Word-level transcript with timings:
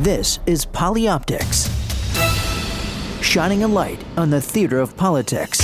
This 0.00 0.38
is 0.46 0.64
Polyoptics, 0.64 1.66
shining 3.20 3.64
a 3.64 3.66
light 3.66 4.00
on 4.16 4.30
the 4.30 4.40
theater 4.40 4.78
of 4.78 4.96
politics. 4.96 5.58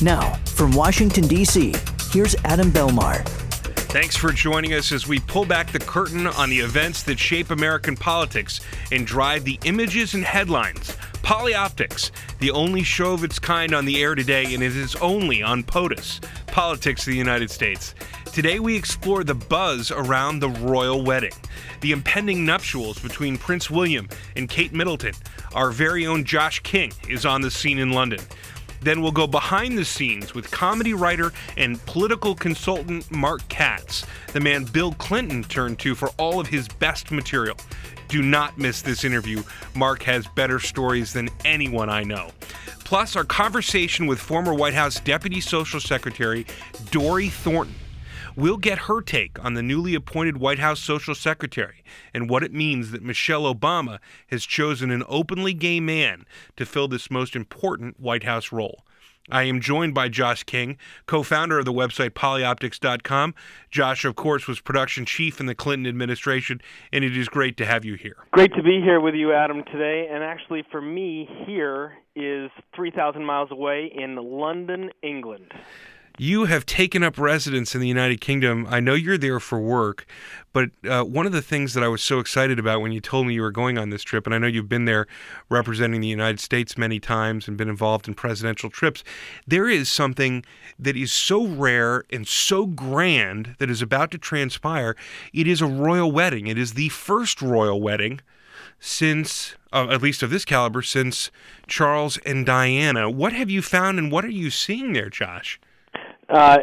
Now, 0.00 0.36
from 0.46 0.70
Washington, 0.72 1.28
D.C., 1.28 1.74
here's 2.12 2.34
Adam 2.46 2.70
Belmar. 2.70 3.28
Thanks 3.92 4.16
for 4.16 4.32
joining 4.32 4.72
us 4.72 4.90
as 4.90 5.06
we 5.06 5.20
pull 5.20 5.44
back 5.44 5.70
the 5.70 5.78
curtain 5.78 6.26
on 6.26 6.48
the 6.48 6.58
events 6.60 7.02
that 7.02 7.18
shape 7.18 7.50
American 7.50 7.94
politics 7.94 8.62
and 8.90 9.06
drive 9.06 9.44
the 9.44 9.60
images 9.64 10.14
and 10.14 10.24
headlines. 10.24 10.96
Polyoptics, 11.22 12.10
the 12.38 12.52
only 12.52 12.82
show 12.82 13.12
of 13.12 13.22
its 13.22 13.38
kind 13.38 13.74
on 13.74 13.84
the 13.84 14.02
air 14.02 14.14
today, 14.14 14.54
and 14.54 14.62
it 14.62 14.74
is 14.74 14.96
only 14.96 15.42
on 15.42 15.62
POTUS, 15.62 16.20
Politics 16.46 17.06
of 17.06 17.10
the 17.10 17.18
United 17.18 17.50
States. 17.50 17.94
Today 18.36 18.58
we 18.58 18.76
explore 18.76 19.24
the 19.24 19.34
buzz 19.34 19.90
around 19.90 20.40
the 20.40 20.50
royal 20.50 21.02
wedding, 21.02 21.32
the 21.80 21.92
impending 21.92 22.44
nuptials 22.44 22.98
between 22.98 23.38
Prince 23.38 23.70
William 23.70 24.10
and 24.36 24.46
Kate 24.46 24.74
Middleton. 24.74 25.14
Our 25.54 25.70
very 25.70 26.06
own 26.06 26.22
Josh 26.22 26.60
King 26.60 26.92
is 27.08 27.24
on 27.24 27.40
the 27.40 27.50
scene 27.50 27.78
in 27.78 27.92
London. 27.92 28.20
Then 28.82 29.00
we'll 29.00 29.10
go 29.10 29.26
behind 29.26 29.78
the 29.78 29.86
scenes 29.86 30.34
with 30.34 30.50
comedy 30.50 30.92
writer 30.92 31.32
and 31.56 31.80
political 31.86 32.34
consultant 32.34 33.10
Mark 33.10 33.40
Katz, 33.48 34.04
the 34.34 34.40
man 34.40 34.64
Bill 34.64 34.92
Clinton 34.92 35.42
turned 35.42 35.78
to 35.78 35.94
for 35.94 36.10
all 36.18 36.38
of 36.38 36.46
his 36.46 36.68
best 36.68 37.10
material. 37.10 37.56
Do 38.08 38.20
not 38.20 38.58
miss 38.58 38.82
this 38.82 39.02
interview. 39.02 39.42
Mark 39.74 40.02
has 40.02 40.26
better 40.26 40.60
stories 40.60 41.14
than 41.14 41.30
anyone 41.46 41.88
I 41.88 42.02
know. 42.02 42.32
Plus, 42.80 43.16
our 43.16 43.24
conversation 43.24 44.06
with 44.06 44.18
former 44.18 44.52
White 44.52 44.74
House 44.74 45.00
Deputy 45.00 45.40
Social 45.40 45.80
Secretary 45.80 46.44
Dory 46.90 47.30
Thornton. 47.30 47.74
We'll 48.36 48.58
get 48.58 48.80
her 48.80 49.00
take 49.00 49.42
on 49.42 49.54
the 49.54 49.62
newly 49.62 49.94
appointed 49.94 50.36
White 50.36 50.58
House 50.58 50.78
Social 50.78 51.14
Secretary 51.14 51.82
and 52.12 52.28
what 52.28 52.42
it 52.42 52.52
means 52.52 52.90
that 52.90 53.02
Michelle 53.02 53.52
Obama 53.52 53.98
has 54.26 54.44
chosen 54.44 54.90
an 54.90 55.02
openly 55.08 55.54
gay 55.54 55.80
man 55.80 56.26
to 56.58 56.66
fill 56.66 56.86
this 56.86 57.10
most 57.10 57.34
important 57.34 57.98
White 57.98 58.24
House 58.24 58.52
role. 58.52 58.84
I 59.30 59.44
am 59.44 59.58
joined 59.62 59.94
by 59.94 60.10
Josh 60.10 60.44
King, 60.44 60.76
co 61.06 61.22
founder 61.22 61.58
of 61.58 61.64
the 61.64 61.72
website 61.72 62.10
polyoptics.com. 62.10 63.34
Josh, 63.70 64.04
of 64.04 64.16
course, 64.16 64.46
was 64.46 64.60
production 64.60 65.06
chief 65.06 65.40
in 65.40 65.46
the 65.46 65.54
Clinton 65.54 65.86
administration, 65.86 66.60
and 66.92 67.04
it 67.04 67.16
is 67.16 67.28
great 67.30 67.56
to 67.56 67.64
have 67.64 67.86
you 67.86 67.94
here. 67.94 68.16
Great 68.32 68.52
to 68.52 68.62
be 68.62 68.82
here 68.82 69.00
with 69.00 69.14
you, 69.14 69.32
Adam, 69.32 69.64
today. 69.72 70.08
And 70.12 70.22
actually, 70.22 70.62
for 70.70 70.82
me, 70.82 71.26
here 71.46 71.94
is 72.14 72.50
3,000 72.76 73.24
miles 73.24 73.50
away 73.50 73.90
in 73.92 74.14
London, 74.16 74.90
England 75.02 75.50
you 76.18 76.46
have 76.46 76.64
taken 76.64 77.02
up 77.02 77.18
residence 77.18 77.74
in 77.74 77.80
the 77.80 77.88
United 77.88 78.20
Kingdom. 78.20 78.66
I 78.70 78.80
know 78.80 78.94
you're 78.94 79.18
there 79.18 79.40
for 79.40 79.60
work, 79.60 80.06
but 80.52 80.70
uh, 80.88 81.02
one 81.02 81.26
of 81.26 81.32
the 81.32 81.42
things 81.42 81.74
that 81.74 81.82
I 81.82 81.88
was 81.88 82.02
so 82.02 82.18
excited 82.18 82.58
about 82.58 82.80
when 82.80 82.92
you 82.92 83.00
told 83.00 83.26
me 83.26 83.34
you 83.34 83.42
were 83.42 83.50
going 83.50 83.76
on 83.76 83.90
this 83.90 84.02
trip, 84.02 84.26
and 84.26 84.34
I 84.34 84.38
know 84.38 84.46
you've 84.46 84.68
been 84.68 84.86
there 84.86 85.06
representing 85.48 86.00
the 86.00 86.08
United 86.08 86.40
States 86.40 86.78
many 86.78 86.98
times 86.98 87.48
and 87.48 87.56
been 87.56 87.68
involved 87.68 88.08
in 88.08 88.14
presidential 88.14 88.70
trips, 88.70 89.04
there 89.46 89.68
is 89.68 89.88
something 89.88 90.44
that 90.78 90.96
is 90.96 91.12
so 91.12 91.46
rare 91.46 92.04
and 92.10 92.26
so 92.26 92.66
grand 92.66 93.54
that 93.58 93.70
is 93.70 93.82
about 93.82 94.10
to 94.12 94.18
transpire. 94.18 94.96
It 95.32 95.46
is 95.46 95.60
a 95.60 95.66
royal 95.66 96.10
wedding. 96.10 96.46
It 96.46 96.58
is 96.58 96.74
the 96.74 96.88
first 96.88 97.42
royal 97.42 97.80
wedding 97.80 98.20
since, 98.80 99.54
uh, 99.72 99.88
at 99.90 100.02
least 100.02 100.22
of 100.22 100.30
this 100.30 100.44
caliber, 100.44 100.82
since 100.82 101.30
Charles 101.66 102.18
and 102.18 102.46
Diana. 102.46 103.10
What 103.10 103.32
have 103.32 103.50
you 103.50 103.62
found 103.62 103.98
and 103.98 104.10
what 104.10 104.24
are 104.24 104.30
you 104.30 104.50
seeing 104.50 104.92
there, 104.92 105.10
Josh? 105.10 105.60
Uh, 106.28 106.56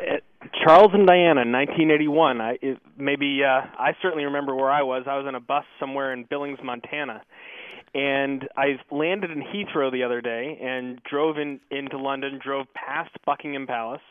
Charles 0.64 0.92
and 0.94 1.08
Diana, 1.08 1.42
1981. 1.42 2.42
I 2.42 2.58
it, 2.62 2.78
maybe 2.98 3.42
uh, 3.44 3.62
I 3.78 3.92
certainly 4.02 4.26
remember 4.26 4.56
where 4.56 4.72
I 4.72 4.84
was. 4.84 5.04
I 5.08 5.18
was 5.18 5.26
on 5.26 5.36
a 5.36 5.40
bus 5.40 5.64
somewhere 5.80 6.14
in 6.14 6.26
Billings, 6.30 6.60
Montana, 6.64 7.22
and 7.94 8.48
I 8.58 8.78
landed 8.92 9.32
in 9.32 9.42
Heathrow 9.42 9.92
the 9.92 10.04
other 10.04 10.20
day 10.20 10.60
and 10.62 11.02
drove 11.10 11.38
in 11.38 11.60
into 11.72 11.98
London. 11.98 12.40
Drove 12.44 12.68
past 12.74 13.12
Buckingham 13.26 13.66
Palace, 13.68 14.02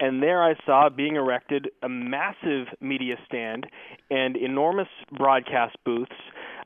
and 0.00 0.22
there 0.22 0.42
I 0.42 0.54
saw 0.64 0.88
being 0.88 1.16
erected 1.16 1.68
a 1.82 1.88
massive 1.88 2.68
media 2.80 3.16
stand 3.26 3.66
and 4.10 4.36
enormous 4.36 4.88
broadcast 5.16 5.76
booths. 5.84 6.12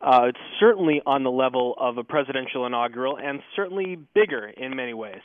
Uh, 0.01 0.29
it's 0.29 0.39
certainly 0.59 1.03
on 1.05 1.25
the 1.25 1.31
level 1.31 1.75
of 1.79 1.99
a 1.99 2.05
presidential 2.05 2.67
inaugural, 2.67 3.19
and 3.19 3.41
certainly 3.55 3.99
bigger 4.15 4.49
in 4.49 4.75
many 4.75 4.95
ways. 4.95 5.21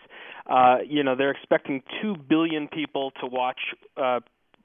Uh, 0.47 0.77
you 0.85 1.03
know, 1.03 1.15
they're 1.15 1.31
expecting 1.31 1.81
two 2.01 2.15
billion 2.15 2.67
people 2.67 3.11
to 3.21 3.27
watch 3.27 3.59
uh, 3.97 4.19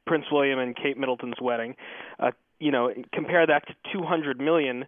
Prince 0.07 0.25
William 0.33 0.59
and 0.59 0.75
Kate 0.75 0.99
Middleton's 0.99 1.41
wedding. 1.41 1.77
Uh, 2.19 2.33
you 2.61 2.71
know, 2.71 2.91
compare 3.13 3.47
that 3.47 3.67
to 3.67 3.75
200 3.93 4.39
million 4.39 4.85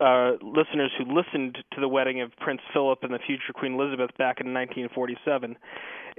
uh, 0.00 0.32
listeners 0.42 0.90
who 0.98 1.04
listened 1.04 1.56
to 1.72 1.80
the 1.80 1.88
wedding 1.88 2.20
of 2.20 2.32
Prince 2.40 2.60
Philip 2.72 2.98
and 3.02 3.14
the 3.14 3.20
future 3.24 3.52
Queen 3.54 3.74
Elizabeth 3.74 4.10
back 4.18 4.40
in 4.40 4.52
1947, 4.52 5.56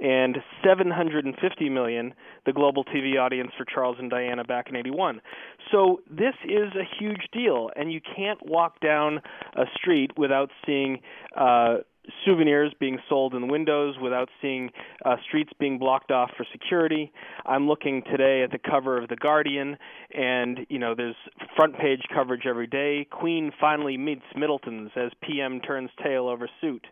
and 0.00 0.38
750 0.64 1.68
million, 1.68 2.14
the 2.46 2.52
global 2.52 2.84
TV 2.84 3.20
audience 3.20 3.52
for 3.56 3.64
Charles 3.64 3.96
and 3.98 4.10
Diana 4.10 4.44
back 4.44 4.68
in 4.70 4.76
81. 4.76 5.20
So 5.70 6.00
this 6.10 6.34
is 6.44 6.72
a 6.74 6.84
huge 6.98 7.28
deal, 7.32 7.70
and 7.76 7.92
you 7.92 8.00
can't 8.16 8.44
walk 8.44 8.80
down 8.80 9.20
a 9.54 9.64
street 9.76 10.12
without 10.16 10.50
seeing. 10.66 11.00
Uh, 11.36 11.76
souvenirs 12.24 12.72
being 12.78 12.98
sold 13.08 13.34
in 13.34 13.48
windows 13.48 13.96
without 14.00 14.28
seeing 14.40 14.70
uh, 15.04 15.16
streets 15.26 15.52
being 15.58 15.78
blocked 15.78 16.10
off 16.10 16.30
for 16.36 16.46
security. 16.52 17.12
I'm 17.46 17.66
looking 17.66 18.02
today 18.10 18.42
at 18.42 18.50
the 18.50 18.58
cover 18.58 19.00
of 19.00 19.08
The 19.08 19.16
Guardian, 19.16 19.76
and 20.12 20.60
you 20.68 20.78
know 20.78 20.94
there's 20.94 21.16
front 21.56 21.78
page 21.78 22.02
coverage 22.12 22.46
every 22.46 22.66
day. 22.66 23.06
Queen 23.10 23.52
finally 23.60 23.96
meets 23.96 24.24
Middleton's 24.36 24.90
as 24.96 25.10
PM 25.22 25.60
turns 25.60 25.90
tail 26.02 26.28
over 26.28 26.48
suit. 26.60 26.86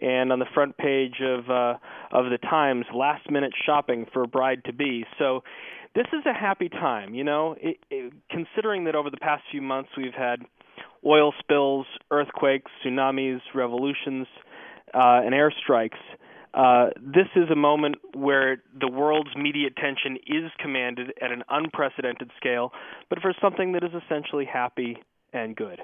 And 0.00 0.32
on 0.32 0.40
the 0.40 0.46
front 0.52 0.76
page 0.76 1.20
of 1.22 1.48
uh, 1.48 1.74
of 2.10 2.30
the 2.30 2.38
Times, 2.38 2.84
last 2.92 3.30
minute 3.30 3.52
shopping 3.64 4.06
for 4.12 4.26
bride 4.26 4.64
to 4.64 4.72
be. 4.72 5.04
So, 5.18 5.44
this 5.94 6.06
is 6.12 6.24
a 6.26 6.34
happy 6.34 6.68
time, 6.68 7.14
you 7.14 7.24
know. 7.24 7.54
It, 7.60 7.78
it, 7.90 8.12
considering 8.30 8.84
that 8.84 8.94
over 8.94 9.10
the 9.10 9.16
past 9.18 9.42
few 9.50 9.62
months 9.62 9.90
we've 9.96 10.14
had 10.14 10.40
oil 11.06 11.32
spills, 11.38 11.86
earthquakes, 12.10 12.70
tsunamis, 12.84 13.40
revolutions, 13.54 14.26
uh, 14.92 15.20
and 15.24 15.34
airstrikes. 15.34 15.98
Uh, 16.54 16.90
this 16.96 17.26
is 17.34 17.50
a 17.50 17.56
moment 17.56 17.96
where 18.14 18.62
the 18.78 18.88
world's 18.88 19.34
media 19.36 19.66
attention 19.66 20.16
is 20.26 20.52
commanded 20.60 21.12
at 21.20 21.32
an 21.32 21.42
unprecedented 21.48 22.30
scale, 22.36 22.70
but 23.10 23.20
for 23.20 23.34
something 23.40 23.72
that 23.72 23.82
is 23.82 23.90
essentially 24.04 24.44
happy 24.44 24.98
and 25.32 25.56
good. 25.56 25.80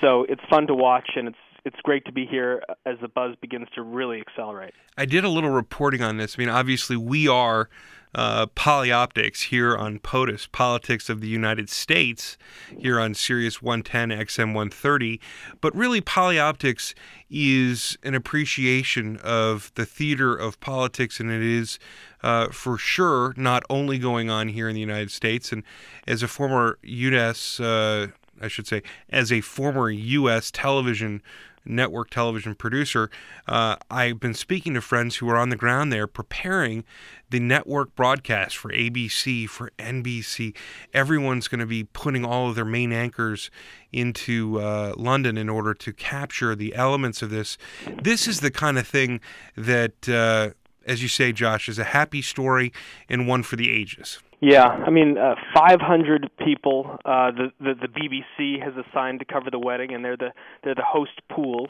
So 0.00 0.24
it's 0.26 0.40
fun 0.48 0.66
to 0.68 0.74
watch, 0.74 1.10
and 1.16 1.28
it's 1.28 1.36
it's 1.64 1.80
great 1.82 2.04
to 2.04 2.12
be 2.12 2.26
here 2.26 2.62
as 2.84 2.96
the 3.00 3.08
buzz 3.08 3.34
begins 3.40 3.68
to 3.74 3.82
really 3.82 4.20
accelerate. 4.20 4.74
I 4.96 5.06
did 5.06 5.24
a 5.24 5.28
little 5.28 5.50
reporting 5.50 6.02
on 6.02 6.18
this. 6.18 6.36
I 6.38 6.42
mean, 6.42 6.48
obviously, 6.50 6.96
we 6.96 7.26
are 7.26 7.68
uh, 8.14 8.46
Polyoptics 8.54 9.44
here 9.44 9.76
on 9.76 9.98
POTUS, 9.98 10.46
Politics 10.52 11.08
of 11.08 11.20
the 11.20 11.26
United 11.26 11.68
States, 11.68 12.38
here 12.78 13.00
on 13.00 13.14
Sirius 13.14 13.60
110 13.60 14.10
XM 14.10 14.54
130. 14.54 15.20
But 15.60 15.74
really, 15.74 16.00
Polyoptics 16.00 16.94
is 17.30 17.98
an 18.02 18.14
appreciation 18.14 19.16
of 19.24 19.72
the 19.74 19.86
theater 19.86 20.36
of 20.36 20.60
politics, 20.60 21.18
and 21.18 21.30
it 21.30 21.42
is 21.42 21.78
uh, 22.22 22.48
for 22.48 22.78
sure 22.78 23.34
not 23.36 23.64
only 23.68 23.98
going 23.98 24.30
on 24.30 24.48
here 24.48 24.68
in 24.68 24.74
the 24.74 24.80
United 24.80 25.10
States. 25.10 25.50
And 25.50 25.64
as 26.06 26.22
a 26.22 26.28
former 26.28 26.78
U.S., 26.82 27.58
uh, 27.58 28.08
I 28.40 28.48
should 28.48 28.66
say, 28.66 28.82
as 29.10 29.32
a 29.32 29.40
former 29.40 29.90
U.S. 29.90 30.50
television 30.50 31.22
network 31.64 32.10
television 32.10 32.54
producer, 32.54 33.10
uh, 33.46 33.76
I've 33.90 34.20
been 34.20 34.34
speaking 34.34 34.74
to 34.74 34.80
friends 34.80 35.16
who 35.16 35.28
are 35.28 35.36
on 35.36 35.48
the 35.48 35.56
ground 35.56 35.92
there 35.92 36.06
preparing 36.06 36.84
the 37.30 37.40
network 37.40 37.94
broadcast 37.94 38.56
for 38.56 38.70
ABC, 38.70 39.48
for 39.48 39.70
NBC. 39.78 40.54
Everyone's 40.92 41.48
going 41.48 41.60
to 41.60 41.66
be 41.66 41.84
putting 41.84 42.24
all 42.24 42.48
of 42.48 42.54
their 42.54 42.64
main 42.64 42.92
anchors 42.92 43.50
into 43.92 44.60
uh, 44.60 44.94
London 44.96 45.36
in 45.36 45.48
order 45.48 45.74
to 45.74 45.92
capture 45.92 46.54
the 46.54 46.74
elements 46.74 47.22
of 47.22 47.30
this. 47.30 47.58
This 48.02 48.28
is 48.28 48.40
the 48.40 48.50
kind 48.50 48.78
of 48.78 48.86
thing 48.86 49.20
that, 49.56 50.08
uh, 50.08 50.50
as 50.86 51.02
you 51.02 51.08
say, 51.08 51.32
Josh, 51.32 51.68
is 51.68 51.78
a 51.78 51.84
happy 51.84 52.22
story 52.22 52.72
and 53.08 53.26
one 53.26 53.42
for 53.42 53.56
the 53.56 53.70
ages. 53.70 54.18
Yeah, 54.44 54.66
I 54.66 54.90
mean, 54.90 55.16
uh, 55.16 55.36
500 55.54 56.28
people 56.44 56.98
uh, 57.06 57.30
the, 57.30 57.48
the 57.60 57.74
the 57.80 57.88
BBC 57.88 58.62
has 58.62 58.74
assigned 58.76 59.20
to 59.20 59.24
cover 59.24 59.50
the 59.50 59.58
wedding, 59.58 59.94
and 59.94 60.04
they're 60.04 60.18
the 60.18 60.32
they're 60.62 60.74
the 60.74 60.84
host 60.86 61.18
pool, 61.30 61.68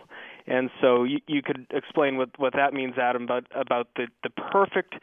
and 0.48 0.70
so 0.80 1.04
you, 1.04 1.18
you 1.28 1.40
could 1.40 1.68
explain 1.70 2.16
what 2.16 2.30
what 2.36 2.52
that 2.54 2.74
means, 2.74 2.94
Adam, 3.00 3.22
about 3.22 3.44
about 3.54 3.86
the 3.94 4.08
the 4.24 4.30
perfect 4.30 4.96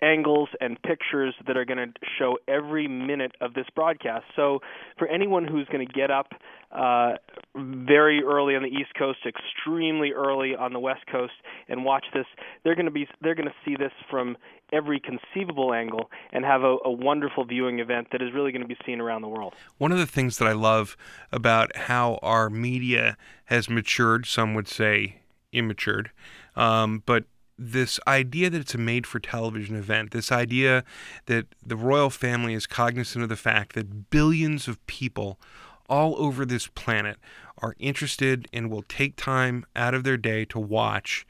angles 0.00 0.48
and 0.60 0.80
pictures 0.82 1.34
that 1.46 1.56
are 1.56 1.64
going 1.64 1.78
to 1.78 1.92
show 2.18 2.38
every 2.46 2.86
minute 2.86 3.32
of 3.40 3.54
this 3.54 3.66
broadcast. 3.74 4.24
So, 4.36 4.60
for 4.96 5.08
anyone 5.08 5.46
who's 5.46 5.66
going 5.72 5.86
to 5.86 5.92
get 5.92 6.10
up 6.10 6.28
uh, 6.70 7.14
very 7.56 8.22
early 8.22 8.54
on 8.54 8.62
the 8.62 8.68
East 8.68 8.94
Coast, 8.96 9.18
extremely 9.26 10.12
early 10.12 10.54
on 10.54 10.72
the 10.72 10.78
West 10.78 11.02
Coast, 11.10 11.32
and 11.68 11.84
watch 11.84 12.04
this, 12.14 12.26
they're 12.62 12.76
going 12.76 12.86
to 12.86 12.92
be 12.92 13.08
they're 13.22 13.34
going 13.34 13.48
to 13.48 13.54
see 13.64 13.74
this 13.76 13.92
from 14.10 14.36
every 14.72 15.00
conceivable 15.00 15.72
angle 15.72 16.10
and 16.32 16.44
have 16.44 16.62
a, 16.62 16.76
a 16.84 16.90
wonderful 16.90 17.44
viewing 17.44 17.78
event 17.78 18.08
that 18.12 18.22
is 18.22 18.32
really 18.32 18.52
going 18.52 18.62
to 18.62 18.68
be 18.68 18.76
seen 18.84 19.00
around 19.00 19.22
the 19.22 19.28
world. 19.28 19.54
One 19.78 19.92
of 19.92 19.98
the 19.98 20.06
things 20.06 20.38
that 20.38 20.48
I 20.48 20.52
love 20.52 20.96
about 21.32 21.74
how 21.76 22.18
our 22.22 22.50
media 22.50 23.16
has 23.46 23.68
matured, 23.68 24.26
some 24.26 24.54
would 24.54 24.68
say 24.68 25.20
immatured, 25.52 26.10
um, 26.56 27.02
but 27.06 27.24
this 27.58 27.98
idea 28.06 28.48
that 28.50 28.60
it's 28.60 28.74
a 28.74 28.78
made 28.78 29.06
for 29.06 29.18
television 29.18 29.74
event, 29.74 30.12
this 30.12 30.30
idea 30.30 30.84
that 31.26 31.46
the 31.64 31.76
royal 31.76 32.10
family 32.10 32.54
is 32.54 32.66
cognizant 32.66 33.22
of 33.22 33.28
the 33.28 33.36
fact 33.36 33.74
that 33.74 34.10
billions 34.10 34.68
of 34.68 34.84
people 34.86 35.40
all 35.88 36.14
over 36.18 36.44
this 36.44 36.66
planet 36.66 37.16
are 37.60 37.74
interested 37.78 38.46
and 38.52 38.70
will 38.70 38.84
take 38.88 39.16
time 39.16 39.64
out 39.74 39.94
of 39.94 40.04
their 40.04 40.16
day 40.16 40.44
to 40.46 40.58
watch. 40.58 41.26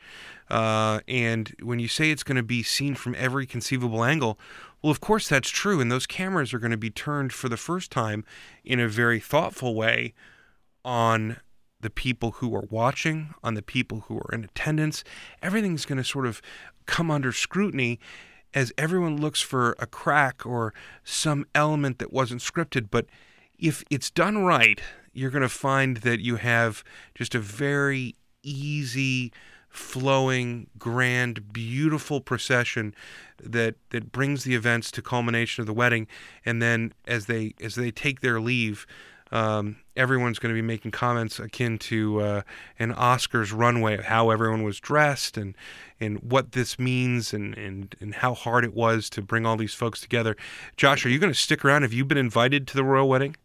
Uh, 0.51 1.01
and 1.07 1.55
when 1.63 1.79
you 1.79 1.89
say 1.89 2.11
it's 2.11 2.23
going 2.23 2.37
to 2.37 2.43
be 2.43 2.63
seen 2.63 2.95
from 2.95 3.15
every 3.19 3.47
conceivable 3.47 4.05
angle, 4.05 4.39
well, 4.83 4.91
of 4.91 5.01
course 5.01 5.29
that's 5.29 5.51
true. 5.51 5.81
And 5.81 5.91
those 5.91 6.07
cameras 6.07 6.53
are 6.53 6.59
going 6.59 6.71
to 6.71 6.77
be 6.77 6.91
turned 6.91 7.33
for 7.33 7.49
the 7.49 7.57
first 7.57 7.91
time 7.91 8.25
in 8.65 8.81
a 8.81 8.89
very 8.89 9.21
thoughtful 9.21 9.75
way 9.75 10.15
on 10.85 11.39
the 11.81 11.91
people 11.91 12.33
who 12.33 12.55
are 12.57 12.67
watching, 12.71 13.35
on 13.43 13.55
the 13.55 13.63
people 13.63 14.05
who 14.07 14.19
are 14.19 14.35
in 14.35 14.45
attendance. 14.45 15.05
Everything's 15.43 15.85
going 15.85 15.99
to 15.99 16.05
sort 16.05 16.27
of 16.27 16.43
come 16.87 17.11
under 17.11 17.33
scrutiny 17.33 18.01
as 18.55 18.73
everyone 18.79 19.21
looks 19.21 19.41
for 19.41 19.77
a 19.79 19.87
crack 19.87 20.47
or 20.47 20.73
some 21.05 21.47
element 21.55 21.99
that 21.99 22.13
wasn't 22.13 22.41
scripted. 22.41 22.89
But 22.91 23.07
if 23.59 23.85
it's 23.91 24.11
done 24.11 24.45
right, 24.45 24.81
you're 25.13 25.31
going 25.31 25.43
to 25.43 25.49
find 25.49 25.99
that 25.99 26.21
you 26.21 26.37
have 26.37 26.85
just 27.15 27.35
a 27.35 27.41
very 27.41 28.15
easy, 28.43 29.33
flowing, 29.69 30.69
grand, 30.79 31.53
beautiful 31.53 32.21
procession 32.21 32.95
that 33.43 33.77
that 33.91 34.13
brings 34.13 34.45
the 34.45 34.55
events 34.55 34.91
to 34.93 35.03
culmination 35.03 35.63
of 35.63 35.67
the 35.67 35.75
wedding. 35.75 36.07
And 36.45 36.63
then 36.63 36.93
as 37.07 37.27
they 37.27 37.55
as 37.61 37.75
they 37.75 37.91
take 37.91 38.21
their 38.21 38.41
leave, 38.41 38.87
um, 39.31 39.77
everyone's 39.97 40.39
going 40.39 40.55
to 40.55 40.61
be 40.61 40.67
making 40.67 40.91
comments 40.91 41.39
akin 41.39 41.79
to 41.79 42.21
uh, 42.21 42.43
an 42.79 42.95
Oscars 42.95 43.53
runway 43.57 43.95
of 43.95 44.05
how 44.05 44.31
everyone 44.31 44.63
was 44.63 44.81
dressed 44.81 45.37
and 45.37 45.57
and 46.01 46.21
what 46.21 46.53
this 46.53 46.79
means 46.79 47.35
and, 47.35 47.57
and 47.59 47.95
and 48.01 48.15
how 48.17 48.35
hard 48.35 48.65
it 48.65 48.75
was 48.75 49.11
to 49.11 49.23
bring 49.23 49.45
all 49.45 49.57
these 49.57 49.75
folks 49.75 50.01
together. 50.01 50.37
Josh, 50.77 51.05
are 51.05 51.11
you 51.11 51.19
going 51.19 51.33
to 51.33 51.39
stick 51.39 51.65
around? 51.65 51.83
Have 51.83 51.93
you 51.93 52.05
been 52.05 52.19
invited 52.19 52.67
to 52.69 52.77
the 52.77 52.85
royal 52.85 53.09
wedding? 53.09 53.37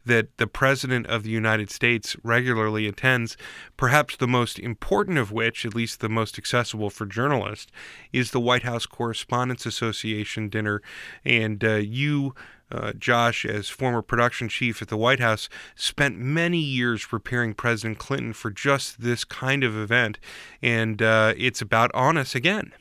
that 0.06 0.38
the 0.38 0.48
President 0.48 1.08
of 1.08 1.24
the 1.24 1.30
United 1.30 1.72
States 1.72 2.16
regularly 2.24 2.88
attends, 2.88 3.36
perhaps 3.76 4.16
the 4.16 4.28
most 4.28 4.60
important 4.60 5.18
of 5.18 5.32
which, 5.32 5.66
at 5.66 5.76
least 5.76 6.00
the 6.00 6.10
most 6.10 6.38
accessible 6.38 6.90
for 6.90 7.06
journalists, 7.06 7.72
is 8.14 8.32
the 8.32 8.40
White 8.40 8.64
House 8.64 8.86
Correspondents 8.86 9.66
Association 9.66 10.48
dinner. 10.48 10.82
And 11.24 11.64
uh, 11.64 11.76
you, 11.76 12.36
uh, 12.72 12.94
Josh, 12.94 13.46
as 13.46 13.70
former 13.70 14.02
production 14.02 14.50
chief 14.50 14.82
at 14.82 14.88
the 14.88 14.98
White 14.98 15.20
House, 15.20 15.50
spent 15.76 16.18
many 16.18 16.60
years 16.60 17.06
preparing 17.06 17.54
President 17.54 17.98
Clinton 18.00 18.34
for 18.34 18.52
just 18.52 19.02
this 19.02 19.24
kind 19.24 19.64
of 19.64 19.78
event. 19.78 20.20
And 20.62 21.02
uh, 21.02 21.34
it's 21.38 21.62
about 21.62 21.94
on 21.94 22.18
us 22.18 22.36
again. 22.36 22.74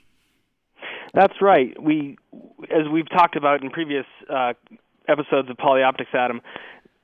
That's 1.12 1.40
right. 1.40 1.80
We, 1.80 2.18
as 2.64 2.88
we've 2.92 3.08
talked 3.10 3.36
about 3.36 3.62
in 3.62 3.70
previous 3.70 4.06
uh, 4.28 4.54
episodes 5.08 5.48
of 5.48 5.56
Polyoptics, 5.56 6.14
Adam, 6.14 6.40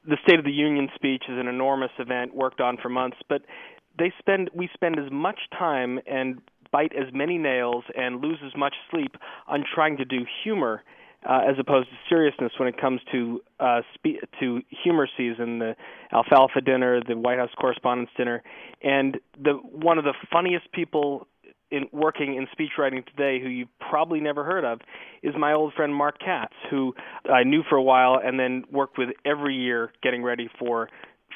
the 0.06 0.16
State 0.26 0.38
of 0.38 0.44
the 0.44 0.50
Union 0.50 0.88
speech 0.94 1.24
is 1.28 1.38
an 1.38 1.46
enormous 1.46 1.90
event 1.98 2.34
worked 2.34 2.60
on 2.60 2.76
for 2.78 2.88
months, 2.88 3.18
but 3.28 3.42
they 3.98 4.12
spend 4.18 4.50
we 4.54 4.68
spend 4.72 4.98
as 4.98 5.10
much 5.12 5.38
time 5.56 6.00
and 6.06 6.40
bite 6.72 6.92
as 6.96 7.12
many 7.12 7.36
nails 7.36 7.84
and 7.96 8.20
lose 8.22 8.38
as 8.44 8.52
much 8.56 8.74
sleep 8.90 9.16
on 9.48 9.64
trying 9.74 9.96
to 9.96 10.04
do 10.04 10.24
humor 10.42 10.82
uh, 11.28 11.40
as 11.48 11.56
opposed 11.58 11.88
to 11.88 11.94
seriousness 12.08 12.52
when 12.58 12.68
it 12.68 12.80
comes 12.80 13.00
to 13.12 13.40
uh, 13.58 13.80
spe- 13.94 14.24
to 14.40 14.60
humor 14.82 15.08
season, 15.16 15.58
the 15.58 15.76
alfalfa 16.12 16.60
dinner, 16.60 17.00
the 17.06 17.16
White 17.16 17.38
House 17.38 17.50
Correspondents' 17.58 18.12
Dinner, 18.16 18.42
and 18.82 19.18
the 19.42 19.52
one 19.52 19.98
of 19.98 20.04
the 20.04 20.14
funniest 20.32 20.72
people 20.72 21.26
in 21.70 21.86
working 21.92 22.34
in 22.34 22.46
speech 22.50 22.70
writing 22.78 23.04
today 23.04 23.40
who 23.40 23.48
you've 23.48 23.68
probably 23.78 24.20
never 24.20 24.44
heard 24.44 24.64
of 24.64 24.80
is 25.22 25.34
my 25.38 25.52
old 25.52 25.72
friend 25.74 25.94
Mark 25.94 26.18
Katz, 26.18 26.54
who 26.68 26.94
I 27.32 27.44
knew 27.44 27.62
for 27.68 27.76
a 27.76 27.82
while 27.82 28.20
and 28.22 28.40
then 28.40 28.64
worked 28.72 28.98
with 28.98 29.10
every 29.24 29.54
year 29.54 29.92
getting 30.02 30.22
ready 30.22 30.48
for 30.58 30.88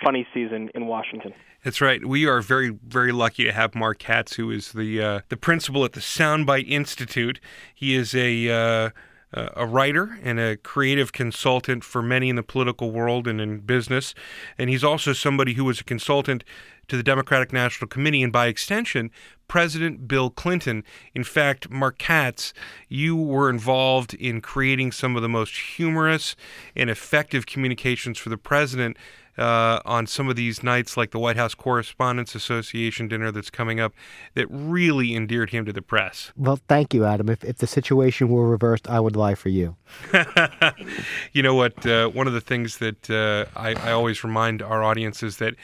funny 0.02 0.26
season 0.34 0.70
in 0.74 0.86
Washington. 0.86 1.32
That's 1.62 1.80
right. 1.80 2.04
We 2.04 2.26
are 2.26 2.42
very, 2.42 2.70
very 2.70 3.12
lucky 3.12 3.44
to 3.44 3.52
have 3.52 3.74
Mark 3.74 3.98
Katz, 3.98 4.34
who 4.34 4.50
is 4.50 4.72
the 4.72 5.00
uh, 5.00 5.20
the 5.28 5.36
principal 5.36 5.84
at 5.84 5.92
the 5.92 6.00
Soundbite 6.00 6.68
Institute. 6.68 7.40
He 7.74 7.94
is 7.94 8.14
a 8.14 8.50
uh, 8.50 8.90
a 9.34 9.66
writer 9.66 10.18
and 10.22 10.38
a 10.38 10.56
creative 10.56 11.12
consultant 11.12 11.84
for 11.84 12.02
many 12.02 12.28
in 12.28 12.36
the 12.36 12.42
political 12.42 12.90
world 12.90 13.26
and 13.26 13.40
in 13.40 13.58
business. 13.58 14.14
And 14.58 14.70
he's 14.70 14.84
also 14.84 15.12
somebody 15.12 15.54
who 15.54 15.64
was 15.64 15.80
a 15.80 15.84
consultant 15.84 16.44
to 16.88 16.96
the 16.96 17.02
Democratic 17.02 17.52
National 17.52 17.88
Committee 17.88 18.22
and, 18.22 18.32
by 18.32 18.46
extension, 18.46 19.10
President 19.48 20.06
Bill 20.06 20.30
Clinton. 20.30 20.84
In 21.14 21.24
fact, 21.24 21.70
Mark 21.70 21.98
Katz, 21.98 22.52
you 22.88 23.16
were 23.16 23.50
involved 23.50 24.14
in 24.14 24.40
creating 24.40 24.92
some 24.92 25.16
of 25.16 25.22
the 25.22 25.28
most 25.28 25.56
humorous 25.56 26.36
and 26.76 26.90
effective 26.90 27.46
communications 27.46 28.18
for 28.18 28.28
the 28.28 28.36
president 28.36 28.96
uh, 29.36 29.80
on 29.84 30.06
some 30.06 30.28
of 30.28 30.36
these 30.36 30.62
nights, 30.62 30.96
like 30.96 31.10
the 31.10 31.18
White 31.18 31.36
House 31.36 31.54
Correspondents 31.54 32.34
Association 32.34 33.08
dinner 33.08 33.30
that's 33.30 33.50
coming 33.50 33.80
up, 33.80 33.92
that 34.34 34.46
really 34.48 35.14
endeared 35.14 35.50
him 35.50 35.64
to 35.64 35.72
the 35.72 35.82
press. 35.82 36.32
Well, 36.36 36.60
thank 36.68 36.94
you, 36.94 37.04
Adam. 37.04 37.28
If, 37.28 37.44
if 37.44 37.58
the 37.58 37.66
situation 37.66 38.28
were 38.28 38.48
reversed, 38.48 38.88
I 38.88 39.00
would 39.00 39.16
lie 39.16 39.34
for 39.34 39.48
you. 39.48 39.76
you 41.32 41.42
know 41.42 41.54
what? 41.54 41.84
Uh, 41.86 42.08
one 42.08 42.26
of 42.26 42.32
the 42.32 42.40
things 42.40 42.78
that 42.78 43.10
uh, 43.10 43.46
I, 43.58 43.74
I, 43.74 43.92
always 43.92 44.24
remind 44.24 44.62
our 44.62 44.82
audience 44.82 45.22
is 45.22 45.36
that, 45.38 45.54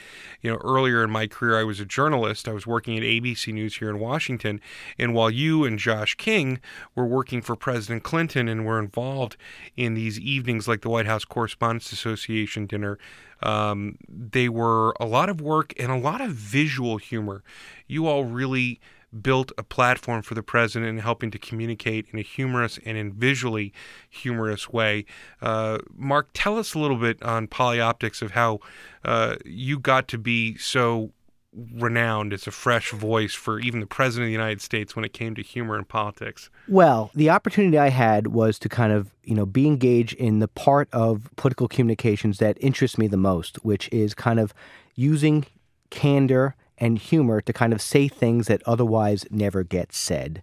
you 0.41 0.51
know, 0.51 0.57
earlier 0.63 1.03
in 1.03 1.09
my 1.09 1.27
career, 1.27 1.59
I 1.59 1.63
was 1.63 1.79
a 1.79 1.85
journalist. 1.85 2.47
I 2.47 2.53
was 2.53 2.65
working 2.65 2.97
at 2.97 3.03
ABC 3.03 3.53
News 3.53 3.77
here 3.77 3.89
in 3.89 3.99
Washington. 3.99 4.61
And 4.97 5.13
while 5.13 5.29
you 5.29 5.65
and 5.65 5.77
Josh 5.77 6.15
King 6.15 6.59
were 6.95 7.05
working 7.05 7.41
for 7.41 7.55
President 7.55 8.03
Clinton 8.03 8.47
and 8.47 8.65
were 8.65 8.79
involved 8.79 9.37
in 9.75 9.93
these 9.93 10.19
evenings 10.19 10.67
like 10.67 10.81
the 10.81 10.89
White 10.89 11.07
House 11.07 11.25
Correspondents 11.25 11.91
Association 11.91 12.65
dinner, 12.65 12.97
um, 13.43 13.97
they 14.07 14.49
were 14.49 14.93
a 14.99 15.05
lot 15.05 15.29
of 15.29 15.41
work 15.41 15.73
and 15.79 15.91
a 15.91 15.97
lot 15.97 16.21
of 16.21 16.31
visual 16.31 16.97
humor. 16.97 17.43
You 17.87 18.07
all 18.07 18.25
really 18.25 18.79
built 19.21 19.51
a 19.57 19.63
platform 19.63 20.21
for 20.21 20.35
the 20.35 20.43
president 20.43 20.89
in 20.89 20.97
helping 20.99 21.31
to 21.31 21.37
communicate 21.37 22.07
in 22.13 22.19
a 22.19 22.21
humorous 22.21 22.79
and 22.85 22.97
in 22.97 23.11
visually 23.11 23.73
humorous 24.09 24.69
way. 24.69 25.05
Uh, 25.41 25.79
Mark, 25.95 26.29
tell 26.33 26.57
us 26.57 26.73
a 26.73 26.79
little 26.79 26.97
bit 26.97 27.21
on 27.21 27.47
Polyoptics 27.47 28.21
of 28.21 28.31
how 28.31 28.59
uh, 29.03 29.35
you 29.43 29.79
got 29.79 30.07
to 30.09 30.17
be 30.17 30.55
so 30.57 31.11
renowned 31.53 32.33
as 32.33 32.47
a 32.47 32.51
fresh 32.51 32.91
voice 32.91 33.33
for 33.33 33.59
even 33.59 33.79
the 33.79 33.85
president 33.85 34.25
of 34.25 34.27
the 34.29 34.33
United 34.33 34.61
States 34.61 34.95
when 34.95 35.03
it 35.03 35.13
came 35.13 35.35
to 35.35 35.41
humor 35.41 35.75
and 35.75 35.87
politics? 35.87 36.49
Well, 36.67 37.11
the 37.13 37.29
opportunity 37.29 37.77
I 37.77 37.89
had 37.89 38.27
was 38.27 38.57
to 38.59 38.69
kind 38.69 38.93
of, 38.93 39.13
you 39.23 39.35
know, 39.35 39.45
be 39.45 39.67
engaged 39.67 40.13
in 40.13 40.39
the 40.39 40.47
part 40.47 40.87
of 40.93 41.29
political 41.35 41.67
communications 41.67 42.37
that 42.37 42.57
interests 42.61 42.97
me 42.97 43.07
the 43.07 43.17
most, 43.17 43.57
which 43.65 43.89
is 43.91 44.13
kind 44.13 44.39
of 44.39 44.53
using 44.95 45.45
candor 45.89 46.55
and 46.77 46.97
humor 46.97 47.41
to 47.41 47.53
kind 47.53 47.73
of 47.73 47.81
say 47.81 48.07
things 48.07 48.47
that 48.47 48.63
otherwise 48.65 49.25
never 49.29 49.63
get 49.63 49.93
said. 49.93 50.41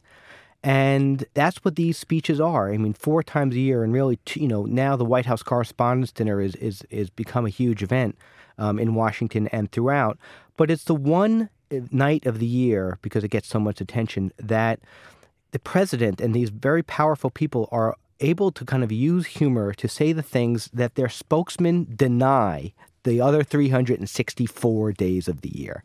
And 0.63 1.25
that's 1.35 1.59
what 1.59 1.77
these 1.77 1.97
speeches 1.97 2.41
are. 2.41 2.73
I 2.73 2.79
mean, 2.79 2.93
four 2.93 3.23
times 3.23 3.55
a 3.55 3.61
year, 3.61 3.85
and 3.85 3.93
really, 3.93 4.19
you 4.35 4.49
know, 4.49 4.65
now 4.65 4.97
the 4.97 5.05
White 5.05 5.27
House 5.27 5.43
Correspondents' 5.43 6.13
Dinner 6.13 6.41
is 6.41 6.57
is 6.57 6.83
is 6.91 7.11
become 7.11 7.47
a 7.47 7.51
huge 7.51 7.83
event 7.83 8.19
um, 8.59 8.79
in 8.79 8.95
Washington 8.95 9.47
and 9.49 9.71
throughout. 9.71 10.19
But 10.57 10.71
it's 10.71 10.85
the 10.85 10.95
one 10.95 11.49
uh, 11.73 11.81
night 11.93 12.27
of 12.27 12.41
the 12.41 12.47
year 12.47 12.99
because 13.03 13.23
it 13.23 13.31
gets 13.31 13.49
so 13.49 13.61
much 13.61 13.81
attention 13.81 14.33
that 14.39 14.81
the 15.53 15.59
president 15.61 16.21
and 16.21 16.35
these 16.35 16.51
very 16.51 16.83
powerful 16.83 17.31
people 17.31 17.69
are 17.71 17.97
able 18.21 18.51
to 18.51 18.65
kind 18.65 18.83
of 18.83 18.91
use 18.91 19.27
humor 19.27 19.73
to 19.73 19.89
say 19.89 20.13
the 20.13 20.23
things 20.23 20.69
that 20.73 20.97
their 20.97 21.09
spokesmen 21.09 21.87
deny 21.95 22.73
the 23.05 23.21
other 23.21 23.45
364 23.45 24.93
days 24.93 25.29
of 25.29 25.41
the 25.43 25.57
year. 25.57 25.83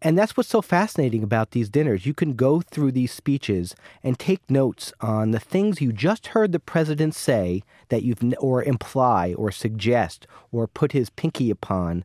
And 0.00 0.16
that's 0.16 0.36
what's 0.36 0.48
so 0.48 0.62
fascinating 0.62 1.22
about 1.22 1.50
these 1.50 1.68
dinners. 1.68 2.06
You 2.06 2.14
can 2.14 2.34
go 2.34 2.60
through 2.60 2.92
these 2.92 3.12
speeches 3.12 3.74
and 4.02 4.18
take 4.18 4.48
notes 4.50 4.92
on 5.00 5.32
the 5.32 5.40
things 5.40 5.80
you 5.80 5.92
just 5.92 6.28
heard 6.28 6.52
the 6.52 6.60
president 6.60 7.14
say 7.14 7.62
that 7.88 8.02
you've 8.02 8.22
or 8.38 8.62
imply 8.62 9.34
or 9.34 9.50
suggest 9.50 10.26
or 10.52 10.66
put 10.66 10.92
his 10.92 11.10
pinky 11.10 11.50
upon 11.50 12.04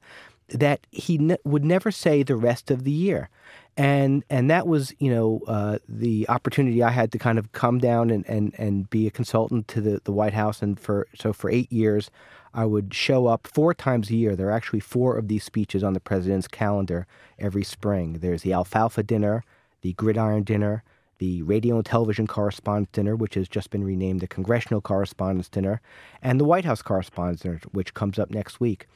that 0.50 0.86
he 0.92 1.18
ne- 1.18 1.38
would 1.44 1.64
never 1.64 1.92
say 1.92 2.24
the 2.24 2.36
rest 2.36 2.72
of 2.72 2.84
the 2.84 2.92
year. 2.92 3.30
And 3.76 4.24
and 4.30 4.52
that 4.52 4.68
was 4.68 4.94
you 5.00 5.12
know 5.12 5.42
uh, 5.48 5.80
the 5.90 6.30
opportunity 6.30 6.84
I 6.84 6.92
had 6.92 7.12
to 7.14 7.18
kind 7.18 7.40
of 7.40 7.52
come 7.54 7.80
down 7.80 8.12
and, 8.12 8.24
and, 8.28 8.54
and 8.60 8.88
be 8.90 9.08
a 9.08 9.12
consultant 9.12 9.68
to 9.70 9.82
the, 9.82 10.02
the 10.04 10.12
White 10.12 10.34
House 10.34 10.62
and 10.62 10.80
for 10.80 11.08
so 11.16 11.34
for 11.34 11.50
eight 11.50 11.72
years 11.72 12.12
I 12.54 12.66
would 12.66 12.94
show 12.94 13.28
up 13.28 13.48
four 13.48 13.74
times 13.74 14.10
a 14.10 14.16
year. 14.16 14.36
There 14.36 14.48
are 14.48 14.52
actually 14.52 14.80
four 14.80 15.18
of 15.18 15.28
these 15.28 15.44
speeches 15.44 15.84
on 15.84 15.94
the 15.94 16.00
president's 16.00 16.48
calendar 16.48 17.08
every 17.40 17.64
spring. 17.64 18.20
There's 18.20 18.44
the 18.44 18.54
alfalfa 18.54 19.04
dinner, 19.04 19.44
the 19.82 19.94
gridiron 19.94 20.44
dinner, 20.44 20.84
the 21.18 21.42
radio 21.44 21.78
and 21.78 21.86
television 21.86 22.28
correspondents 22.28 22.92
dinner, 22.92 23.16
which 23.16 23.36
has 23.36 23.48
just 23.48 23.70
been 23.70 23.84
renamed 23.84 24.20
the 24.20 24.28
congressional 24.28 24.82
correspondents 24.82 25.50
dinner, 25.50 25.82
and 26.22 26.40
the 26.40 26.46
White 26.46 26.66
House 26.66 26.82
correspondents 26.82 27.42
dinner, 27.42 27.62
which 27.72 27.94
comes 27.94 28.20
up 28.20 28.30
next 28.30 28.60
week. 28.60 28.88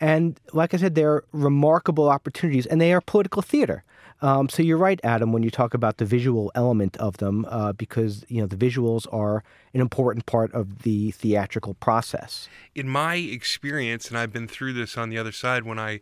And 0.00 0.40
like 0.52 0.74
I 0.74 0.76
said, 0.76 0.94
they're 0.94 1.24
remarkable 1.32 2.08
opportunities, 2.08 2.66
and 2.66 2.80
they 2.80 2.92
are 2.92 3.00
political 3.00 3.42
theater. 3.42 3.84
Um, 4.20 4.48
so 4.48 4.62
you're 4.62 4.78
right, 4.78 5.00
Adam, 5.04 5.32
when 5.32 5.42
you 5.42 5.50
talk 5.50 5.74
about 5.74 5.98
the 5.98 6.04
visual 6.04 6.50
element 6.54 6.96
of 6.96 7.18
them, 7.18 7.46
uh, 7.48 7.72
because 7.72 8.24
you 8.28 8.40
know 8.40 8.46
the 8.46 8.56
visuals 8.56 9.06
are 9.12 9.44
an 9.72 9.80
important 9.80 10.26
part 10.26 10.52
of 10.52 10.82
the 10.82 11.12
theatrical 11.12 11.74
process. 11.74 12.48
In 12.74 12.88
my 12.88 13.16
experience, 13.16 14.08
and 14.08 14.18
I've 14.18 14.32
been 14.32 14.48
through 14.48 14.72
this 14.72 14.98
on 14.98 15.10
the 15.10 15.18
other 15.18 15.32
side 15.32 15.64
when 15.64 15.78
I 15.78 16.00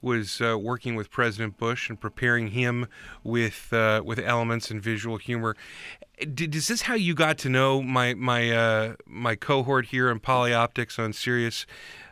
was 0.00 0.40
uh, 0.40 0.56
working 0.58 0.94
with 0.94 1.10
President 1.10 1.56
Bush 1.56 1.88
and 1.88 2.00
preparing 2.00 2.48
him 2.48 2.86
with 3.24 3.72
uh, 3.72 4.02
with 4.04 4.18
elements 4.18 4.70
and 4.70 4.80
visual 4.80 5.16
humor. 5.16 5.56
Did, 6.18 6.54
is 6.54 6.68
this 6.68 6.82
how 6.82 6.94
you 6.94 7.14
got 7.14 7.36
to 7.38 7.48
know 7.48 7.82
my 7.82 8.14
my 8.14 8.50
uh, 8.50 8.94
my 9.06 9.34
cohort 9.34 9.86
here 9.86 10.10
in 10.10 10.20
Polyoptics 10.20 10.98
on 10.98 11.12
Sirius? 11.12 11.66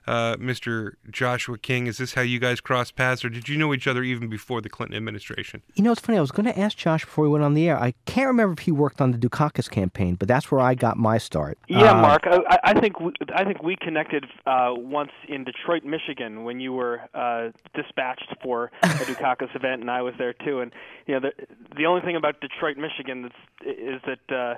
Uh, 0.06 0.36
Mr. 0.36 0.92
Joshua 1.10 1.58
King. 1.58 1.86
Is 1.86 1.98
this 1.98 2.14
how 2.14 2.22
you 2.22 2.38
guys 2.38 2.60
crossed 2.60 2.96
paths, 2.96 3.24
or 3.24 3.28
did 3.28 3.48
you 3.48 3.56
know 3.56 3.72
each 3.72 3.86
other 3.86 4.02
even 4.02 4.28
before 4.28 4.60
the 4.60 4.68
Clinton 4.68 4.96
administration? 4.96 5.62
You 5.74 5.84
know, 5.84 5.92
it's 5.92 6.00
funny. 6.00 6.18
I 6.18 6.20
was 6.20 6.30
going 6.30 6.46
to 6.46 6.58
ask 6.58 6.76
Josh 6.76 7.04
before 7.04 7.24
we 7.24 7.30
went 7.30 7.44
on 7.44 7.54
the 7.54 7.68
air. 7.68 7.78
I 7.78 7.94
can't 8.06 8.26
remember 8.26 8.52
if 8.52 8.60
he 8.60 8.72
worked 8.72 9.00
on 9.00 9.12
the 9.12 9.18
Dukakis 9.18 9.70
campaign, 9.70 10.16
but 10.16 10.28
that's 10.28 10.50
where 10.50 10.60
I 10.60 10.74
got 10.74 10.96
my 10.96 11.18
start. 11.18 11.58
Yeah, 11.68 11.92
uh, 11.92 12.00
Mark. 12.00 12.22
I, 12.26 12.58
I, 12.64 12.80
think 12.80 13.00
we, 13.00 13.12
I 13.34 13.44
think 13.44 13.62
we 13.62 13.76
connected 13.76 14.26
uh, 14.46 14.72
once 14.74 15.12
in 15.28 15.44
Detroit, 15.44 15.84
Michigan, 15.84 16.44
when 16.44 16.60
you 16.60 16.72
were 16.72 17.00
uh, 17.14 17.50
dispatched 17.74 18.34
for 18.42 18.70
a 18.82 18.86
Dukakis 18.86 19.54
event, 19.54 19.80
and 19.80 19.90
I 19.90 20.02
was 20.02 20.14
there 20.18 20.32
too. 20.32 20.60
And 20.60 20.72
you 21.06 21.14
know, 21.14 21.20
the 21.20 21.46
the 21.76 21.86
only 21.86 22.02
thing 22.02 22.16
about 22.16 22.40
Detroit, 22.40 22.76
Michigan, 22.76 23.22
that's, 23.22 23.76
is 23.78 24.00
that 24.06 24.34
uh, 24.34 24.54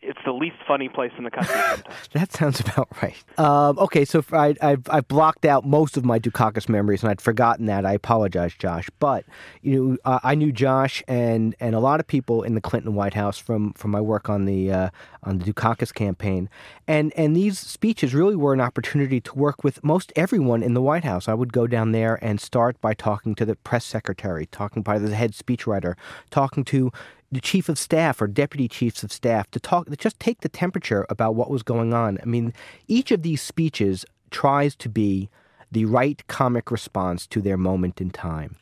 it's 0.00 0.18
the 0.24 0.32
least 0.32 0.56
funny 0.66 0.88
place 0.88 1.12
in 1.18 1.24
the 1.24 1.30
country. 1.30 1.54
that 2.12 2.32
sounds 2.32 2.60
about 2.60 2.88
right. 3.02 3.16
Um, 3.38 3.78
okay, 3.78 4.04
so 4.04 4.24
I, 4.32 4.54
I've 4.60 4.82
I've 4.88 5.08
blocked 5.08 5.44
out 5.44 5.66
most 5.66 5.96
of 5.96 6.04
my 6.04 6.18
Dukakis 6.18 6.68
memories, 6.68 7.02
and 7.02 7.10
I'd 7.10 7.20
forgotten 7.20 7.66
that. 7.66 7.84
I 7.84 7.92
apologize, 7.92 8.54
Josh. 8.54 8.88
But 8.98 9.24
you 9.62 9.74
know, 9.74 9.96
uh, 10.04 10.20
I 10.22 10.34
knew 10.34 10.52
Josh 10.52 11.02
and 11.08 11.54
and 11.60 11.74
a 11.74 11.80
lot 11.80 12.00
of 12.00 12.06
people 12.06 12.42
in 12.42 12.54
the 12.54 12.60
Clinton 12.60 12.94
White 12.94 13.14
House 13.14 13.38
from 13.38 13.72
from 13.74 13.90
my 13.90 14.00
work 14.00 14.28
on 14.28 14.44
the 14.44 14.70
uh, 14.70 14.90
on 15.22 15.38
the 15.38 15.52
Dukakis 15.52 15.92
campaign, 15.92 16.48
and 16.86 17.12
and 17.16 17.36
these 17.36 17.58
speeches 17.58 18.14
really 18.14 18.36
were 18.36 18.54
an 18.54 18.60
opportunity 18.60 19.20
to 19.20 19.34
work 19.34 19.64
with 19.64 19.82
most 19.84 20.12
everyone 20.16 20.62
in 20.62 20.74
the 20.74 20.82
White 20.82 21.04
House. 21.04 21.28
I 21.28 21.34
would 21.34 21.52
go 21.52 21.66
down 21.66 21.92
there 21.92 22.18
and 22.22 22.40
start 22.40 22.80
by 22.80 22.94
talking 22.94 23.34
to 23.36 23.44
the 23.44 23.56
press 23.56 23.84
secretary, 23.84 24.46
talking 24.46 24.82
by 24.82 24.98
the 24.98 25.14
head 25.14 25.32
speechwriter, 25.32 25.94
talking 26.30 26.64
to 26.64 26.92
the 27.34 27.40
chief 27.40 27.68
of 27.68 27.78
staff 27.78 28.20
or 28.22 28.26
deputy 28.26 28.68
chiefs 28.68 29.02
of 29.02 29.12
staff 29.12 29.50
to 29.50 29.60
talk, 29.60 29.86
to 29.86 29.96
just 29.96 30.18
take 30.20 30.40
the 30.40 30.48
temperature 30.48 31.06
about 31.10 31.34
what 31.34 31.50
was 31.50 31.62
going 31.62 31.92
on. 31.92 32.18
I 32.22 32.26
mean, 32.26 32.52
each 32.88 33.10
of 33.10 33.22
these 33.22 33.42
speeches 33.42 34.04
tries 34.30 34.74
to 34.76 34.88
be 34.88 35.28
the 35.70 35.84
right 35.84 36.24
comic 36.28 36.70
response 36.70 37.26
to 37.26 37.40
their 37.40 37.56
moment 37.56 38.00
in 38.00 38.10
time. 38.10 38.56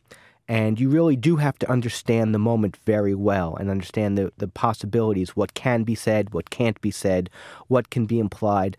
And 0.47 0.79
you 0.79 0.89
really 0.89 1.15
do 1.15 1.37
have 1.37 1.57
to 1.59 1.71
understand 1.71 2.33
the 2.33 2.39
moment 2.39 2.77
very 2.85 3.15
well 3.15 3.55
and 3.55 3.69
understand 3.69 4.17
the, 4.17 4.33
the 4.37 4.47
possibilities, 4.47 5.35
what 5.35 5.53
can 5.53 5.83
be 5.83 5.95
said, 5.95 6.33
what 6.33 6.49
can't 6.49 6.79
be 6.81 6.91
said, 6.91 7.29
what 7.67 7.89
can 7.89 8.05
be 8.05 8.19
implied. 8.19 8.75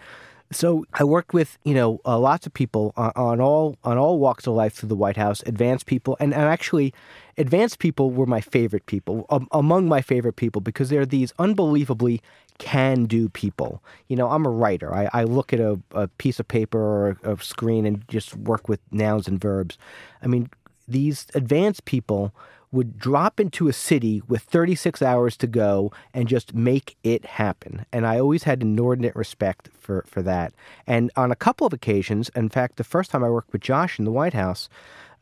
So 0.52 0.84
I 0.94 1.04
worked 1.04 1.34
with 1.34 1.58
you 1.64 1.74
know 1.74 2.00
uh, 2.04 2.18
lots 2.18 2.46
of 2.46 2.54
people 2.54 2.92
on, 2.96 3.12
on, 3.16 3.40
all 3.40 3.76
on 3.82 3.98
all 3.98 4.18
walks 4.18 4.46
of 4.46 4.54
life 4.54 4.74
through 4.74 4.88
the 4.88 4.96
White 4.96 5.16
House, 5.16 5.42
advanced 5.46 5.86
people, 5.86 6.16
and, 6.20 6.32
and 6.32 6.44
actually, 6.44 6.94
advanced 7.38 7.78
people 7.78 8.10
were 8.10 8.26
my 8.26 8.40
favorite 8.40 8.86
people 8.86 9.26
um, 9.30 9.48
among 9.52 9.88
my 9.88 10.00
favorite 10.00 10.36
people 10.36 10.60
because 10.60 10.90
they're 10.90 11.06
these 11.06 11.32
unbelievably 11.38 12.20
can-do 12.58 13.28
people. 13.28 13.82
You 14.08 14.16
know, 14.16 14.30
I'm 14.30 14.46
a 14.46 14.50
writer. 14.50 14.94
I, 14.94 15.08
I 15.12 15.24
look 15.24 15.52
at 15.52 15.60
a, 15.60 15.80
a 15.92 16.08
piece 16.08 16.38
of 16.38 16.46
paper 16.46 16.78
or 16.78 17.18
a, 17.24 17.32
a 17.32 17.42
screen 17.42 17.84
and 17.84 18.06
just 18.08 18.36
work 18.36 18.68
with 18.68 18.80
nouns 18.92 19.26
and 19.26 19.40
verbs. 19.40 19.76
I 20.22 20.28
mean, 20.28 20.48
these 20.86 21.26
advanced 21.34 21.84
people 21.84 22.32
would 22.74 22.98
drop 22.98 23.38
into 23.38 23.68
a 23.68 23.72
city 23.72 24.20
with 24.26 24.42
36 24.42 25.00
hours 25.00 25.36
to 25.36 25.46
go 25.46 25.92
and 26.12 26.26
just 26.28 26.52
make 26.52 26.96
it 27.04 27.24
happen. 27.24 27.86
And 27.92 28.04
I 28.04 28.18
always 28.18 28.42
had 28.42 28.62
inordinate 28.62 29.14
respect 29.14 29.68
for, 29.78 30.04
for 30.08 30.22
that. 30.22 30.52
And 30.86 31.12
on 31.16 31.30
a 31.30 31.36
couple 31.36 31.66
of 31.66 31.72
occasions, 31.72 32.30
in 32.34 32.48
fact, 32.48 32.76
the 32.76 32.84
first 32.84 33.12
time 33.12 33.22
I 33.22 33.30
worked 33.30 33.52
with 33.52 33.62
Josh 33.62 34.00
in 34.00 34.04
the 34.04 34.10
White 34.10 34.34
House, 34.34 34.68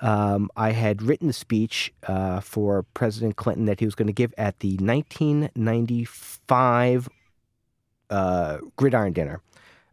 um, 0.01 0.49
I 0.57 0.73
had 0.73 1.03
written 1.03 1.29
a 1.29 1.35
speech 1.35 1.93
uh, 2.09 2.41
for 2.41 2.85
President 2.95 3.37
Clinton 3.37 3.67
that 3.67 3.81
he 3.81 3.85
was 3.85 3.95
going 3.95 4.07
to 4.07 4.13
give 4.13 4.33
at 4.39 4.61
the 4.61 4.79
1995 4.79 7.09
uh, 8.11 8.59
Gridiron 8.77 9.13
Dinner. 9.13 9.41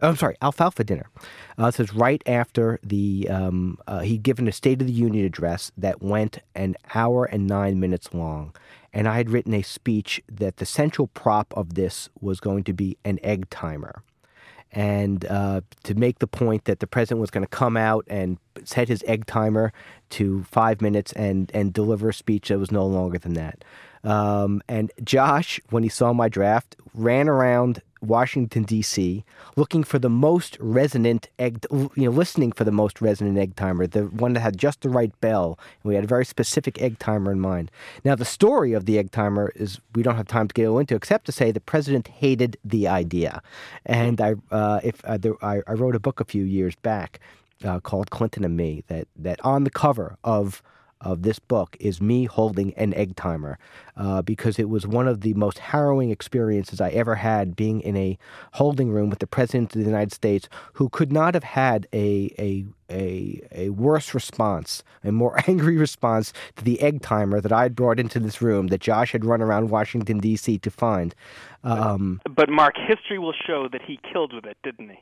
Oh, 0.01 0.07
I'm 0.07 0.15
sorry, 0.15 0.35
alfalfa 0.41 0.85
dinner. 0.85 1.09
Uh, 1.57 1.65
this 1.65 1.79
is 1.79 1.93
right 1.93 2.23
after 2.25 2.79
the 2.81 3.27
um, 3.29 3.77
uh, 3.85 3.99
he'd 3.99 4.23
given 4.23 4.47
a 4.47 4.51
State 4.51 4.79
of 4.79 4.87
the 4.87 4.93
Union 4.93 5.25
address 5.25 5.71
that 5.77 6.01
went 6.01 6.39
an 6.55 6.77
hour 6.93 7.25
and 7.25 7.47
nine 7.47 7.79
minutes 7.81 8.13
long, 8.13 8.55
and 8.93 9.09
I 9.09 9.17
had 9.17 9.29
written 9.29 9.53
a 9.53 9.61
speech 9.61 10.21
that 10.31 10.57
the 10.57 10.65
central 10.65 11.07
prop 11.07 11.53
of 11.57 11.73
this 11.73 12.09
was 12.21 12.39
going 12.39 12.63
to 12.65 12.73
be 12.73 12.97
an 13.03 13.19
egg 13.23 13.49
timer, 13.49 14.01
and 14.71 15.25
uh, 15.25 15.61
to 15.83 15.95
make 15.95 16.19
the 16.19 16.27
point 16.27 16.63
that 16.63 16.79
the 16.79 16.87
president 16.87 17.19
was 17.19 17.29
going 17.29 17.43
to 17.43 17.49
come 17.49 17.75
out 17.75 18.05
and 18.07 18.37
set 18.63 18.87
his 18.87 19.03
egg 19.05 19.25
timer 19.25 19.73
to 20.11 20.43
five 20.43 20.81
minutes 20.81 21.11
and 21.11 21.51
and 21.53 21.73
deliver 21.73 22.07
a 22.09 22.13
speech 22.13 22.47
that 22.47 22.57
was 22.57 22.71
no 22.71 22.85
longer 22.85 23.17
than 23.17 23.33
that. 23.33 23.65
Um, 24.05 24.61
and 24.69 24.93
Josh, 25.03 25.59
when 25.71 25.83
he 25.83 25.89
saw 25.89 26.13
my 26.13 26.29
draft, 26.29 26.77
ran 26.93 27.27
around 27.27 27.81
Washington 28.01 28.63
D.C. 28.63 29.23
looking 29.55 29.83
for 29.83 29.99
the 29.99 30.09
most 30.09 30.57
resonant 30.59 31.29
egg, 31.37 31.65
you 31.71 31.89
know, 31.95 32.11
listening 32.11 32.51
for 32.51 32.63
the 32.63 32.71
most 32.71 33.01
resonant 33.01 33.37
egg 33.37 33.55
timer, 33.55 33.87
the 33.87 34.03
one 34.03 34.33
that 34.33 34.39
had 34.41 34.57
just 34.57 34.81
the 34.81 34.89
right 34.89 35.17
bell. 35.21 35.59
And 35.83 35.89
we 35.89 35.95
had 35.95 36.03
a 36.03 36.07
very 36.07 36.25
specific 36.25 36.81
egg 36.81 36.99
timer 36.99 37.31
in 37.31 37.39
mind. 37.39 37.71
Now, 38.03 38.15
the 38.15 38.25
story 38.25 38.73
of 38.73 38.85
the 38.85 38.97
egg 38.97 39.11
timer 39.11 39.51
is 39.55 39.79
we 39.95 40.03
don't 40.03 40.15
have 40.15 40.27
time 40.27 40.47
to 40.47 40.53
go 40.53 40.79
into, 40.79 40.95
except 40.95 41.25
to 41.25 41.31
say 41.31 41.51
the 41.51 41.59
president 41.59 42.07
hated 42.07 42.57
the 42.63 42.87
idea. 42.87 43.41
And 43.85 44.21
I, 44.21 44.35
uh, 44.51 44.79
if 44.83 45.03
uh, 45.05 45.17
there, 45.17 45.33
I, 45.43 45.61
I, 45.67 45.73
wrote 45.73 45.95
a 45.95 45.99
book 45.99 46.19
a 46.19 46.25
few 46.25 46.43
years 46.43 46.75
back 46.75 47.19
uh, 47.63 47.79
called 47.79 48.09
Clinton 48.09 48.43
and 48.43 48.55
Me 48.55 48.83
that 48.87 49.07
that 49.15 49.43
on 49.43 49.63
the 49.63 49.69
cover 49.69 50.17
of 50.23 50.61
of 51.01 51.21
this 51.21 51.39
book 51.39 51.77
is 51.79 52.01
me 52.01 52.25
holding 52.25 52.73
an 52.73 52.93
egg 52.93 53.15
timer 53.15 53.57
uh, 53.95 54.21
because 54.21 54.59
it 54.59 54.69
was 54.69 54.85
one 54.85 55.07
of 55.07 55.21
the 55.21 55.33
most 55.33 55.59
harrowing 55.59 56.09
experiences 56.11 56.81
I 56.81 56.89
ever 56.89 57.15
had 57.15 57.55
being 57.55 57.81
in 57.81 57.95
a 57.95 58.17
holding 58.53 58.91
room 58.91 59.09
with 59.09 59.19
the 59.19 59.27
President 59.27 59.75
of 59.75 59.81
the 59.81 59.87
United 59.87 60.13
States 60.13 60.49
who 60.73 60.89
could 60.89 61.11
not 61.11 61.33
have 61.33 61.43
had 61.43 61.87
a, 61.93 62.33
a, 62.37 62.65
a, 62.89 63.41
a 63.51 63.69
worse 63.69 64.13
response, 64.13 64.83
a 65.03 65.11
more 65.11 65.39
angry 65.47 65.77
response 65.77 66.33
to 66.55 66.63
the 66.63 66.81
egg 66.81 67.01
timer 67.01 67.41
that 67.41 67.51
I 67.51 67.63
had 67.63 67.75
brought 67.75 67.99
into 67.99 68.19
this 68.19 68.41
room 68.41 68.67
that 68.67 68.81
Josh 68.81 69.11
had 69.11 69.25
run 69.25 69.41
around 69.41 69.69
Washington, 69.69 70.19
D.C. 70.19 70.59
to 70.59 70.71
find. 70.71 71.15
Um, 71.63 72.21
but, 72.35 72.49
Mark, 72.49 72.75
history 72.77 73.19
will 73.19 73.33
show 73.45 73.67
that 73.71 73.81
he 73.81 73.99
killed 74.11 74.33
with 74.33 74.45
it, 74.45 74.57
didn't 74.63 74.89
he? 74.89 74.99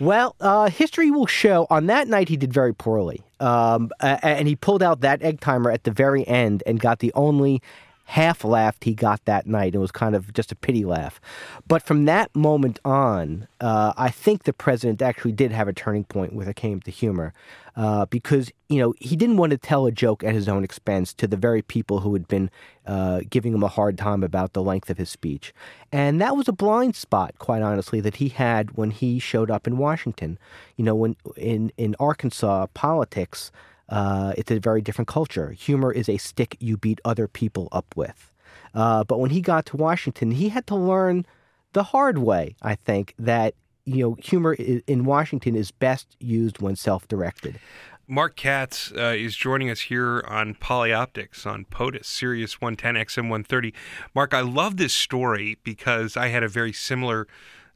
Well, 0.00 0.34
uh, 0.40 0.70
history 0.70 1.10
will 1.10 1.26
show 1.26 1.66
on 1.68 1.86
that 1.86 2.08
night 2.08 2.30
he 2.30 2.38
did 2.38 2.52
very 2.54 2.74
poorly. 2.74 3.22
Um, 3.38 3.90
and 4.00 4.48
he 4.48 4.56
pulled 4.56 4.82
out 4.82 5.02
that 5.02 5.22
egg 5.22 5.40
timer 5.40 5.70
at 5.70 5.84
the 5.84 5.90
very 5.90 6.26
end 6.26 6.62
and 6.66 6.80
got 6.80 7.00
the 7.00 7.12
only 7.14 7.62
half 8.10 8.42
laugh 8.42 8.76
he 8.80 8.92
got 8.92 9.24
that 9.24 9.46
night. 9.46 9.72
It 9.72 9.78
was 9.78 9.92
kind 9.92 10.16
of 10.16 10.32
just 10.32 10.50
a 10.50 10.56
pity 10.56 10.84
laugh. 10.84 11.20
But 11.68 11.80
from 11.80 12.06
that 12.06 12.34
moment 12.34 12.80
on, 12.84 13.46
uh, 13.60 13.92
I 13.96 14.10
think 14.10 14.42
the 14.42 14.52
president 14.52 15.00
actually 15.00 15.30
did 15.30 15.52
have 15.52 15.68
a 15.68 15.72
turning 15.72 16.02
point 16.02 16.32
when 16.32 16.48
it 16.48 16.56
came 16.56 16.80
to 16.80 16.90
humor, 16.90 17.32
uh, 17.76 18.06
because 18.06 18.50
you 18.68 18.80
know 18.80 18.94
he 18.98 19.14
didn't 19.14 19.36
want 19.36 19.52
to 19.52 19.58
tell 19.58 19.86
a 19.86 19.92
joke 19.92 20.24
at 20.24 20.34
his 20.34 20.48
own 20.48 20.64
expense 20.64 21.14
to 21.14 21.28
the 21.28 21.36
very 21.36 21.62
people 21.62 22.00
who 22.00 22.12
had 22.14 22.26
been 22.26 22.50
uh, 22.84 23.20
giving 23.30 23.54
him 23.54 23.62
a 23.62 23.68
hard 23.68 23.96
time 23.96 24.24
about 24.24 24.54
the 24.54 24.62
length 24.62 24.90
of 24.90 24.98
his 24.98 25.08
speech, 25.08 25.54
and 25.92 26.20
that 26.20 26.36
was 26.36 26.48
a 26.48 26.52
blind 26.52 26.96
spot, 26.96 27.38
quite 27.38 27.62
honestly, 27.62 28.00
that 28.00 28.16
he 28.16 28.30
had 28.30 28.72
when 28.72 28.90
he 28.90 29.20
showed 29.20 29.52
up 29.52 29.68
in 29.68 29.78
Washington. 29.78 30.36
You 30.76 30.84
know, 30.84 30.96
when 30.96 31.16
in 31.36 31.72
in 31.76 31.94
Arkansas 32.00 32.66
politics. 32.74 33.52
Uh, 33.90 34.32
it's 34.38 34.50
a 34.50 34.58
very 34.58 34.80
different 34.80 35.08
culture. 35.08 35.50
Humor 35.50 35.92
is 35.92 36.08
a 36.08 36.16
stick 36.16 36.56
you 36.60 36.76
beat 36.76 37.00
other 37.04 37.26
people 37.28 37.68
up 37.72 37.86
with. 37.96 38.32
Uh, 38.74 39.04
but 39.04 39.18
when 39.18 39.30
he 39.30 39.40
got 39.40 39.66
to 39.66 39.76
Washington, 39.76 40.30
he 40.30 40.48
had 40.48 40.66
to 40.68 40.76
learn 40.76 41.26
the 41.72 41.82
hard 41.82 42.18
way, 42.18 42.56
I 42.62 42.76
think, 42.76 43.14
that 43.18 43.54
you 43.84 44.02
know 44.02 44.16
humor 44.22 44.54
in 44.54 45.04
Washington 45.04 45.56
is 45.56 45.70
best 45.70 46.16
used 46.20 46.60
when 46.60 46.76
self-directed. 46.76 47.58
Mark 48.06 48.34
Katz 48.34 48.92
uh, 48.96 49.14
is 49.16 49.36
joining 49.36 49.70
us 49.70 49.82
here 49.82 50.24
on 50.26 50.54
Polyoptics 50.54 51.46
on 51.46 51.64
POTUS, 51.66 52.06
Sirius 52.06 52.60
110 52.60 52.96
XM 52.96 53.30
130. 53.30 53.72
Mark, 54.16 54.34
I 54.34 54.40
love 54.40 54.78
this 54.78 54.92
story 54.92 55.58
because 55.62 56.16
I 56.16 56.26
had 56.26 56.42
a 56.42 56.48
very 56.48 56.72
similar 56.72 57.28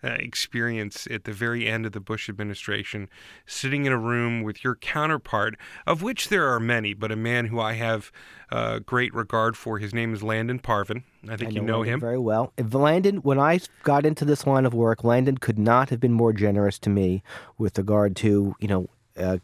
uh, 0.05 0.17
experience 0.19 1.09
at 1.11 1.25
the 1.25 1.33
very 1.33 1.67
end 1.67 1.87
of 1.87 1.93
the 1.93 2.01
Bush 2.01 2.29
administration, 2.29 3.09
sitting 3.47 3.87
in 3.87 3.93
a 3.93 3.99
room 3.99 4.43
with 4.43 4.63
your 4.63 4.75
counterpart, 4.75 5.57
of 5.87 6.03
which 6.03 6.29
there 6.29 6.53
are 6.53 6.61
many, 6.61 6.93
but 6.93 7.11
a 7.11 7.17
man 7.17 7.47
who 7.47 7.59
I 7.59 7.73
have 7.73 8.13
uh, 8.51 8.81
great 8.81 9.15
regard 9.15 9.57
for. 9.57 9.79
His 9.79 9.95
name 9.95 10.13
is 10.13 10.23
Landon 10.23 10.59
Parvin. 10.59 11.05
I 11.29 11.37
think 11.37 11.53
I 11.53 11.55
know 11.55 11.61
you 11.61 11.67
know 11.67 11.83
him 11.83 12.01
very 12.01 12.19
well. 12.19 12.53
If 12.57 12.75
Landon, 12.75 13.17
when 13.19 13.39
I 13.39 13.61
got 13.83 14.05
into 14.05 14.25
this 14.25 14.47
line 14.47 14.67
of 14.67 14.75
work, 14.75 15.05
Landon 15.05 15.39
could 15.39 15.59
not 15.59 15.89
have 15.91 16.01
been 16.01 16.13
more 16.13 16.33
generous 16.33 16.79
to 16.81 16.91
me 16.91 17.23
with 17.57 17.79
regard 17.79 18.17
to 18.17 18.55
you 18.61 18.69
know. 18.69 18.89
Uh, 19.17 19.39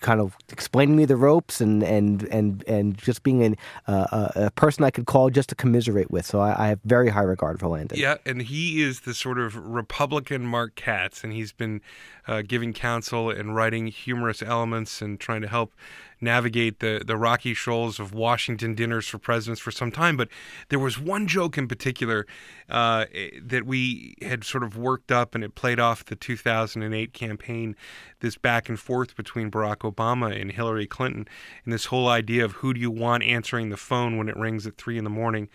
kind 0.00 0.20
of 0.20 0.36
explaining 0.50 0.96
me 0.96 1.04
the 1.04 1.16
ropes 1.16 1.60
and 1.60 1.82
and 1.82 2.24
and 2.24 2.64
and 2.66 2.98
just 2.98 3.22
being 3.22 3.42
an, 3.42 3.56
uh, 3.86 4.28
a 4.34 4.50
person 4.50 4.84
I 4.84 4.90
could 4.90 5.06
call 5.06 5.30
just 5.30 5.48
to 5.50 5.54
commiserate 5.54 6.10
with. 6.10 6.26
So 6.26 6.40
I, 6.40 6.64
I, 6.64 6.68
have 6.68 6.80
very 6.84 7.08
high 7.08 7.22
regard 7.22 7.60
for 7.60 7.68
Landon. 7.68 7.98
Yeah, 7.98 8.16
and 8.26 8.42
he 8.42 8.82
is 8.82 9.00
the 9.00 9.14
sort 9.14 9.38
of 9.38 9.56
Republican 9.56 10.46
Mark 10.46 10.74
Katz, 10.74 11.24
and 11.24 11.32
he's 11.32 11.52
been 11.52 11.80
uh, 12.26 12.42
giving 12.42 12.72
counsel 12.72 13.30
and 13.30 13.54
writing 13.54 13.86
humorous 13.86 14.42
elements 14.42 15.00
and 15.00 15.18
trying 15.20 15.42
to 15.42 15.48
help 15.48 15.72
navigate 16.20 16.80
the, 16.80 17.02
the 17.04 17.16
rocky 17.16 17.54
shoals 17.54 18.00
of 18.00 18.14
Washington 18.14 18.74
dinners 18.74 19.06
for 19.06 19.18
presidents 19.18 19.60
for 19.60 19.70
some 19.70 19.90
time. 19.90 20.16
But 20.16 20.28
there 20.68 20.78
was 20.78 20.98
one 20.98 21.26
joke 21.26 21.58
in 21.58 21.68
particular 21.68 22.26
uh, 22.68 23.06
that 23.42 23.66
we 23.66 24.14
had 24.22 24.44
sort 24.44 24.62
of 24.62 24.76
worked 24.76 25.12
up, 25.12 25.34
and 25.34 25.44
it 25.44 25.54
played 25.54 25.78
off 25.78 26.04
the 26.04 26.16
2008 26.16 27.12
campaign, 27.12 27.76
this 28.20 28.36
back 28.36 28.68
and 28.68 28.78
forth 28.78 29.16
between 29.16 29.50
Barack 29.50 29.90
Obama 29.90 30.38
and 30.38 30.52
Hillary 30.52 30.86
Clinton, 30.86 31.28
and 31.64 31.72
this 31.72 31.86
whole 31.86 32.08
idea 32.08 32.44
of 32.44 32.52
who 32.52 32.72
do 32.72 32.80
you 32.80 32.90
want 32.90 33.22
answering 33.22 33.68
the 33.68 33.76
phone 33.76 34.16
when 34.16 34.28
it 34.28 34.36
rings 34.36 34.66
at 34.66 34.76
three 34.76 34.98
in 34.98 35.04
the 35.04 35.10
morning. 35.10 35.48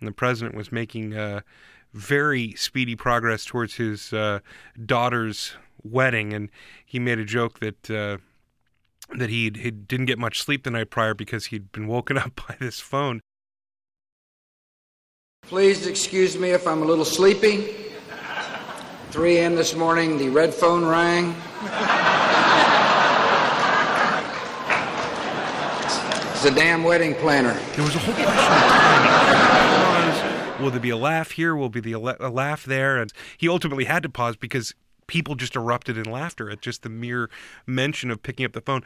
And 0.00 0.08
the 0.08 0.12
president 0.12 0.54
was 0.54 0.70
making 0.70 1.16
uh, 1.16 1.40
very 1.92 2.52
speedy 2.54 2.94
progress 2.94 3.44
towards 3.44 3.74
his 3.74 4.12
uh, 4.12 4.40
daughter's 4.84 5.56
wedding, 5.82 6.32
and 6.32 6.50
he 6.84 6.98
made 6.98 7.18
a 7.18 7.24
joke 7.24 7.60
that 7.60 7.90
uh, 7.90 8.18
that 9.14 9.30
he 9.30 9.50
he 9.54 9.70
didn't 9.70 10.06
get 10.06 10.18
much 10.18 10.40
sleep 10.40 10.64
the 10.64 10.70
night 10.70 10.90
prior 10.90 11.14
because 11.14 11.46
he'd 11.46 11.70
been 11.72 11.86
woken 11.86 12.18
up 12.24 12.40
by 12.48 12.56
this 12.58 12.80
phone. 12.80 13.20
Please 15.42 15.86
excuse 15.86 16.36
me 16.36 16.50
if 16.50 16.66
I'm 16.66 16.82
a 16.82 16.84
little 16.84 17.04
sleepy. 17.04 17.74
3 19.10 19.38
a.m. 19.38 19.54
this 19.54 19.74
morning, 19.74 20.18
the 20.18 20.28
red 20.28 20.52
phone 20.52 20.84
rang. 20.84 21.34
It's 26.32 26.44
a 26.44 26.50
damn 26.50 26.84
wedding 26.84 27.14
planner. 27.14 27.54
There 27.76 27.84
was 27.84 27.94
a 27.94 27.98
whole 27.98 28.14
question. 28.14 29.02
Will 30.62 30.70
there 30.70 30.80
be 30.80 30.90
a 30.90 30.96
laugh 30.96 31.30
here? 31.30 31.54
Will 31.54 31.68
be 31.68 31.80
the 31.80 31.92
a 31.92 31.98
laugh 31.98 32.64
there? 32.64 32.98
And 32.98 33.12
he 33.38 33.48
ultimately 33.48 33.84
had 33.84 34.02
to 34.02 34.08
pause 34.08 34.36
because 34.36 34.74
people 35.06 35.34
just 35.34 35.56
erupted 35.56 35.98
in 35.98 36.04
laughter 36.04 36.50
at 36.50 36.60
just 36.60 36.82
the 36.82 36.88
mere 36.88 37.28
mention 37.66 38.10
of 38.10 38.22
picking 38.22 38.46
up 38.46 38.52
the 38.52 38.60
phone. 38.60 38.82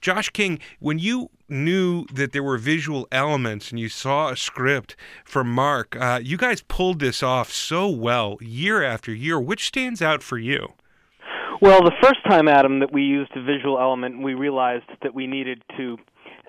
Josh 0.00 0.30
King, 0.30 0.58
when 0.80 0.98
you 0.98 1.30
knew 1.48 2.06
that 2.12 2.32
there 2.32 2.42
were 2.42 2.58
visual 2.58 3.08
elements 3.10 3.70
and 3.70 3.80
you 3.80 3.88
saw 3.88 4.30
a 4.30 4.36
script 4.36 4.96
for 5.24 5.44
Mark, 5.44 5.96
uh, 5.96 6.20
you 6.22 6.36
guys 6.36 6.62
pulled 6.62 7.00
this 7.00 7.22
off 7.22 7.50
so 7.50 7.88
well 7.88 8.36
year 8.40 8.82
after 8.82 9.14
year. 9.14 9.40
Which 9.40 9.66
stands 9.66 10.02
out 10.02 10.22
for 10.22 10.38
you? 10.38 10.74
Well, 11.60 11.82
the 11.82 11.94
first 12.02 12.18
time, 12.28 12.48
Adam, 12.48 12.80
that 12.80 12.92
we 12.92 13.02
used 13.02 13.30
a 13.36 13.42
visual 13.42 13.78
element, 13.78 14.22
we 14.22 14.34
realized 14.34 14.84
that 15.02 15.14
we 15.14 15.26
needed 15.26 15.62
to 15.76 15.96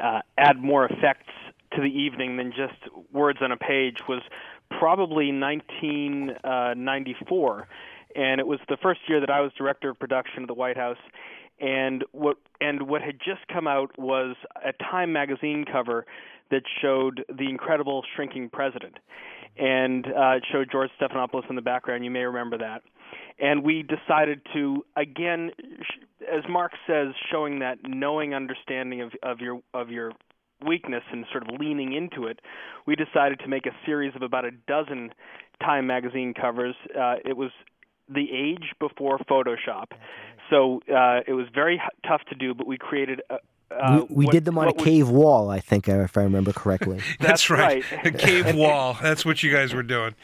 uh, 0.04 0.20
add 0.38 0.58
more 0.58 0.86
effects 0.86 1.32
to 1.76 1.82
the 1.82 1.88
evening 1.88 2.38
than 2.38 2.52
just 2.52 2.76
words 3.14 3.40
on 3.42 3.52
a 3.52 3.58
page 3.58 3.98
was 4.10 4.22
probably 4.70 5.32
1994 5.32 7.68
and 8.16 8.40
it 8.40 8.48
was 8.48 8.60
the 8.70 8.78
first 8.82 9.02
year 9.08 9.20
that 9.20 9.30
I 9.30 9.42
was 9.42 9.52
director 9.58 9.90
of 9.90 10.00
production 10.00 10.44
of 10.44 10.48
the 10.48 10.54
White 10.54 10.78
House. 10.78 10.98
And 11.60 12.04
what 12.12 12.38
and 12.60 12.88
what 12.88 13.02
had 13.02 13.18
just 13.20 13.48
come 13.52 13.68
out 13.68 13.98
was 13.98 14.36
a 14.66 14.74
Time 14.84 15.14
magazine 15.14 15.66
cover 15.70 16.06
that 16.52 16.64
showed 16.82 17.24
the 17.30 17.50
incredible 17.50 18.04
shrinking 18.16 18.50
president, 18.50 18.98
and 19.58 20.06
uh, 20.06 20.38
it 20.38 20.44
showed 20.52 20.70
George 20.72 20.90
Stephanopoulos 21.02 21.50
in 21.50 21.56
the 21.56 21.62
background. 21.62 22.04
You 22.04 22.12
may 22.12 22.24
remember 22.24 22.58
that. 22.58 22.84
And 23.40 23.64
we 23.64 23.84
decided 23.84 24.42
to 24.54 24.86
again, 24.98 25.52
as 26.22 26.44
Mark 26.50 26.74
says, 26.88 27.10
showing 27.32 27.60
that 27.60 27.78
knowing 27.84 28.34
understanding 28.34 29.02
of, 29.02 29.12
of 29.24 29.40
your 29.40 29.62
of 29.74 29.90
your 29.90 30.12
weakness 30.66 31.04
and 31.12 31.26
sort 31.32 31.44
of 31.44 31.60
leaning 31.60 31.94
into 31.94 32.28
it, 32.28 32.40
we 32.86 32.96
decided 32.96 33.40
to 33.40 33.48
make 33.48 33.66
a 33.66 33.76
series 33.86 34.14
of 34.16 34.22
about 34.22 34.46
a 34.46 34.52
dozen 34.52 35.12
Time 35.62 35.88
magazine 35.88 36.34
covers. 36.34 36.76
Uh, 36.98 37.16
it 37.24 37.38
was 37.38 37.52
the 38.08 38.28
age 38.32 38.74
before 38.80 39.18
Photoshop. 39.20 39.92
So 40.50 40.82
uh, 40.90 41.22
it 41.28 41.34
was 41.34 41.48
very 41.54 41.76
h- 41.76 41.82
tough 42.08 42.22
to 42.30 42.36
do, 42.36 42.54
but 42.54 42.68
we 42.68 42.78
created 42.78 43.22
a, 43.30 43.38
Uh, 43.80 44.06
we, 44.10 44.16
we 44.16 44.26
what- 44.26 44.32
did 44.32 44.46
them 44.46 44.58
on 44.58 44.66
a 44.66 44.68
what 44.68 44.78
was- 44.78 44.86
cave 44.86 45.10
wall, 45.10 45.50
I 45.50 45.60
think, 45.60 45.88
uh, 45.90 45.94
if 46.02 46.18
I 46.18 46.22
remember 46.24 46.54
correctly. 46.54 46.98
That's, 47.20 47.48
That's 47.48 47.50
right. 47.50 47.92
right. 47.92 48.06
A 48.06 48.12
cave 48.12 48.56
wall. 48.56 48.98
That's 49.02 49.26
what 49.26 49.44
you 49.44 49.52
guys 49.52 49.74
were 49.74 49.84
doing. 49.84 50.16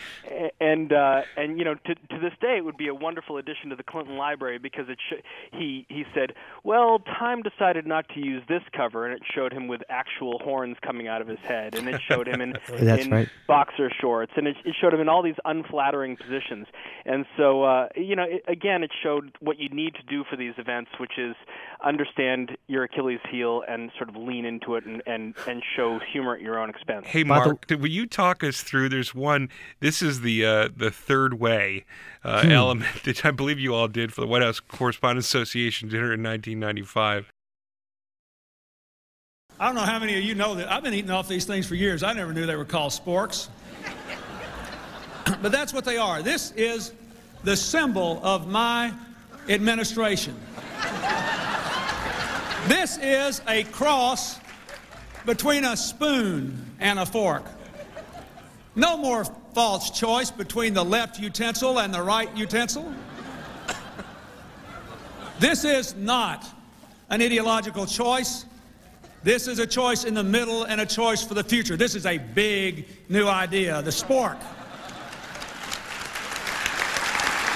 and 0.60 0.92
uh, 0.94 1.22
and 1.38 1.58
you 1.60 1.66
know 1.66 1.76
to 1.76 1.96
to 1.96 2.20
this 2.22 2.34
day 2.42 2.58
it 2.58 2.66
would 2.66 2.78
be 2.78 2.88
a 2.88 2.94
wonderful 2.96 3.38
addition 3.38 3.70
to 3.70 3.76
the 3.76 3.84
Clinton 3.84 4.16
Library 4.18 4.58
because 4.58 4.88
it 4.90 4.98
sh- 5.10 5.22
he 5.52 5.86
he 5.90 6.04
said 6.14 6.34
well 6.64 7.00
Time 7.00 7.42
decided 7.42 7.86
not 7.86 8.08
to 8.10 8.20
use 8.20 8.42
this 8.48 8.62
cover 8.76 9.06
and 9.06 9.14
it 9.14 9.22
showed 9.36 9.52
him 9.54 9.68
with 9.68 9.82
actual 9.90 10.40
horns 10.44 10.78
coming 10.82 11.08
out 11.08 11.22
of 11.22 11.28
his 11.28 11.40
head 11.40 11.76
and 11.76 11.88
it 11.90 12.00
showed 12.08 12.28
him 12.28 12.42
in 12.42 12.54
That's 12.80 13.06
in 13.06 13.12
right. 13.12 13.30
boxer 13.48 13.92
shorts 14.00 14.32
and 14.36 14.48
it, 14.48 14.56
it 14.66 14.76
showed 14.80 14.94
him 14.94 15.02
in 15.02 15.10
all 15.10 15.22
these 15.24 15.36
unflattering 15.46 16.16
positions 16.16 16.68
and 17.06 17.26
so 17.38 17.64
uh, 17.64 17.88
you 17.96 18.16
know 18.16 18.24
it, 18.28 18.44
again 18.48 18.84
it 18.84 18.92
showed 19.04 19.32
what 19.42 19.60
you 19.60 19.70
need 19.70 19.96
to 19.96 20.04
do 20.04 20.24
for 20.30 20.36
these 20.38 20.54
events 20.58 20.92
which 21.00 21.18
is 21.18 21.36
understand 21.84 22.58
your 22.68 22.84
Achilles 22.84 23.20
heel 23.30 23.41
and 23.68 23.92
sort 23.98 24.10
of 24.10 24.16
lean 24.16 24.46
into 24.46 24.76
it 24.76 24.86
and 24.86 25.02
and, 25.06 25.34
and 25.48 25.62
show 25.76 26.00
humor 26.12 26.36
at 26.36 26.42
your 26.42 26.60
own 26.60 26.70
expense. 26.70 27.06
Hey, 27.08 27.24
By 27.24 27.40
the- 27.40 27.46
Mark, 27.46 27.68
did, 27.68 27.82
will 27.82 27.90
you 27.90 28.06
talk 28.06 28.44
us 28.44 28.62
through? 28.62 28.90
There's 28.90 29.14
one. 29.16 29.50
This 29.80 30.02
is 30.02 30.22
the 30.22 30.46
uh, 30.46 30.70
the 30.76 30.92
third 30.92 31.40
way 31.40 31.86
uh, 32.24 32.44
Hmm. 32.44 32.52
element 32.52 33.04
that 33.04 33.26
I 33.26 33.32
believe 33.32 33.60
you 33.60 33.74
all 33.74 33.88
did 33.88 34.14
for 34.14 34.22
the 34.22 34.28
White 34.28 34.42
House 34.44 34.60
Correspondents 34.60 35.28
Association 35.28 35.90
dinner 35.90 36.14
in 36.14 36.22
1995. 36.24 37.30
I 39.60 39.66
don't 39.66 39.76
know 39.76 39.82
how 39.82 40.00
many 40.00 40.18
of 40.18 40.24
you 40.24 40.34
know 40.34 40.56
that 40.56 40.72
I've 40.72 40.84
been 40.84 40.94
eating 40.94 41.12
off 41.12 41.28
these 41.28 41.46
things 41.46 41.68
for 41.68 41.76
years. 41.76 42.02
I 42.04 42.14
never 42.14 42.34
knew 42.34 42.46
they 42.46 42.56
were 42.56 42.66
called 42.66 42.92
sporks. 42.94 43.48
but 45.42 45.52
that's 45.52 45.74
what 45.74 45.86
they 45.86 45.98
are. 45.98 46.22
This 46.24 46.52
is 46.54 46.94
the 47.44 47.56
symbol 47.56 48.20
of 48.24 48.48
my 48.48 48.92
administration. 49.50 50.36
This 52.68 52.98
is 52.98 53.42
a 53.48 53.64
cross 53.66 54.40
between 55.26 55.66
a 55.66 55.76
spoon 55.76 56.66
and 56.80 57.00
a 57.00 57.06
fork. 57.06 57.44
No 58.76 58.98
more 58.98 59.26
false 59.54 59.92
choice 59.92 60.32
between 60.32 60.74
the 60.74 60.84
left 60.84 61.20
utensil 61.20 61.80
and 61.80 61.94
the 61.94 62.02
right 62.02 62.36
utensil. 62.36 62.94
This 65.40 65.66
is 65.66 65.96
not 65.96 66.46
an 67.10 67.22
ideological 67.22 67.88
choice. 67.88 68.46
This 69.24 69.48
is 69.48 69.60
a 69.60 69.68
choice 69.68 70.04
in 70.04 70.14
the 70.14 70.24
middle 70.24 70.64
and 70.64 70.80
a 70.82 70.86
choice 70.86 71.24
for 71.24 71.34
the 71.34 71.44
future. 71.44 71.76
This 71.76 71.96
is 71.96 72.06
a 72.06 72.20
big 72.20 72.88
new 73.10 73.28
idea, 73.28 73.82
the 73.82 73.92
spork. 73.92 74.40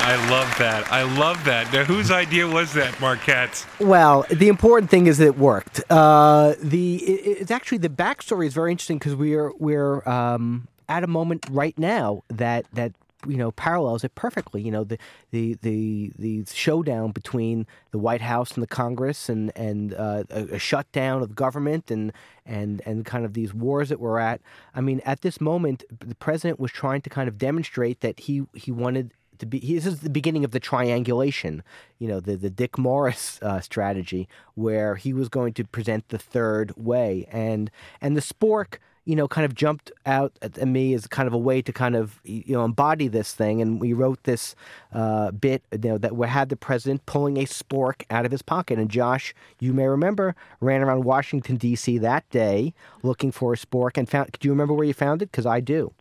I 0.07 0.29
love 0.29 0.55
that. 0.59 0.91
I 0.91 1.01
love 1.01 1.43
that. 1.45 1.73
Now, 1.73 1.83
whose 1.83 2.11
idea 2.11 2.47
was 2.47 2.73
that, 2.73 3.01
Marquette? 3.01 3.65
Well, 3.79 4.23
the 4.29 4.49
important 4.49 4.91
thing 4.91 5.07
is 5.07 5.17
that 5.17 5.25
it 5.25 5.37
worked. 5.39 5.81
Uh, 5.89 6.53
the 6.61 6.97
it, 6.97 7.41
it's 7.41 7.49
actually 7.49 7.79
the 7.79 7.89
backstory 7.89 8.45
is 8.45 8.53
very 8.53 8.69
interesting 8.69 8.99
because 8.99 9.15
we're 9.15 9.51
we're 9.57 10.07
um, 10.07 10.67
at 10.87 11.03
a 11.03 11.07
moment 11.07 11.47
right 11.49 11.75
now 11.79 12.21
that 12.29 12.67
that 12.73 12.93
you 13.27 13.35
know 13.37 13.49
parallels 13.49 14.03
it 14.03 14.13
perfectly. 14.13 14.61
You 14.61 14.69
know 14.69 14.83
the 14.83 14.99
the 15.31 15.57
the 15.63 16.11
the 16.19 16.45
showdown 16.53 17.09
between 17.09 17.65
the 17.89 17.97
White 17.97 18.21
House 18.21 18.51
and 18.51 18.61
the 18.61 18.67
Congress 18.67 19.27
and 19.27 19.51
and 19.55 19.95
uh, 19.95 20.25
a, 20.29 20.43
a 20.53 20.59
shutdown 20.59 21.23
of 21.23 21.33
government 21.33 21.89
and 21.89 22.13
and 22.45 22.79
and 22.85 23.05
kind 23.05 23.25
of 23.25 23.33
these 23.33 23.55
wars 23.55 23.89
that 23.89 23.99
we're 23.99 24.19
at. 24.19 24.39
I 24.75 24.81
mean, 24.81 25.01
at 25.03 25.21
this 25.21 25.41
moment, 25.41 25.83
the 25.89 26.13
president 26.13 26.59
was 26.59 26.71
trying 26.71 27.01
to 27.01 27.09
kind 27.09 27.27
of 27.27 27.39
demonstrate 27.39 28.01
that 28.01 28.19
he 28.19 28.43
he 28.53 28.71
wanted 28.71 29.11
be 29.45 29.59
this 29.59 29.85
is 29.85 30.01
the 30.01 30.09
beginning 30.09 30.43
of 30.45 30.51
the 30.51 30.59
triangulation 30.59 31.63
you 31.99 32.07
know 32.07 32.19
the 32.19 32.35
the 32.35 32.49
dick 32.49 32.77
morris 32.77 33.39
uh, 33.41 33.59
strategy 33.59 34.27
where 34.55 34.95
he 34.95 35.13
was 35.13 35.29
going 35.29 35.53
to 35.53 35.63
present 35.65 36.07
the 36.09 36.17
third 36.17 36.73
way. 36.75 37.27
And 37.31 37.69
and 38.01 38.15
the 38.15 38.21
spork 38.21 38.77
you 39.03 39.15
know 39.15 39.27
kind 39.27 39.45
of 39.45 39.53
jumped 39.53 39.91
out 40.05 40.31
at 40.41 40.67
me 40.67 40.93
as 40.95 41.05
kind 41.05 41.27
of 41.27 41.33
a 41.33 41.37
way 41.37 41.61
to 41.61 41.71
kind 41.71 41.95
of 41.95 42.19
you 42.23 42.53
know 42.53 42.65
embody 42.65 43.07
this 43.07 43.33
thing. 43.33 43.61
And 43.61 43.79
we 43.79 43.93
wrote 43.93 44.23
this 44.23 44.55
uh, 44.93 45.31
bit 45.31 45.63
you 45.71 45.89
know 45.89 45.97
that 45.97 46.15
we 46.15 46.27
had 46.27 46.49
the 46.49 46.55
president 46.55 47.05
pulling 47.05 47.37
a 47.37 47.45
spork 47.45 48.03
out 48.09 48.25
of 48.25 48.31
his 48.31 48.41
pocket. 48.41 48.79
And 48.79 48.89
josh 48.89 49.33
you 49.59 49.73
may 49.73 49.87
remember 49.87 50.35
ran 50.59 50.81
around 50.81 51.03
washington 51.03 51.57
d.c 51.57 51.97
that 51.97 52.27
day 52.29 52.73
looking 53.03 53.31
for 53.31 53.53
a 53.53 53.57
spork 53.57 53.97
and 53.97 54.09
found 54.09 54.31
do 54.39 54.47
you 54.47 54.51
remember 54.51 54.73
where 54.73 54.85
you 54.85 54.93
found 54.93 55.21
it? 55.21 55.31
Because 55.31 55.45
i 55.45 55.59
do 55.59 55.93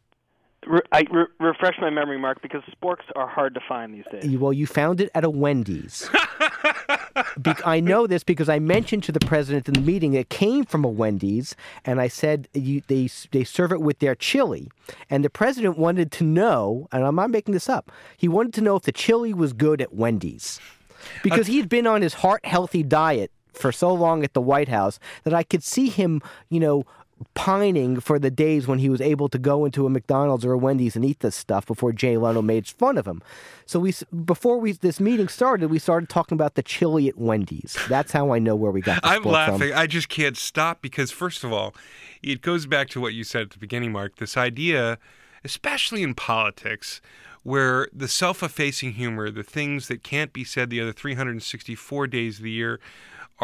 I 0.92 1.05
re- 1.11 1.27
refresh 1.40 1.77
my 1.81 1.90
memory, 1.90 2.18
Mark, 2.18 2.40
because 2.42 2.62
sporks 2.64 3.05
are 3.16 3.27
hard 3.27 3.55
to 3.55 3.61
find 3.68 3.94
these 3.94 4.05
days. 4.11 4.38
Well, 4.38 4.53
you 4.53 4.66
found 4.66 5.00
it 5.00 5.11
at 5.14 5.24
a 5.24 5.31
Wendy's. 5.31 6.09
Be- 7.40 7.53
I 7.64 7.81
know 7.81 8.07
this 8.07 8.24
because 8.24 8.48
I 8.48 8.59
mentioned 8.59 9.05
to 9.05 9.12
the 9.12 9.20
president 9.20 9.68
in 9.68 9.74
the 9.74 9.81
meeting 9.81 10.14
it 10.14 10.31
came 10.31 10.64
from 10.64 10.85
a 10.85 10.88
Wendy's, 10.88 11.55
and 11.85 12.00
I 12.00 12.09
said 12.09 12.48
you, 12.55 12.83
they 12.88 13.09
they 13.31 13.44
serve 13.44 13.72
it 13.72 13.81
with 13.81 13.98
their 13.98 14.14
chili, 14.14 14.68
and 15.11 15.24
the 15.24 15.31
president 15.31 15.79
wanted 15.79 16.11
to 16.12 16.24
know, 16.24 16.88
and 16.92 17.05
I'm 17.05 17.16
not 17.16 17.31
making 17.31 17.55
this 17.55 17.68
up. 17.68 17.92
He 18.16 18.29
wanted 18.29 18.53
to 18.55 18.61
know 18.61 18.77
if 18.77 18.83
the 18.83 18.92
chili 18.92 19.33
was 19.35 19.53
good 19.53 19.81
at 19.81 19.94
Wendy's, 19.94 20.61
because 21.22 21.46
he'd 21.46 21.68
been 21.68 21.87
on 21.87 22.03
his 22.03 22.14
heart 22.14 22.44
healthy 22.44 22.83
diet 22.83 23.31
for 23.53 23.70
so 23.70 23.92
long 23.92 24.24
at 24.24 24.33
the 24.35 24.40
White 24.40 24.68
House 24.68 24.98
that 25.22 25.35
I 25.35 25.42
could 25.44 25.62
see 25.62 25.88
him, 25.88 26.20
you 26.48 26.61
know. 26.61 26.85
Pining 27.35 28.00
for 28.00 28.18
the 28.18 28.31
days 28.31 28.66
when 28.66 28.79
he 28.79 28.88
was 28.88 29.00
able 29.00 29.29
to 29.29 29.38
go 29.38 29.64
into 29.64 29.87
a 29.87 29.90
McDonald's 29.90 30.44
or 30.44 30.53
a 30.53 30.59
Wendy's 30.59 30.96
and 30.96 31.05
eat 31.05 31.20
this 31.20 31.37
stuff 31.37 31.66
before 31.66 31.92
Jay 31.92 32.16
Leno 32.16 32.42
made 32.42 32.66
fun 32.66 32.98
of 32.98 33.07
him. 33.07 33.22
So 33.66 33.79
we, 33.81 33.94
before 34.24 34.59
we 34.59 34.72
this 34.72 35.00
meeting 35.00 35.29
started, 35.29 35.70
we 35.70 35.79
started 35.79 36.09
talking 36.09 36.37
about 36.37 36.55
the 36.55 36.62
chili 36.62 37.09
at 37.09 37.16
Wendy's. 37.16 37.79
That's 37.88 38.12
how 38.12 38.33
I 38.33 38.38
know 38.38 38.57
where 38.57 38.72
we 38.72 38.81
got. 38.81 39.00
I'm 39.03 39.22
laughing. 39.22 39.70
From. 39.70 39.79
I 39.79 39.87
just 39.87 40.09
can't 40.09 40.37
stop 40.37 40.83
because, 40.83 41.11
first 41.11 41.44
of 41.44 41.53
all, 41.53 41.74
it 42.22 42.42
goes 42.42 42.66
back 42.66 42.88
to 42.90 43.00
what 43.00 43.14
you 43.14 43.24
said 43.24 43.42
at 43.42 43.50
the 43.50 43.59
beginning, 43.59 43.92
Mark. 43.92 44.16
This 44.16 44.37
idea, 44.37 44.98
especially 45.44 46.03
in 46.03 46.14
politics, 46.14 47.00
where 47.44 47.88
the 47.92 48.09
self 48.09 48.42
effacing 48.42 48.92
humor, 48.94 49.31
the 49.31 49.42
things 49.44 49.87
that 49.88 50.03
can't 50.03 50.33
be 50.33 50.42
said 50.42 50.70
the 50.70 50.81
other 50.81 50.92
364 50.92 52.07
days 52.09 52.38
of 52.38 52.44
the 52.44 52.50
year, 52.50 52.81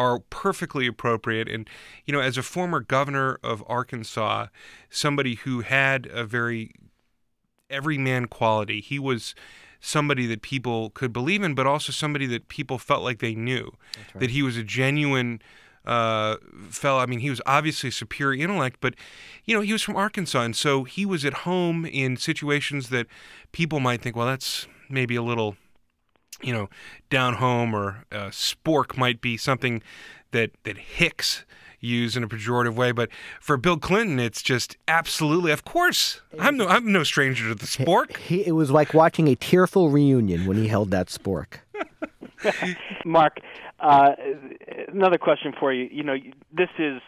are 0.01 0.19
perfectly 0.29 0.87
appropriate. 0.87 1.47
And, 1.47 1.69
you 2.05 2.13
know, 2.13 2.21
as 2.29 2.37
a 2.37 2.43
former 2.43 2.79
governor 2.79 3.39
of 3.43 3.63
Arkansas, 3.67 4.47
somebody 4.89 5.35
who 5.35 5.61
had 5.61 6.07
a 6.07 6.23
very 6.25 6.71
everyman 7.69 8.25
quality, 8.27 8.81
he 8.81 8.99
was 8.99 9.35
somebody 9.79 10.25
that 10.27 10.41
people 10.41 10.89
could 10.91 11.13
believe 11.13 11.43
in, 11.43 11.55
but 11.55 11.65
also 11.67 11.91
somebody 11.91 12.27
that 12.27 12.47
people 12.47 12.77
felt 12.77 13.03
like 13.03 13.19
they 13.19 13.35
knew. 13.35 13.71
That 14.19 14.31
he 14.31 14.41
was 14.43 14.57
a 14.57 14.63
genuine 14.63 15.41
uh, 15.85 16.35
fellow. 16.69 16.99
I 16.99 17.05
mean, 17.05 17.19
he 17.19 17.29
was 17.29 17.41
obviously 17.45 17.89
a 17.89 17.91
superior 17.91 18.43
intellect, 18.43 18.77
but 18.81 18.93
you 19.45 19.55
know, 19.55 19.61
he 19.61 19.73
was 19.73 19.81
from 19.81 19.95
Arkansas, 19.95 20.41
and 20.41 20.55
so 20.55 20.83
he 20.83 21.05
was 21.05 21.25
at 21.25 21.33
home 21.33 21.85
in 21.85 22.17
situations 22.17 22.89
that 22.89 23.07
people 23.51 23.79
might 23.79 24.01
think, 24.01 24.15
well, 24.15 24.27
that's 24.27 24.67
maybe 24.89 25.15
a 25.15 25.23
little, 25.23 25.55
you 26.41 26.53
know, 26.53 26.69
down 27.09 27.35
home, 27.35 27.73
or 27.73 28.05
uh, 28.11 28.27
spork 28.29 28.97
might 28.97 29.21
be 29.21 29.37
something 29.37 29.81
that 30.31 30.51
that 30.63 30.77
Hicks 30.77 31.45
use 31.81 32.15
in 32.15 32.23
a 32.23 32.27
pejorative 32.27 32.75
way. 32.75 32.91
But 32.91 33.09
for 33.41 33.57
Bill 33.57 33.77
Clinton, 33.77 34.19
it's 34.19 34.41
just 34.41 34.77
absolutely, 34.87 35.51
of 35.51 35.65
course, 35.65 36.21
I'm 36.39 36.55
no, 36.55 36.67
I'm 36.67 36.91
no 36.91 37.03
stranger 37.03 37.49
to 37.49 37.55
the 37.55 37.65
spork. 37.65 38.15
He, 38.17 38.45
it 38.45 38.53
was 38.53 38.71
like 38.71 38.93
watching 38.93 39.27
a 39.27 39.35
tearful 39.35 39.89
reunion 39.89 40.45
when 40.45 40.57
he 40.57 40.67
held 40.67 40.91
that 40.91 41.07
spork. 41.07 41.57
Mark, 43.05 43.37
uh, 43.79 44.11
another 44.87 45.17
question 45.17 45.53
for 45.59 45.73
you. 45.73 45.89
You 45.91 46.03
know, 46.03 46.15
this 46.55 46.69
is 46.77 47.01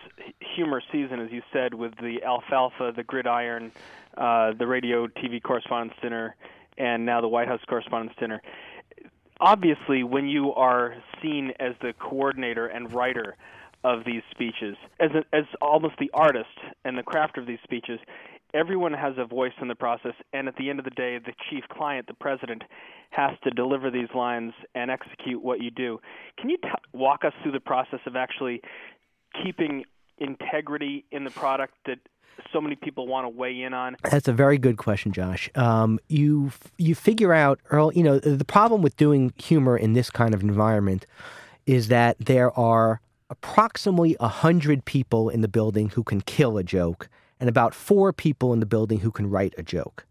humor 0.55 0.81
season, 0.91 1.19
as 1.19 1.31
you 1.31 1.41
said, 1.51 1.73
with 1.73 1.93
the 1.97 2.23
alfalfa, 2.23 2.93
the 2.95 3.03
gridiron, 3.03 3.71
uh, 4.17 4.53
the 4.57 4.67
radio 4.67 5.07
TV 5.07 5.41
correspondents 5.41 5.95
dinner, 6.01 6.35
and 6.77 7.05
now 7.05 7.21
the 7.21 7.27
White 7.27 7.47
House 7.47 7.61
correspondents 7.67 8.15
dinner. 8.19 8.41
Obviously, 9.43 10.03
when 10.03 10.25
you 10.25 10.53
are 10.53 10.95
seen 11.21 11.51
as 11.59 11.73
the 11.81 11.91
coordinator 11.99 12.67
and 12.67 12.93
writer 12.93 13.35
of 13.83 14.05
these 14.05 14.21
speeches, 14.31 14.77
as 15.01 15.09
a, 15.11 15.35
as 15.35 15.43
almost 15.61 15.95
the 15.99 16.09
artist 16.13 16.47
and 16.85 16.97
the 16.97 17.03
crafter 17.03 17.39
of 17.39 17.45
these 17.45 17.59
speeches, 17.61 17.99
everyone 18.53 18.93
has 18.93 19.15
a 19.17 19.25
voice 19.25 19.51
in 19.61 19.67
the 19.67 19.75
process, 19.75 20.13
and 20.31 20.47
at 20.47 20.55
the 20.55 20.69
end 20.69 20.79
of 20.79 20.85
the 20.85 20.91
day, 20.91 21.19
the 21.19 21.33
chief 21.49 21.65
client, 21.69 22.07
the 22.07 22.13
president, 22.13 22.63
has 23.09 23.31
to 23.43 23.49
deliver 23.49 23.91
these 23.91 24.07
lines 24.15 24.53
and 24.75 24.89
execute 24.89 25.43
what 25.43 25.61
you 25.61 25.71
do. 25.71 25.99
Can 26.39 26.49
you 26.49 26.55
t- 26.55 26.69
walk 26.93 27.25
us 27.25 27.33
through 27.43 27.51
the 27.51 27.59
process 27.59 27.99
of 28.05 28.15
actually 28.15 28.61
keeping 29.43 29.83
integrity 30.19 31.03
in 31.11 31.25
the 31.25 31.31
product 31.31 31.73
that 31.85 31.99
so 32.51 32.61
many 32.61 32.75
people 32.75 33.07
want 33.07 33.25
to 33.25 33.29
weigh 33.29 33.61
in 33.61 33.73
on? 33.73 33.95
That's 34.03 34.27
a 34.27 34.33
very 34.33 34.57
good 34.57 34.77
question, 34.77 35.11
Josh. 35.11 35.49
Um, 35.55 35.99
you 36.07 36.51
you 36.77 36.95
figure 36.95 37.33
out 37.33 37.59
early. 37.71 37.97
You 37.97 38.03
know 38.03 38.19
the 38.19 38.45
problem 38.45 38.81
with 38.81 38.95
doing 38.97 39.33
humor 39.37 39.77
in 39.77 39.93
this 39.93 40.09
kind 40.09 40.33
of 40.33 40.41
environment 40.41 41.05
is 41.65 41.87
that 41.87 42.17
there 42.19 42.57
are 42.57 43.01
approximately 43.29 44.15
hundred 44.19 44.85
people 44.85 45.29
in 45.29 45.41
the 45.41 45.47
building 45.47 45.89
who 45.89 46.03
can 46.03 46.21
kill 46.21 46.57
a 46.57 46.63
joke, 46.63 47.09
and 47.39 47.49
about 47.49 47.73
four 47.73 48.13
people 48.13 48.53
in 48.53 48.59
the 48.59 48.65
building 48.65 48.99
who 48.99 49.11
can 49.11 49.29
write 49.29 49.53
a 49.57 49.63
joke. 49.63 50.05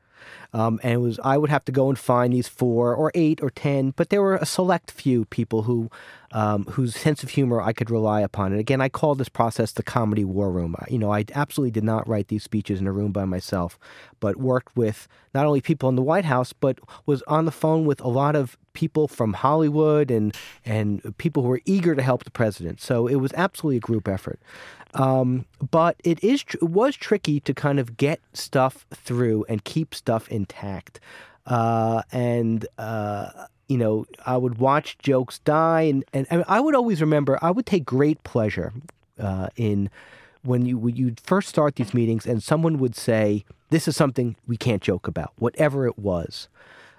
Um, 0.54 0.80
and 0.82 0.92
it 0.92 0.98
was 0.98 1.18
I 1.24 1.38
would 1.38 1.50
have 1.50 1.64
to 1.64 1.72
go 1.72 1.88
and 1.88 1.98
find 1.98 2.32
these 2.32 2.48
four 2.48 2.94
or 2.94 3.10
eight 3.14 3.42
or 3.42 3.50
ten, 3.50 3.90
but 3.96 4.10
there 4.10 4.20
were 4.20 4.36
a 4.36 4.46
select 4.46 4.90
few 4.90 5.24
people 5.26 5.62
who 5.62 5.90
um, 6.32 6.64
whose 6.64 6.94
sense 6.96 7.22
of 7.22 7.30
humor 7.30 7.60
I 7.60 7.72
could 7.72 7.90
rely 7.90 8.20
upon. 8.20 8.52
And 8.52 8.60
again, 8.60 8.80
I 8.80 8.88
call 8.88 9.14
this 9.14 9.28
process 9.28 9.72
the 9.72 9.82
comedy 9.82 10.24
war 10.24 10.50
room. 10.50 10.74
You 10.88 10.98
know, 10.98 11.12
I 11.12 11.24
absolutely 11.34 11.72
did 11.72 11.84
not 11.84 12.08
write 12.08 12.28
these 12.28 12.42
speeches 12.42 12.80
in 12.80 12.86
a 12.86 12.92
room 12.92 13.12
by 13.12 13.24
myself, 13.24 13.78
but 14.20 14.36
worked 14.36 14.76
with 14.76 15.08
not 15.34 15.46
only 15.46 15.60
people 15.60 15.88
in 15.88 15.96
the 15.96 16.02
White 16.02 16.24
House, 16.24 16.52
but 16.52 16.78
was 17.06 17.22
on 17.22 17.44
the 17.44 17.50
phone 17.50 17.84
with 17.84 18.00
a 18.00 18.08
lot 18.08 18.36
of 18.36 18.58
people 18.72 19.06
from 19.08 19.34
Hollywood 19.34 20.10
and 20.10 20.34
and 20.64 21.16
people 21.18 21.42
who 21.42 21.50
were 21.50 21.60
eager 21.64 21.94
to 21.94 22.02
help 22.02 22.24
the 22.24 22.30
president. 22.30 22.80
So 22.80 23.06
it 23.06 23.16
was 23.16 23.32
absolutely 23.34 23.78
a 23.78 23.80
group 23.80 24.08
effort. 24.08 24.40
Um, 24.94 25.46
but 25.70 25.96
it 26.04 26.22
is 26.22 26.44
it 26.54 26.62
was 26.62 26.96
tricky 26.96 27.40
to 27.40 27.54
kind 27.54 27.78
of 27.78 27.96
get 27.96 28.20
stuff 28.34 28.84
through 28.92 29.46
and 29.48 29.64
keep 29.64 29.94
stuff 29.94 30.28
intact. 30.42 31.00
Uh, 31.46 32.02
and 32.12 32.66
uh, 32.78 33.28
you 33.68 33.78
know, 33.78 34.04
I 34.26 34.36
would 34.36 34.58
watch 34.58 34.98
jokes 34.98 35.38
die, 35.40 35.82
and, 35.82 36.04
and, 36.12 36.26
and 36.30 36.44
I 36.46 36.60
would 36.60 36.74
always 36.74 37.00
remember. 37.00 37.38
I 37.42 37.50
would 37.50 37.66
take 37.66 37.84
great 37.84 38.22
pleasure 38.22 38.72
uh, 39.18 39.48
in 39.56 39.90
when 40.42 40.66
you 40.66 40.76
when 40.78 40.96
you'd 40.96 41.20
first 41.20 41.48
start 41.48 41.76
these 41.76 41.94
meetings, 41.94 42.26
and 42.26 42.42
someone 42.42 42.78
would 42.78 42.94
say, 42.94 43.44
"This 43.70 43.88
is 43.88 43.96
something 43.96 44.36
we 44.46 44.56
can't 44.56 44.82
joke 44.82 45.08
about," 45.08 45.32
whatever 45.36 45.86
it 45.86 45.98
was. 45.98 46.48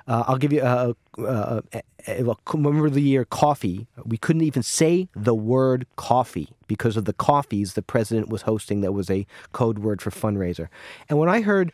Uh, 0.06 0.24
I'll 0.28 0.38
give 0.38 0.52
you 0.52 0.62
a, 0.62 0.96
a, 1.18 1.64
a, 1.72 1.84
a, 2.08 2.36
remember 2.54 2.90
the 2.90 3.02
year 3.02 3.24
coffee. 3.24 3.88
We 4.04 4.18
couldn't 4.18 4.42
even 4.42 4.64
say 4.64 5.08
the 5.16 5.36
word 5.36 5.86
coffee 5.96 6.50
because 6.68 6.98
of 6.98 7.06
the 7.06 7.14
coffees 7.14 7.74
the 7.74 7.82
president 7.82 8.28
was 8.28 8.42
hosting. 8.42 8.82
That 8.82 8.92
was 8.92 9.10
a 9.10 9.26
code 9.54 9.80
word 9.80 10.02
for 10.02 10.12
fundraiser. 10.12 10.68
And 11.08 11.20
when 11.20 11.30
I 11.30 11.42
heard 11.42 11.72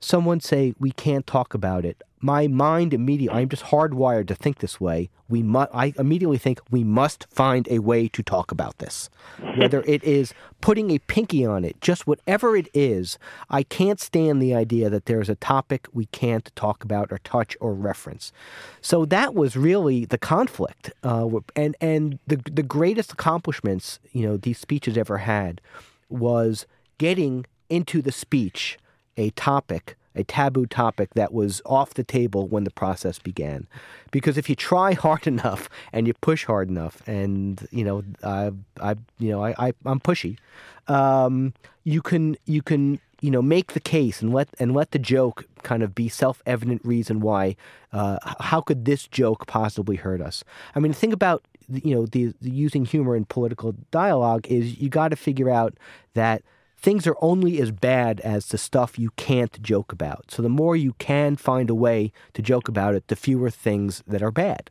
someone 0.00 0.40
say 0.40 0.74
we 0.78 0.90
can't 0.92 1.26
talk 1.26 1.54
about 1.54 1.84
it, 1.84 2.02
my 2.20 2.48
mind 2.48 2.92
immediately 2.92 3.40
I'm 3.40 3.48
just 3.48 3.64
hardwired 3.64 4.26
to 4.28 4.34
think 4.34 4.58
this 4.58 4.80
way. 4.80 5.10
We 5.28 5.42
must 5.42 5.70
I 5.74 5.92
immediately 5.98 6.38
think 6.38 6.60
we 6.70 6.82
must 6.82 7.26
find 7.30 7.68
a 7.70 7.78
way 7.80 8.08
to 8.08 8.22
talk 8.22 8.50
about 8.50 8.78
this. 8.78 9.10
Whether 9.56 9.82
it 9.82 10.02
is 10.02 10.34
putting 10.60 10.90
a 10.90 10.98
pinky 10.98 11.44
on 11.44 11.64
it, 11.64 11.80
just 11.80 12.06
whatever 12.06 12.56
it 12.56 12.68
is, 12.72 13.18
I 13.50 13.62
can't 13.62 14.00
stand 14.00 14.40
the 14.40 14.54
idea 14.54 14.90
that 14.90 15.06
there's 15.06 15.28
a 15.28 15.36
topic 15.36 15.86
we 15.92 16.06
can't 16.06 16.50
talk 16.56 16.82
about 16.82 17.12
or 17.12 17.18
touch 17.18 17.56
or 17.60 17.74
reference. 17.74 18.32
So 18.80 19.04
that 19.06 19.34
was 19.34 19.56
really 19.56 20.04
the 20.04 20.18
conflict, 20.18 20.92
uh, 21.02 21.28
and 21.54 21.76
and 21.80 22.18
the 22.26 22.36
the 22.36 22.62
greatest 22.62 23.12
accomplishments 23.12 24.00
you 24.12 24.26
know 24.26 24.36
these 24.36 24.58
speeches 24.58 24.96
ever 24.96 25.18
had 25.18 25.60
was 26.08 26.66
getting 26.96 27.44
into 27.68 28.00
the 28.00 28.12
speech 28.12 28.78
a 29.18 29.30
topic, 29.30 29.96
a 30.14 30.24
taboo 30.24 30.64
topic 30.64 31.12
that 31.14 31.34
was 31.34 31.60
off 31.66 31.94
the 31.94 32.04
table 32.04 32.48
when 32.48 32.64
the 32.64 32.70
process 32.70 33.18
began. 33.18 33.66
Because 34.10 34.38
if 34.38 34.48
you 34.48 34.54
try 34.54 34.92
hard 35.06 35.26
enough 35.26 35.68
and 35.92 36.06
you 36.06 36.14
push 36.14 36.46
hard 36.46 36.70
enough, 36.70 37.02
and 37.06 37.66
you 37.70 37.84
know, 37.84 38.02
I, 38.24 38.52
I 38.80 38.94
you 39.18 39.30
know, 39.30 39.44
I, 39.44 39.54
I 39.58 39.72
am 39.84 40.00
pushy, 40.00 40.38
um, 40.86 41.52
you 41.84 42.00
can 42.00 42.36
you 42.46 42.62
can 42.62 43.00
you 43.20 43.30
know 43.30 43.42
make 43.42 43.72
the 43.72 43.80
case 43.80 44.22
and 44.22 44.32
let 44.32 44.48
and 44.58 44.72
let 44.72 44.92
the 44.92 44.98
joke 44.98 45.44
kind 45.62 45.82
of 45.82 45.94
be 45.94 46.08
self-evident 46.08 46.80
reason 46.84 47.20
why. 47.20 47.56
Uh, 47.92 48.18
how 48.40 48.60
could 48.60 48.84
this 48.84 49.08
joke 49.08 49.46
possibly 49.46 49.96
hurt 49.96 50.20
us? 50.20 50.44
I 50.74 50.78
mean, 50.78 50.92
think 50.92 51.12
about 51.12 51.42
you 51.68 51.94
know 51.94 52.06
the, 52.06 52.32
the 52.40 52.50
using 52.50 52.84
humor 52.84 53.16
in 53.16 53.24
political 53.24 53.74
dialogue 53.90 54.46
is 54.46 54.78
you 54.78 54.88
got 54.88 55.08
to 55.08 55.16
figure 55.16 55.50
out 55.50 55.74
that 56.14 56.42
things 56.78 57.06
are 57.06 57.16
only 57.20 57.60
as 57.60 57.70
bad 57.70 58.20
as 58.20 58.46
the 58.46 58.58
stuff 58.58 58.98
you 58.98 59.10
can't 59.16 59.60
joke 59.60 59.92
about. 59.92 60.30
So 60.30 60.42
the 60.42 60.48
more 60.48 60.76
you 60.76 60.94
can 60.94 61.36
find 61.36 61.68
a 61.68 61.74
way 61.74 62.12
to 62.34 62.42
joke 62.42 62.68
about 62.68 62.94
it, 62.94 63.08
the 63.08 63.16
fewer 63.16 63.50
things 63.50 64.02
that 64.06 64.22
are 64.22 64.30
bad. 64.30 64.70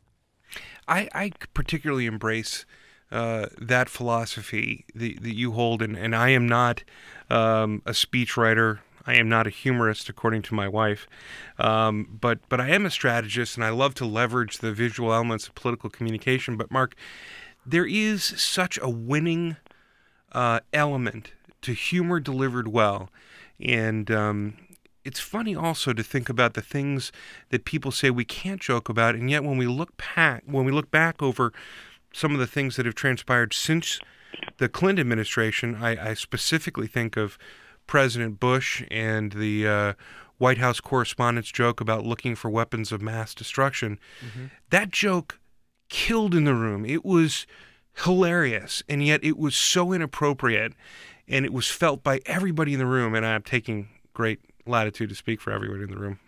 I, 0.88 1.08
I 1.14 1.32
particularly 1.52 2.06
embrace 2.06 2.64
uh, 3.12 3.46
that 3.60 3.88
philosophy 3.90 4.86
that, 4.94 5.22
that, 5.22 5.34
you 5.34 5.52
hold, 5.52 5.82
and, 5.82 5.96
and 5.96 6.16
I 6.16 6.30
am 6.30 6.48
not 6.48 6.82
um, 7.28 7.82
a 7.84 7.92
speechwriter. 7.92 8.80
I 9.06 9.14
am 9.14 9.28
not 9.28 9.46
a 9.46 9.50
humorist, 9.50 10.08
according 10.08 10.42
to 10.42 10.54
my 10.54 10.68
wife, 10.68 11.06
um, 11.58 12.18
but 12.20 12.40
but 12.50 12.60
I 12.60 12.68
am 12.68 12.84
a 12.84 12.90
strategist, 12.90 13.56
and 13.56 13.64
I 13.64 13.70
love 13.70 13.94
to 13.94 14.04
leverage 14.04 14.58
the 14.58 14.72
visual 14.72 15.14
elements 15.14 15.48
of 15.48 15.54
political 15.54 15.88
communication. 15.88 16.58
But 16.58 16.70
Mark, 16.70 16.94
there 17.64 17.86
is 17.86 18.22
such 18.22 18.78
a 18.82 18.90
winning 18.90 19.56
uh, 20.32 20.60
element 20.74 21.32
to 21.62 21.72
humor 21.72 22.20
delivered 22.20 22.68
well. 22.68 23.10
And 23.60 24.10
um, 24.10 24.56
it's 25.04 25.20
funny 25.20 25.54
also 25.56 25.92
to 25.92 26.02
think 26.02 26.28
about 26.28 26.54
the 26.54 26.62
things 26.62 27.12
that 27.50 27.64
people 27.64 27.90
say 27.90 28.10
we 28.10 28.24
can't 28.24 28.60
joke 28.60 28.88
about, 28.88 29.14
and 29.14 29.30
yet 29.30 29.44
when 29.44 29.56
we 29.56 29.66
look 29.66 29.96
back, 30.14 30.42
when 30.46 30.64
we 30.64 30.72
look 30.72 30.90
back 30.90 31.22
over 31.22 31.52
some 32.12 32.32
of 32.32 32.38
the 32.38 32.46
things 32.46 32.76
that 32.76 32.86
have 32.86 32.94
transpired 32.94 33.52
since 33.52 34.00
the 34.58 34.68
Clinton 34.68 35.00
administration, 35.00 35.76
I, 35.80 36.10
I 36.10 36.14
specifically 36.14 36.86
think 36.86 37.16
of 37.16 37.38
President 37.86 38.38
Bush 38.38 38.84
and 38.90 39.32
the 39.32 39.66
uh, 39.66 39.92
White 40.36 40.58
House 40.58 40.80
correspondent's 40.80 41.50
joke 41.50 41.80
about 41.80 42.04
looking 42.04 42.34
for 42.34 42.50
weapons 42.50 42.92
of 42.92 43.02
mass 43.02 43.34
destruction. 43.34 43.98
Mm-hmm. 44.24 44.46
That 44.70 44.90
joke 44.90 45.38
killed 45.88 46.34
in 46.34 46.44
the 46.44 46.54
room. 46.54 46.84
It 46.84 47.04
was 47.04 47.46
hilarious, 48.04 48.82
and 48.88 49.04
yet 49.04 49.24
it 49.24 49.38
was 49.38 49.56
so 49.56 49.92
inappropriate 49.92 50.74
and 51.28 51.44
it 51.44 51.52
was 51.52 51.68
felt 51.68 52.02
by 52.02 52.20
everybody 52.26 52.72
in 52.72 52.78
the 52.78 52.86
room. 52.86 53.14
And 53.14 53.24
I'm 53.24 53.42
taking 53.42 53.88
great 54.14 54.40
latitude 54.66 55.08
to 55.10 55.14
speak 55.14 55.40
for 55.40 55.52
everybody 55.52 55.82
in 55.82 55.90
the 55.90 55.98
room. 55.98 56.18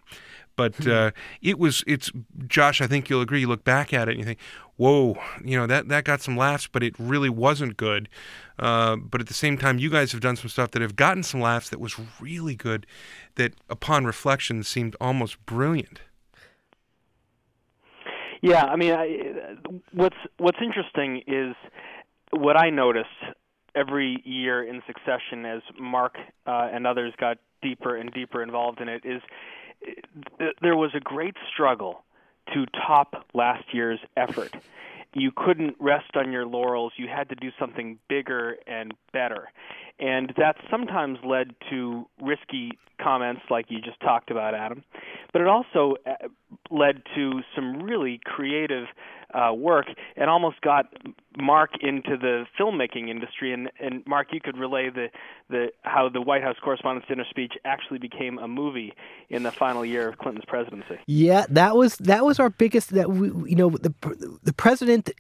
But 0.57 0.77
hmm. 0.77 0.91
uh, 0.91 1.11
it 1.41 1.59
was, 1.59 1.83
it's, 1.87 2.11
Josh, 2.47 2.81
I 2.81 2.87
think 2.87 3.09
you'll 3.09 3.23
agree. 3.23 3.41
You 3.41 3.49
look 3.49 3.65
back 3.65 3.95
at 3.95 4.09
it 4.09 4.13
and 4.13 4.19
you 4.19 4.25
think, 4.25 4.39
whoa, 4.77 5.17
you 5.45 5.57
know, 5.57 5.67
that, 5.67 5.89
that 5.89 6.05
got 6.05 6.21
some 6.21 6.37
laughs, 6.37 6.67
but 6.67 6.83
it 6.83 6.95
really 6.99 7.31
wasn't 7.31 7.77
good. 7.77 8.09
Uh, 8.59 8.97
but 8.97 9.21
at 9.21 9.27
the 9.27 9.35
same 9.35 9.57
time, 9.57 9.79
you 9.79 9.89
guys 9.89 10.13
have 10.13 10.21
done 10.21 10.37
some 10.37 10.49
stuff 10.49 10.73
that 10.73 10.83
have 10.83 10.97
gotten 10.97 11.23
some 11.23 11.41
laughs 11.41 11.71
that 11.71 11.81
was 11.81 11.97
really 12.21 12.55
good, 12.55 12.87
that 13.37 13.55
upon 13.69 14.05
reflection 14.05 14.63
seemed 14.63 14.97
almost 15.01 15.45
brilliant. 15.47 16.01
Yeah, 18.43 18.65
I 18.65 18.77
mean, 18.77 18.93
I, 18.93 19.57
what's 19.93 20.17
what's 20.39 20.59
interesting 20.63 21.23
is 21.27 21.55
what 22.31 22.57
I 22.57 22.71
noticed 22.71 23.09
every 23.75 24.23
year 24.25 24.63
in 24.63 24.83
succession 24.87 25.45
as 25.47 25.63
Mark 25.79 26.17
uh, 26.47 26.69
and 26.73 26.87
others 26.87 27.13
got 27.19 27.39
deeper 27.63 27.97
and 27.97 28.13
deeper 28.13 28.43
involved 28.43 28.81
in 28.81 28.89
it 28.89 29.05
is 29.05 29.23
th- 30.39 30.57
there 30.63 30.77
was 30.77 30.91
a 30.95 31.01
great 31.01 31.37
struggle 31.53 32.05
to 32.55 32.67
top 32.87 33.27
last 33.35 33.65
year's 33.73 34.01
effort. 34.17 34.55
You 35.13 35.33
couldn't 35.35 35.77
rest 35.81 36.17
on 36.17 36.33
your 36.33 36.47
laurels. 36.47 36.93
You 36.97 37.09
had 37.09 37.29
to 37.31 37.35
do 37.35 37.51
something 37.59 37.99
bigger 38.09 38.57
and 38.67 38.95
better. 39.13 39.51
And 40.01 40.33
that 40.39 40.57
sometimes 40.71 41.19
led 41.25 41.55
to 41.69 42.07
risky 42.23 42.73
comments 43.03 43.43
like 43.51 43.67
you 43.69 43.81
just 43.81 44.01
talked 44.01 44.31
about, 44.31 44.55
Adam. 44.55 44.83
But 45.33 45.43
it 45.43 45.49
also 45.49 45.97
uh, 46.07 46.29
led 46.71 47.03
to 47.15 47.41
some 47.55 47.83
really 47.83 48.21
creative 48.25 48.87
uh, 49.35 49.53
work 49.55 49.87
and 50.17 50.29
almost 50.29 50.61
got 50.61 50.87
Mark 51.39 51.71
into 51.81 52.17
the 52.17 52.47
filmmaking 52.59 53.09
industry. 53.09 53.53
And, 53.53 53.71
and 53.79 54.05
Mark, 54.07 54.29
you 54.33 54.41
could 54.41 54.57
relay 54.57 54.91
the, 54.91 55.09
the 55.49 55.69
how 55.83 56.09
the 56.09 56.21
White 56.21 56.43
House 56.43 56.57
Correspondents' 56.63 57.09
Dinner 57.09 57.25
speech 57.29 57.53
actually 57.65 57.99
became 57.99 58.39
a 58.39 58.49
movie 58.49 58.93
in 59.29 59.43
the 59.43 59.53
final 59.53 59.85
year 59.85 60.09
of 60.09 60.19
Clinton's 60.19 60.47
presidency. 60.47 60.99
Yeah, 61.07 61.47
that 61.51 61.77
was 61.77 61.97
that 61.99 62.25
was 62.25 62.41
our 62.41 62.51
biggest. 62.51 62.91
That 62.95 63.11
we, 63.11 63.29
you 63.51 63.57
know, 63.57 63.71
the 63.71 63.95
the 64.43 64.53
president 64.53 65.11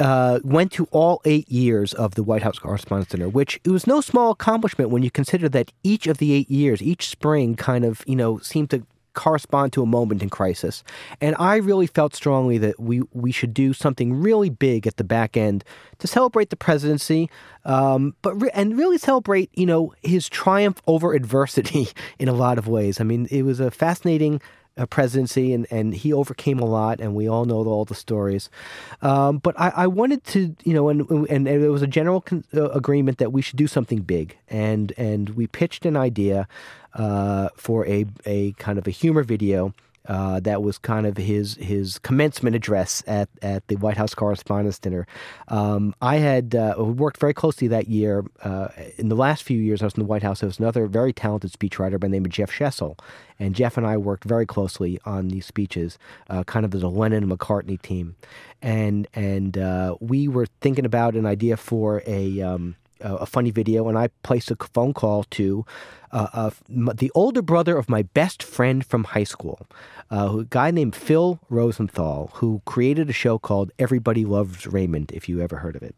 uh, 0.00 0.40
went 0.42 0.72
to 0.72 0.88
all 0.90 1.20
eight 1.24 1.48
years 1.50 1.92
of 1.92 2.14
the 2.14 2.22
White 2.22 2.42
House 2.42 2.58
Correspondents' 2.58 3.12
Dinner, 3.12 3.28
which 3.28 3.60
it 3.64 3.70
was 3.70 3.86
no 3.86 4.00
small 4.00 4.32
accomplishment 4.32 4.90
when 4.90 5.02
you 5.02 5.10
consider 5.10 5.48
that 5.50 5.70
each 5.84 6.06
of 6.06 6.18
the 6.18 6.32
eight 6.32 6.50
years, 6.50 6.82
each 6.82 7.08
spring, 7.08 7.54
kind 7.54 7.84
of 7.84 8.02
you 8.06 8.16
know 8.16 8.38
seemed 8.38 8.70
to 8.70 8.86
correspond 9.14 9.72
to 9.72 9.82
a 9.82 9.86
moment 9.86 10.22
in 10.22 10.30
crisis. 10.30 10.82
And 11.20 11.36
I 11.38 11.56
really 11.56 11.86
felt 11.86 12.14
strongly 12.14 12.58
that 12.58 12.78
we, 12.78 13.02
we 13.12 13.32
should 13.32 13.52
do 13.52 13.72
something 13.72 14.14
really 14.14 14.50
big 14.50 14.86
at 14.86 14.96
the 14.96 15.04
back 15.04 15.36
end 15.36 15.64
to 15.98 16.06
celebrate 16.06 16.50
the 16.50 16.56
presidency, 16.56 17.28
um, 17.64 18.14
but 18.22 18.40
re- 18.40 18.50
and 18.54 18.78
really 18.78 18.98
celebrate 18.98 19.50
you 19.54 19.66
know 19.66 19.92
his 20.02 20.28
triumph 20.28 20.80
over 20.86 21.12
adversity 21.12 21.88
in 22.18 22.28
a 22.28 22.32
lot 22.32 22.58
of 22.58 22.68
ways. 22.68 23.00
I 23.00 23.04
mean, 23.04 23.26
it 23.30 23.42
was 23.42 23.60
a 23.60 23.70
fascinating 23.70 24.40
uh, 24.80 24.86
presidency, 24.86 25.52
and, 25.52 25.66
and 25.70 25.94
he 25.94 26.12
overcame 26.12 26.58
a 26.58 26.64
lot, 26.64 27.00
and 27.00 27.14
we 27.14 27.28
all 27.28 27.44
know 27.44 27.58
all 27.66 27.84
the 27.84 27.94
stories. 27.94 28.48
Um, 29.02 29.38
but 29.38 29.58
I, 29.60 29.68
I, 29.76 29.86
wanted 29.86 30.24
to, 30.24 30.56
you 30.64 30.72
know, 30.72 30.88
and, 30.88 31.08
and, 31.10 31.28
and 31.28 31.46
there 31.46 31.70
was 31.70 31.82
a 31.82 31.86
general 31.86 32.22
con- 32.22 32.44
uh, 32.54 32.70
agreement 32.70 33.18
that 33.18 33.32
we 33.32 33.42
should 33.42 33.58
do 33.58 33.66
something 33.66 34.00
big, 34.00 34.36
and 34.48 34.92
and 34.96 35.30
we 35.30 35.46
pitched 35.46 35.84
an 35.84 35.96
idea 35.96 36.48
uh, 36.94 37.50
for 37.56 37.86
a 37.86 38.06
a 38.24 38.52
kind 38.52 38.78
of 38.78 38.86
a 38.86 38.90
humor 38.90 39.22
video 39.22 39.74
Uh, 40.10 40.40
that 40.40 40.60
was 40.60 40.76
kind 40.76 41.06
of 41.06 41.16
his 41.16 41.54
his 41.54 42.00
commencement 42.00 42.56
address 42.56 43.00
at, 43.06 43.28
at 43.42 43.64
the 43.68 43.76
White 43.76 43.96
House 43.96 44.12
Correspondents' 44.12 44.80
Dinner. 44.80 45.06
Um, 45.46 45.94
I 46.02 46.16
had 46.16 46.56
uh, 46.56 46.74
worked 46.78 47.20
very 47.20 47.32
closely 47.32 47.68
that 47.68 47.86
year. 47.86 48.24
Uh, 48.42 48.68
in 48.98 49.08
the 49.08 49.14
last 49.14 49.44
few 49.44 49.56
years, 49.56 49.82
I 49.82 49.84
was 49.84 49.94
in 49.94 50.00
the 50.00 50.08
White 50.08 50.24
House. 50.24 50.40
There 50.40 50.48
was 50.48 50.58
another 50.58 50.88
very 50.88 51.12
talented 51.12 51.52
speechwriter 51.52 52.00
by 52.00 52.08
the 52.08 52.12
name 52.12 52.24
of 52.24 52.32
Jeff 52.32 52.50
Shesol, 52.50 52.98
and 53.38 53.54
Jeff 53.54 53.76
and 53.76 53.86
I 53.86 53.98
worked 53.98 54.24
very 54.24 54.46
closely 54.46 54.98
on 55.04 55.28
these 55.28 55.46
speeches, 55.46 55.96
uh, 56.28 56.42
kind 56.42 56.64
of 56.64 56.74
as 56.74 56.82
a 56.82 56.88
Lennon 56.88 57.28
McCartney 57.28 57.80
team, 57.80 58.16
and 58.60 59.06
and 59.14 59.56
uh, 59.56 59.94
we 60.00 60.26
were 60.26 60.46
thinking 60.60 60.86
about 60.86 61.14
an 61.14 61.24
idea 61.24 61.56
for 61.56 62.02
a. 62.04 62.42
Um, 62.42 62.74
a 63.02 63.26
funny 63.26 63.50
video, 63.50 63.88
and 63.88 63.98
I 63.98 64.08
placed 64.22 64.50
a 64.50 64.56
phone 64.56 64.94
call 64.94 65.24
to 65.24 65.64
uh, 66.12 66.50
the 66.68 67.10
older 67.14 67.42
brother 67.42 67.76
of 67.76 67.88
my 67.88 68.02
best 68.02 68.42
friend 68.42 68.84
from 68.84 69.04
high 69.04 69.24
school, 69.24 69.66
uh, 70.10 70.38
a 70.40 70.44
guy 70.44 70.70
named 70.70 70.96
Phil 70.96 71.38
Rosenthal, 71.48 72.30
who 72.34 72.62
created 72.64 73.08
a 73.08 73.12
show 73.12 73.38
called 73.38 73.70
Everybody 73.78 74.24
Loves 74.24 74.66
Raymond, 74.66 75.12
if 75.12 75.28
you 75.28 75.40
ever 75.40 75.56
heard 75.58 75.76
of 75.76 75.82
it. 75.82 75.94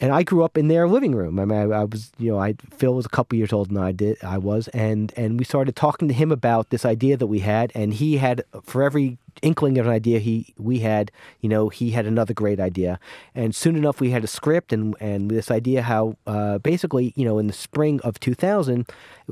And 0.00 0.12
I 0.12 0.24
grew 0.24 0.42
up 0.42 0.58
in 0.58 0.68
their 0.68 0.88
living 0.88 1.14
room. 1.14 1.38
I 1.38 1.44
mean, 1.44 1.56
I, 1.56 1.82
I 1.82 1.84
was, 1.84 2.10
you 2.18 2.32
know, 2.32 2.38
I 2.38 2.54
Phil 2.76 2.94
was 2.94 3.06
a 3.06 3.10
couple 3.10 3.38
years 3.38 3.52
older 3.52 3.72
than 3.72 3.82
I 3.82 3.92
did. 3.92 4.22
I 4.24 4.38
was, 4.38 4.66
and 4.68 5.12
and 5.16 5.38
we 5.38 5.44
started 5.44 5.76
talking 5.76 6.08
to 6.08 6.14
him 6.14 6.32
about 6.32 6.70
this 6.70 6.84
idea 6.84 7.16
that 7.16 7.28
we 7.28 7.40
had, 7.40 7.70
and 7.76 7.94
he 7.94 8.16
had 8.16 8.42
for 8.64 8.82
every 8.82 9.18
inkling 9.42 9.78
of 9.78 9.86
an 9.86 9.92
idea 9.92 10.18
he 10.18 10.54
we 10.58 10.80
had, 10.80 11.10
you 11.40 11.48
know, 11.48 11.68
he 11.68 11.90
had 11.90 12.06
another 12.06 12.34
great 12.34 12.60
idea. 12.60 12.98
And 13.34 13.54
soon 13.54 13.76
enough, 13.76 14.00
we 14.00 14.10
had 14.10 14.24
a 14.24 14.28
script 14.28 14.72
and 14.72 14.94
and 15.00 15.30
this 15.30 15.50
idea 15.50 15.82
how 15.82 16.16
uh, 16.26 16.58
basically, 16.58 17.12
you 17.16 17.24
know, 17.24 17.38
in 17.38 17.46
the 17.46 17.52
spring 17.52 18.00
of 18.02 18.20
2000, 18.20 18.86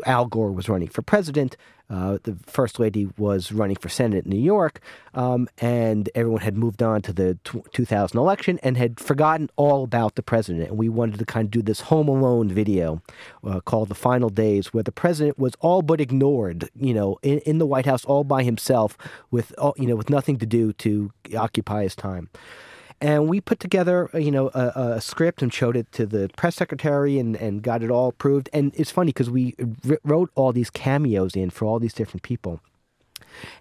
Al 0.06 0.26
Gore 0.26 0.52
was 0.52 0.68
running 0.68 0.88
for 0.88 1.02
president. 1.02 1.56
Uh, 1.92 2.16
the 2.22 2.34
first 2.46 2.80
lady 2.80 3.10
was 3.18 3.52
running 3.52 3.76
for 3.76 3.90
Senate 3.90 4.24
in 4.24 4.30
New 4.30 4.40
York, 4.40 4.80
um, 5.12 5.46
and 5.58 6.08
everyone 6.14 6.40
had 6.40 6.56
moved 6.56 6.82
on 6.82 7.02
to 7.02 7.12
the 7.12 7.38
t- 7.44 7.62
2000 7.74 8.18
election 8.18 8.58
and 8.62 8.78
had 8.78 8.98
forgotten 8.98 9.50
all 9.56 9.84
about 9.84 10.14
the 10.14 10.22
president. 10.22 10.68
And 10.70 10.78
we 10.78 10.88
wanted 10.88 11.18
to 11.18 11.26
kind 11.26 11.44
of 11.44 11.50
do 11.50 11.60
this 11.60 11.82
Home 11.82 12.08
Alone 12.08 12.48
video 12.48 13.02
uh, 13.44 13.60
called 13.60 13.90
The 13.90 13.94
Final 13.94 14.30
Days, 14.30 14.72
where 14.72 14.82
the 14.82 14.90
president 14.92 15.38
was 15.38 15.52
all 15.60 15.82
but 15.82 16.00
ignored, 16.00 16.70
you 16.74 16.94
know, 16.94 17.18
in, 17.22 17.40
in 17.40 17.58
the 17.58 17.66
White 17.66 17.84
House 17.84 18.06
all 18.06 18.24
by 18.24 18.42
himself 18.42 18.96
with, 19.30 19.52
all, 19.58 19.74
you 19.76 19.86
know, 19.86 19.91
with 19.96 20.10
nothing 20.10 20.38
to 20.38 20.46
do 20.46 20.72
to 20.74 21.12
occupy 21.36 21.82
his 21.82 21.96
time. 21.96 22.28
And 23.00 23.28
we 23.28 23.40
put 23.40 23.58
together 23.58 24.08
uh, 24.14 24.18
you 24.18 24.30
know 24.30 24.50
a, 24.54 24.94
a, 24.96 25.00
script 25.00 25.42
and 25.42 25.52
showed 25.52 25.76
it 25.76 25.90
to 25.92 26.06
the 26.06 26.30
press 26.36 26.56
secretary 26.56 27.18
and, 27.18 27.34
and 27.36 27.62
got 27.62 27.82
it 27.82 27.90
all 27.90 28.08
approved. 28.08 28.48
And 28.52 28.72
it's 28.76 28.92
funny 28.92 29.10
because 29.10 29.28
we 29.28 29.56
wrote 30.04 30.30
all 30.34 30.52
these 30.52 30.70
cameos 30.70 31.34
in 31.34 31.50
for 31.50 31.64
all 31.64 31.80
these 31.80 31.94
different 31.94 32.22
people 32.22 32.60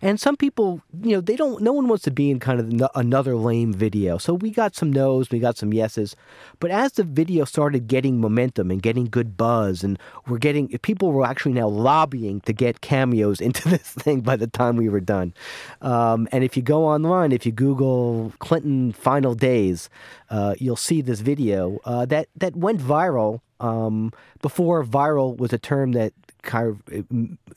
and 0.02 0.20
some 0.20 0.36
people, 0.36 0.82
you 1.02 1.16
know, 1.16 1.22
they 1.22 1.36
don't, 1.36 1.62
no 1.62 1.74
one 1.74 1.88
wants 1.88 2.04
to 2.06 2.12
be 2.12 2.30
in 2.30 2.40
kind 2.40 2.60
of 2.60 2.90
another 2.96 3.36
lame 3.36 3.74
video. 3.74 4.18
So 4.18 4.34
we 4.34 4.52
got 4.52 4.76
some 4.76 4.92
no's, 4.92 5.30
we 5.30 5.40
got 5.40 5.58
some 5.58 5.74
yeses. 5.74 6.16
But 6.60 6.72
as 6.72 6.94
the 6.94 7.04
video 7.04 7.46
started 7.46 7.88
getting 7.88 8.20
momentum 8.20 8.72
and 8.72 8.82
getting 8.82 9.06
good 9.06 9.38
buzz, 9.38 9.84
and 9.84 10.00
we're 10.28 10.38
getting, 10.38 10.68
people 10.80 11.12
were 11.12 11.26
actually 11.26 11.54
now 11.54 11.68
lobbying 11.68 12.42
to 12.42 12.54
get 12.54 12.82
cameos 12.82 13.42
into 13.52 13.68
this 13.70 13.92
thing 13.94 14.22
by 14.22 14.36
the 14.36 14.48
time 14.48 14.76
we 14.76 14.90
were 14.90 15.00
done. 15.00 15.34
Um, 15.82 16.28
and 16.32 16.44
if 16.44 16.56
you 16.56 16.64
go 16.64 16.86
online, 16.86 17.32
if 17.32 17.46
you 17.46 17.52
Google 17.52 18.34
Clinton 18.40 18.92
final 18.92 19.36
days, 19.36 19.90
uh, 20.30 20.56
you'll 20.58 20.76
see 20.76 21.02
this 21.02 21.20
video 21.22 21.80
uh, 21.86 22.06
that, 22.06 22.28
that 22.36 22.56
went 22.56 22.80
viral 22.80 23.42
um, 23.62 24.12
before 24.42 24.84
viral 24.84 25.38
was 25.38 25.54
a 25.54 25.58
term 25.58 25.92
that 25.94 26.14
kind 26.42 26.68
of 26.68 27.06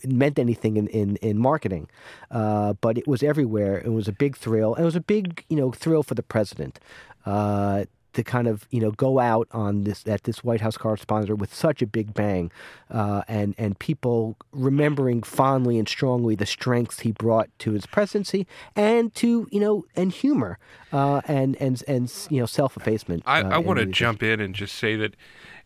meant 0.05 0.38
anything 0.38 0.77
in, 0.77 0.88
in, 0.88 1.16
in 1.16 1.38
marketing. 1.38 1.88
Uh, 2.31 2.75
but 2.81 2.99
it 2.99 3.07
was 3.07 3.23
everywhere. 3.23 3.79
It 3.79 3.92
was 3.92 4.09
a 4.09 4.12
big 4.12 4.37
thrill. 4.37 4.75
And 4.75 4.83
it 4.83 4.87
was 4.87 4.97
a 4.97 5.01
big, 5.01 5.44
you 5.49 5.57
know, 5.57 5.73
thrill 5.73 6.03
for 6.03 6.14
the 6.14 6.23
president. 6.23 6.81
Uh, 7.27 7.85
to 8.14 8.23
kind 8.23 8.47
of 8.47 8.66
you 8.70 8.81
know 8.81 8.92
go 8.92 9.18
out 9.18 9.47
on 9.53 9.85
this 9.85 10.07
at 10.07 10.23
this 10.25 10.42
White 10.42 10.61
House 10.61 10.77
correspondent 10.77 11.38
with 11.38 11.55
such 11.55 11.83
a 11.83 11.87
big 11.87 12.14
bang, 12.14 12.51
uh, 12.90 13.23
and 13.29 13.55
and 13.59 13.79
people 13.79 14.37
remembering 14.53 15.23
fondly 15.23 15.79
and 15.79 15.88
strongly 15.88 16.35
the 16.35 16.47
strengths 16.47 17.01
he 17.01 17.12
brought 17.12 17.51
to 17.59 17.73
his 17.73 17.87
presidency 17.87 18.47
and 18.75 19.14
to 19.16 19.49
you 19.51 19.61
know 19.61 19.85
and 19.94 20.12
humor 20.12 20.59
uh, 20.92 21.20
and 21.27 21.57
and 21.61 21.83
and 21.87 22.12
you 22.31 22.40
know 22.40 22.47
self 22.47 22.77
effacement. 22.77 23.23
I, 23.27 23.42
uh, 23.42 23.51
I 23.51 23.59
want 23.59 23.81
to 23.81 23.87
jump 23.87 24.23
in 24.23 24.40
and 24.40 24.55
just 24.55 24.77
say 24.77 24.97
that 24.97 25.14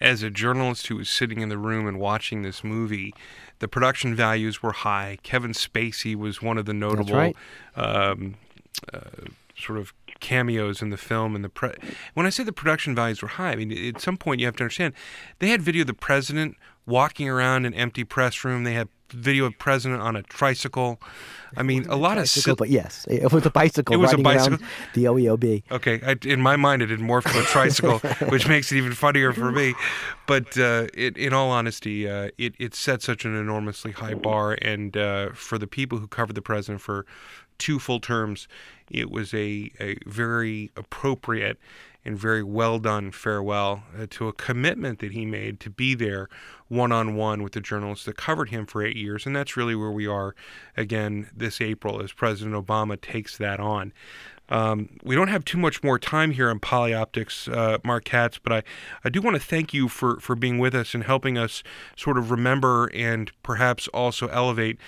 as 0.00 0.22
a 0.22 0.30
journalist 0.30 0.86
who 0.86 0.96
was 0.96 1.08
sitting 1.08 1.40
in 1.40 1.48
the 1.48 1.58
room 1.58 1.86
and 1.86 1.98
watching 1.98 2.42
this 2.42 2.62
movie, 2.62 3.14
the 3.58 3.68
production 3.68 4.14
values 4.14 4.62
were 4.62 4.72
high. 4.72 5.18
Kevin 5.22 5.52
Spacey 5.52 6.14
was 6.14 6.40
one 6.40 6.58
of 6.58 6.66
the 6.66 6.74
notable 6.74 7.14
right. 7.14 7.36
um, 7.74 8.34
uh, 8.92 9.00
sort 9.56 9.78
of 9.78 9.92
cameos 10.20 10.82
in 10.82 10.90
the 10.90 10.96
film 10.96 11.34
and 11.34 11.44
the 11.44 11.48
pre- 11.48 11.74
when 12.14 12.26
I 12.26 12.30
say 12.30 12.42
the 12.42 12.52
production 12.52 12.94
values 12.94 13.22
were 13.22 13.28
high, 13.28 13.52
I 13.52 13.56
mean 13.56 13.72
at 13.72 14.00
some 14.00 14.16
point 14.16 14.40
you 14.40 14.46
have 14.46 14.56
to 14.56 14.64
understand 14.64 14.94
they 15.38 15.48
had 15.48 15.62
video 15.62 15.82
of 15.82 15.86
the 15.86 15.94
president 15.94 16.56
walking 16.86 17.28
around 17.28 17.66
an 17.66 17.74
empty 17.74 18.02
press 18.02 18.44
room. 18.44 18.64
They 18.64 18.74
had 18.74 18.88
video 19.10 19.46
of 19.46 19.58
president 19.58 20.00
on 20.02 20.16
a 20.16 20.22
tricycle. 20.22 21.00
I 21.56 21.62
mean, 21.62 21.86
a 21.88 21.96
lot 21.96 22.18
of. 22.18 22.28
but 22.58 22.68
yes, 22.68 23.06
it 23.08 23.32
was 23.32 23.46
a 23.46 23.50
bicycle. 23.50 23.94
It 23.94 23.98
was 23.98 24.12
a 24.12 24.18
bicycle. 24.18 24.58
The 24.94 25.04
OEOB. 25.04 25.62
Okay, 25.70 26.00
I, 26.06 26.16
in 26.26 26.42
my 26.42 26.56
mind, 26.56 26.82
it 26.82 26.90
had 26.90 27.00
morphed 27.00 27.32
to 27.32 27.40
a 27.40 27.42
tricycle, 27.44 27.98
which 28.28 28.46
makes 28.54 28.70
it 28.70 28.76
even 28.76 28.92
funnier 28.92 29.32
for 29.32 29.50
me. 29.50 29.74
But 30.26 30.58
uh, 30.58 30.88
it, 30.92 31.16
in 31.16 31.32
all 31.32 31.50
honesty, 31.50 32.08
uh, 32.08 32.30
it 32.36 32.54
it 32.58 32.74
set 32.74 33.02
such 33.02 33.24
an 33.24 33.34
enormously 33.34 33.92
high 33.92 34.14
bar, 34.14 34.58
and 34.60 34.96
uh, 34.96 35.30
for 35.32 35.58
the 35.58 35.66
people 35.66 35.98
who 35.98 36.06
covered 36.06 36.34
the 36.34 36.42
president 36.42 36.82
for 36.82 37.06
two 37.58 37.78
full 37.78 38.00
terms, 38.00 38.46
it 38.90 39.10
was 39.10 39.34
a, 39.34 39.70
a 39.80 39.96
very 40.06 40.70
appropriate 40.76 41.58
and 42.08 42.18
very 42.18 42.42
well 42.42 42.78
done 42.78 43.10
farewell 43.10 43.82
uh, 43.94 44.06
to 44.08 44.28
a 44.28 44.32
commitment 44.32 44.98
that 45.00 45.12
he 45.12 45.26
made 45.26 45.60
to 45.60 45.68
be 45.68 45.94
there 45.94 46.26
one 46.66 46.90
on 46.90 47.14
one 47.14 47.42
with 47.42 47.52
the 47.52 47.60
journalists 47.60 48.06
that 48.06 48.16
covered 48.16 48.48
him 48.48 48.64
for 48.64 48.82
eight 48.82 48.96
years. 48.96 49.26
And 49.26 49.36
that's 49.36 49.58
really 49.58 49.74
where 49.74 49.90
we 49.90 50.06
are 50.06 50.34
again 50.74 51.28
this 51.36 51.60
April 51.60 52.02
as 52.02 52.12
President 52.12 52.56
Obama 52.56 52.98
takes 52.98 53.36
that 53.36 53.60
on. 53.60 53.92
Um, 54.48 54.88
we 55.04 55.14
don't 55.14 55.28
have 55.28 55.44
too 55.44 55.58
much 55.58 55.82
more 55.82 55.98
time 55.98 56.30
here 56.30 56.48
on 56.48 56.60
Polyoptics, 56.60 57.54
uh, 57.54 57.76
Mark 57.84 58.04
Katz, 58.04 58.38
but 58.38 58.50
I, 58.50 58.62
I 59.04 59.10
do 59.10 59.20
want 59.20 59.36
to 59.36 59.42
thank 59.42 59.74
you 59.74 59.88
for, 59.88 60.18
for 60.20 60.34
being 60.34 60.58
with 60.58 60.74
us 60.74 60.94
and 60.94 61.04
helping 61.04 61.36
us 61.36 61.62
sort 61.94 62.16
of 62.16 62.30
remember 62.30 62.90
and 62.94 63.30
perhaps 63.42 63.88
also 63.88 64.28
elevate 64.28 64.78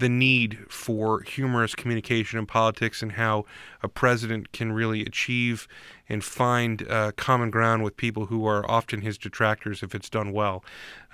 the 0.00 0.08
need 0.08 0.58
for 0.68 1.20
humorous 1.20 1.74
communication 1.74 2.38
in 2.38 2.46
politics 2.46 3.02
and 3.02 3.12
how 3.12 3.44
a 3.82 3.88
president 3.88 4.52
can 4.52 4.72
really 4.72 5.02
achieve 5.02 5.68
and 6.08 6.24
find 6.24 6.86
uh, 6.90 7.12
common 7.16 7.50
ground 7.50 7.84
with 7.84 7.96
people 7.96 8.26
who 8.26 8.44
are 8.44 8.68
often 8.68 9.00
his 9.02 9.16
detractors 9.16 9.82
if 9.82 9.94
it's 9.94 10.10
done 10.10 10.32
well. 10.32 10.64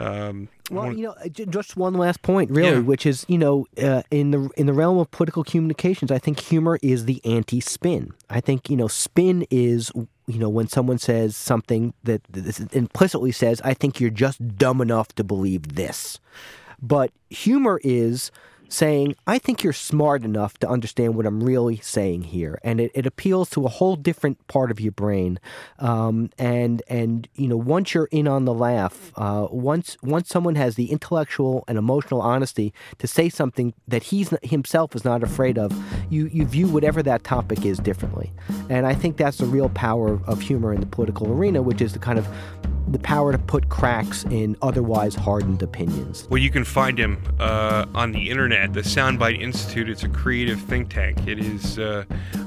Um, 0.01 0.49
well, 0.71 0.93
you 0.93 1.05
know, 1.05 1.15
just 1.29 1.77
one 1.77 1.95
last 1.95 2.23
point, 2.23 2.51
really, 2.51 2.77
yeah. 2.77 2.79
which 2.79 3.05
is, 3.05 3.27
you 3.29 3.37
know, 3.37 3.67
uh, 3.81 4.03
in 4.11 4.31
the 4.31 4.49
in 4.57 4.67
the 4.67 4.73
realm 4.73 4.99
of 4.99 5.11
political 5.11 5.45
communications, 5.45 6.11
I 6.11 6.19
think 6.19 6.41
humor 6.41 6.79
is 6.83 7.05
the 7.05 7.21
anti-spin. 7.25 8.15
I 8.31 8.41
think 8.41 8.71
you 8.71 8.77
know, 8.77 8.89
spin 8.89 9.47
is 9.51 9.93
you 10.27 10.39
know 10.39 10.49
when 10.49 10.67
someone 10.67 10.99
says 10.99 11.37
something 11.37 11.93
that 12.05 12.23
implicitly 12.73 13.33
says, 13.33 13.61
"I 13.63 13.75
think 13.75 14.01
you're 14.01 14.11
just 14.11 14.57
dumb 14.57 14.81
enough 14.81 15.15
to 15.17 15.25
believe 15.25 15.75
this," 15.75 16.19
but 16.81 17.11
humor 17.29 17.81
is 17.85 18.31
saying, 18.69 19.15
I 19.27 19.39
think 19.39 19.63
you're 19.63 19.73
smart 19.73 20.25
enough 20.25 20.59
to 20.59 20.69
understand 20.69 21.15
what 21.15 21.27
I'm 21.27 21.43
really 21.43 21.77
saying 21.79 22.23
here. 22.23 22.59
And 22.63 22.81
it, 22.81 22.91
it 22.95 23.07
appeals 23.07 23.51
to 23.51 23.65
a 23.65 23.69
whole 23.69 23.97
different 23.97 24.47
part 24.49 24.71
of 24.71 24.81
your 24.81 24.93
brain. 24.93 25.39
Um, 25.79 26.31
and, 26.39 26.83
and, 26.89 27.29
you 27.35 27.49
know, 27.49 27.57
once 27.57 27.95
you're 27.95 28.09
in 28.11 28.27
on 28.29 28.45
the 28.45 28.55
laugh, 28.55 29.13
uh, 29.17 29.49
once, 29.51 29.97
once 30.03 30.29
someone 30.29 30.55
has 30.55 30.75
the 30.75 30.91
intellectual 30.91 31.65
and 31.69 31.79
emotional 31.79 32.21
honesty 32.21 32.73
to 32.99 33.07
say 33.07 33.29
something 33.29 33.75
that 33.89 34.05
he's 34.05 34.33
himself 34.43 34.95
is 34.95 35.05
not 35.05 35.23
afraid 35.23 35.59
of, 35.59 35.73
you, 36.11 36.27
you 36.27 36.45
view 36.45 36.67
whatever 36.69 37.03
that 37.03 37.25
topic 37.25 37.65
is 37.65 37.79
differently. 37.79 38.33
And 38.69 38.87
I 38.87 38.95
think 38.95 39.17
that's 39.17 39.39
the 39.39 39.47
real 39.47 39.69
power 39.71 40.21
of 40.27 40.41
humor 40.41 40.73
in 40.73 40.81
the 40.81 40.87
political 40.87 41.31
arena, 41.33 41.63
which 41.63 41.81
is 41.81 41.93
to 41.93 41.99
kind 41.99 42.19
of 42.19 42.27
the 42.89 42.99
power 42.99 43.33
to 43.33 43.39
put 43.39 43.69
cracks 43.69 44.25
in 44.25 44.57
otherwise 44.63 45.15
hardened 45.15 45.63
opinions. 45.63 46.27
Well, 46.31 46.39
you 46.39 46.51
can 46.51 46.65
find 46.65 46.99
him 46.99 47.23
uh, 47.41 47.87
on 47.95 48.13
the 48.13 48.31
internet, 48.31 48.73
the 48.73 48.83
Soundbite 48.83 49.41
Institute. 49.41 49.89
It's 49.89 50.05
a 50.05 50.09
creative 50.09 50.61
think 50.61 50.91
tank. 50.91 51.27
It 51.27 51.39
is 51.39 51.79
uh, 51.79 52.05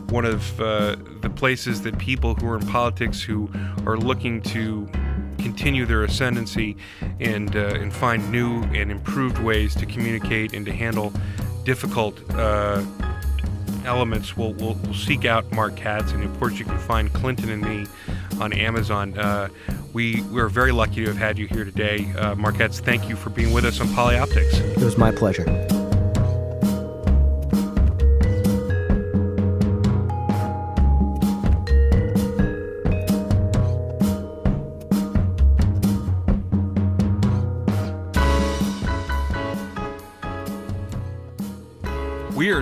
one 0.10 0.26
of 0.26 0.60
uh, 0.60 0.96
the 1.22 1.30
places 1.30 1.82
that 1.84 1.98
people 1.98 2.36
who 2.36 2.48
are 2.48 2.58
in 2.58 2.66
politics 2.68 3.22
who 3.22 3.50
are 3.86 3.98
looking 3.98 4.42
to 4.44 4.90
continue 5.38 5.86
their 5.86 6.04
ascendancy 6.04 6.76
and 7.20 7.56
uh, 7.56 7.76
and 7.76 7.94
find 7.94 8.30
new 8.32 8.64
and 8.74 8.92
improved 8.92 9.38
ways 9.40 9.74
to 9.76 9.86
communicate 9.86 10.54
and 10.54 10.66
to 10.66 10.74
handle 10.74 11.14
difficult 11.64 12.20
uh, 12.36 12.84
elements 13.90 14.38
will 14.38 14.54
will 14.54 14.76
will 14.86 14.94
seek 14.94 15.26
out 15.26 15.52
Mark 15.52 15.76
Katz, 15.76 16.12
and 16.12 16.24
of 16.24 16.40
course 16.40 16.60
you 16.60 16.66
can 16.66 16.78
find 16.78 17.12
Clinton 17.12 17.50
and 17.50 17.62
me 17.62 17.88
on 18.40 18.54
Amazon. 18.54 19.18
Uh, 19.18 19.50
we 19.94 20.22
we're 20.32 20.48
very 20.48 20.72
lucky 20.72 21.04
to 21.04 21.08
have 21.08 21.18
had 21.18 21.40
you 21.40 21.48
here 21.48 21.66
today, 21.66 22.06
uh, 22.14 22.36
Mark 22.36 22.58
Katz. 22.58 22.80
Thank 22.80 23.10
you 23.10 23.16
for 23.16 23.32
being 23.32 23.52
with 23.52 23.66
us 23.66 23.82
on 23.82 23.88
Polyoptics. 23.88 24.60
It 24.78 24.84
was 24.84 24.98
my 24.98 25.12
pleasure. 25.12 25.46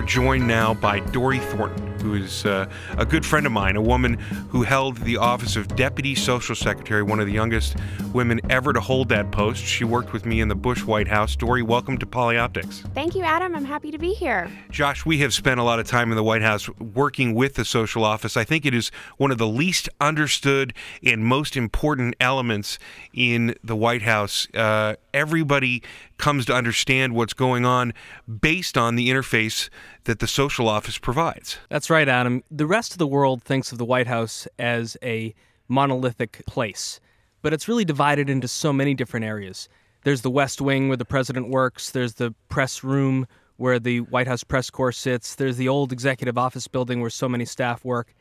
Joined 0.08 0.48
now 0.48 0.72
by 0.72 1.00
Dory 1.00 1.38
Thornton, 1.38 1.86
who 2.00 2.14
is 2.14 2.46
uh, 2.46 2.66
a 2.96 3.04
good 3.04 3.26
friend 3.26 3.44
of 3.44 3.52
mine, 3.52 3.76
a 3.76 3.82
woman 3.82 4.14
who 4.48 4.62
held 4.62 4.96
the 4.96 5.18
office 5.18 5.54
of 5.54 5.68
Deputy 5.76 6.14
Social 6.14 6.54
Secretary, 6.54 7.02
one 7.02 7.20
of 7.20 7.26
the 7.26 7.32
youngest 7.32 7.76
women 8.14 8.40
ever 8.48 8.72
to 8.72 8.80
hold 8.80 9.10
that 9.10 9.30
post. 9.30 9.62
She 9.62 9.84
worked 9.84 10.14
with 10.14 10.24
me 10.24 10.40
in 10.40 10.48
the 10.48 10.54
Bush 10.54 10.82
White 10.82 11.08
House. 11.08 11.36
Dory, 11.36 11.62
welcome 11.62 11.98
to 11.98 12.06
Polyoptics. 12.06 12.90
Thank 12.94 13.14
you, 13.14 13.22
Adam. 13.22 13.54
I'm 13.54 13.66
happy 13.66 13.90
to 13.90 13.98
be 13.98 14.14
here. 14.14 14.50
Josh, 14.70 15.04
we 15.04 15.18
have 15.18 15.34
spent 15.34 15.60
a 15.60 15.62
lot 15.62 15.78
of 15.78 15.86
time 15.86 16.10
in 16.10 16.16
the 16.16 16.24
White 16.24 16.42
House 16.42 16.70
working 16.78 17.34
with 17.34 17.56
the 17.56 17.66
social 17.66 18.02
office. 18.02 18.34
I 18.34 18.44
think 18.44 18.64
it 18.64 18.72
is 18.72 18.90
one 19.18 19.30
of 19.30 19.36
the 19.36 19.46
least 19.46 19.90
understood 20.00 20.72
and 21.04 21.22
most 21.22 21.54
important 21.54 22.16
elements 22.18 22.78
in 23.12 23.54
the 23.62 23.76
White 23.76 24.02
House. 24.02 24.48
Uh, 24.54 24.94
everybody 25.12 25.82
comes 26.18 26.44
to 26.46 26.54
understand 26.54 27.14
what's 27.14 27.32
going 27.32 27.64
on 27.64 27.94
based 28.40 28.76
on 28.76 28.96
the 28.96 29.08
interface 29.08 29.68
that 30.04 30.18
the 30.18 30.26
social 30.26 30.68
office 30.68 30.98
provides. 30.98 31.58
That's 31.68 31.88
right, 31.88 32.08
Adam. 32.08 32.42
The 32.50 32.66
rest 32.66 32.92
of 32.92 32.98
the 32.98 33.06
world 33.06 33.42
thinks 33.42 33.72
of 33.72 33.78
the 33.78 33.84
White 33.84 34.06
House 34.06 34.46
as 34.58 34.96
a 35.02 35.34
monolithic 35.68 36.42
place, 36.46 37.00
but 37.42 37.52
it's 37.52 37.68
really 37.68 37.84
divided 37.84 38.28
into 38.28 38.48
so 38.48 38.72
many 38.72 38.94
different 38.94 39.24
areas. 39.24 39.68
There's 40.04 40.22
the 40.22 40.30
West 40.30 40.60
Wing 40.60 40.88
where 40.88 40.96
the 40.96 41.04
president 41.04 41.48
works, 41.48 41.90
there's 41.90 42.14
the 42.14 42.34
press 42.48 42.84
room 42.84 43.26
where 43.56 43.78
the 43.78 44.00
White 44.00 44.28
House 44.28 44.44
press 44.44 44.70
corps 44.70 44.92
sits, 44.92 45.34
there's 45.34 45.56
the 45.56 45.68
old 45.68 45.92
executive 45.92 46.38
office 46.38 46.68
building 46.68 47.00
where 47.00 47.10
so 47.10 47.28
many 47.28 47.44
staff 47.44 47.84
work. 47.84 48.14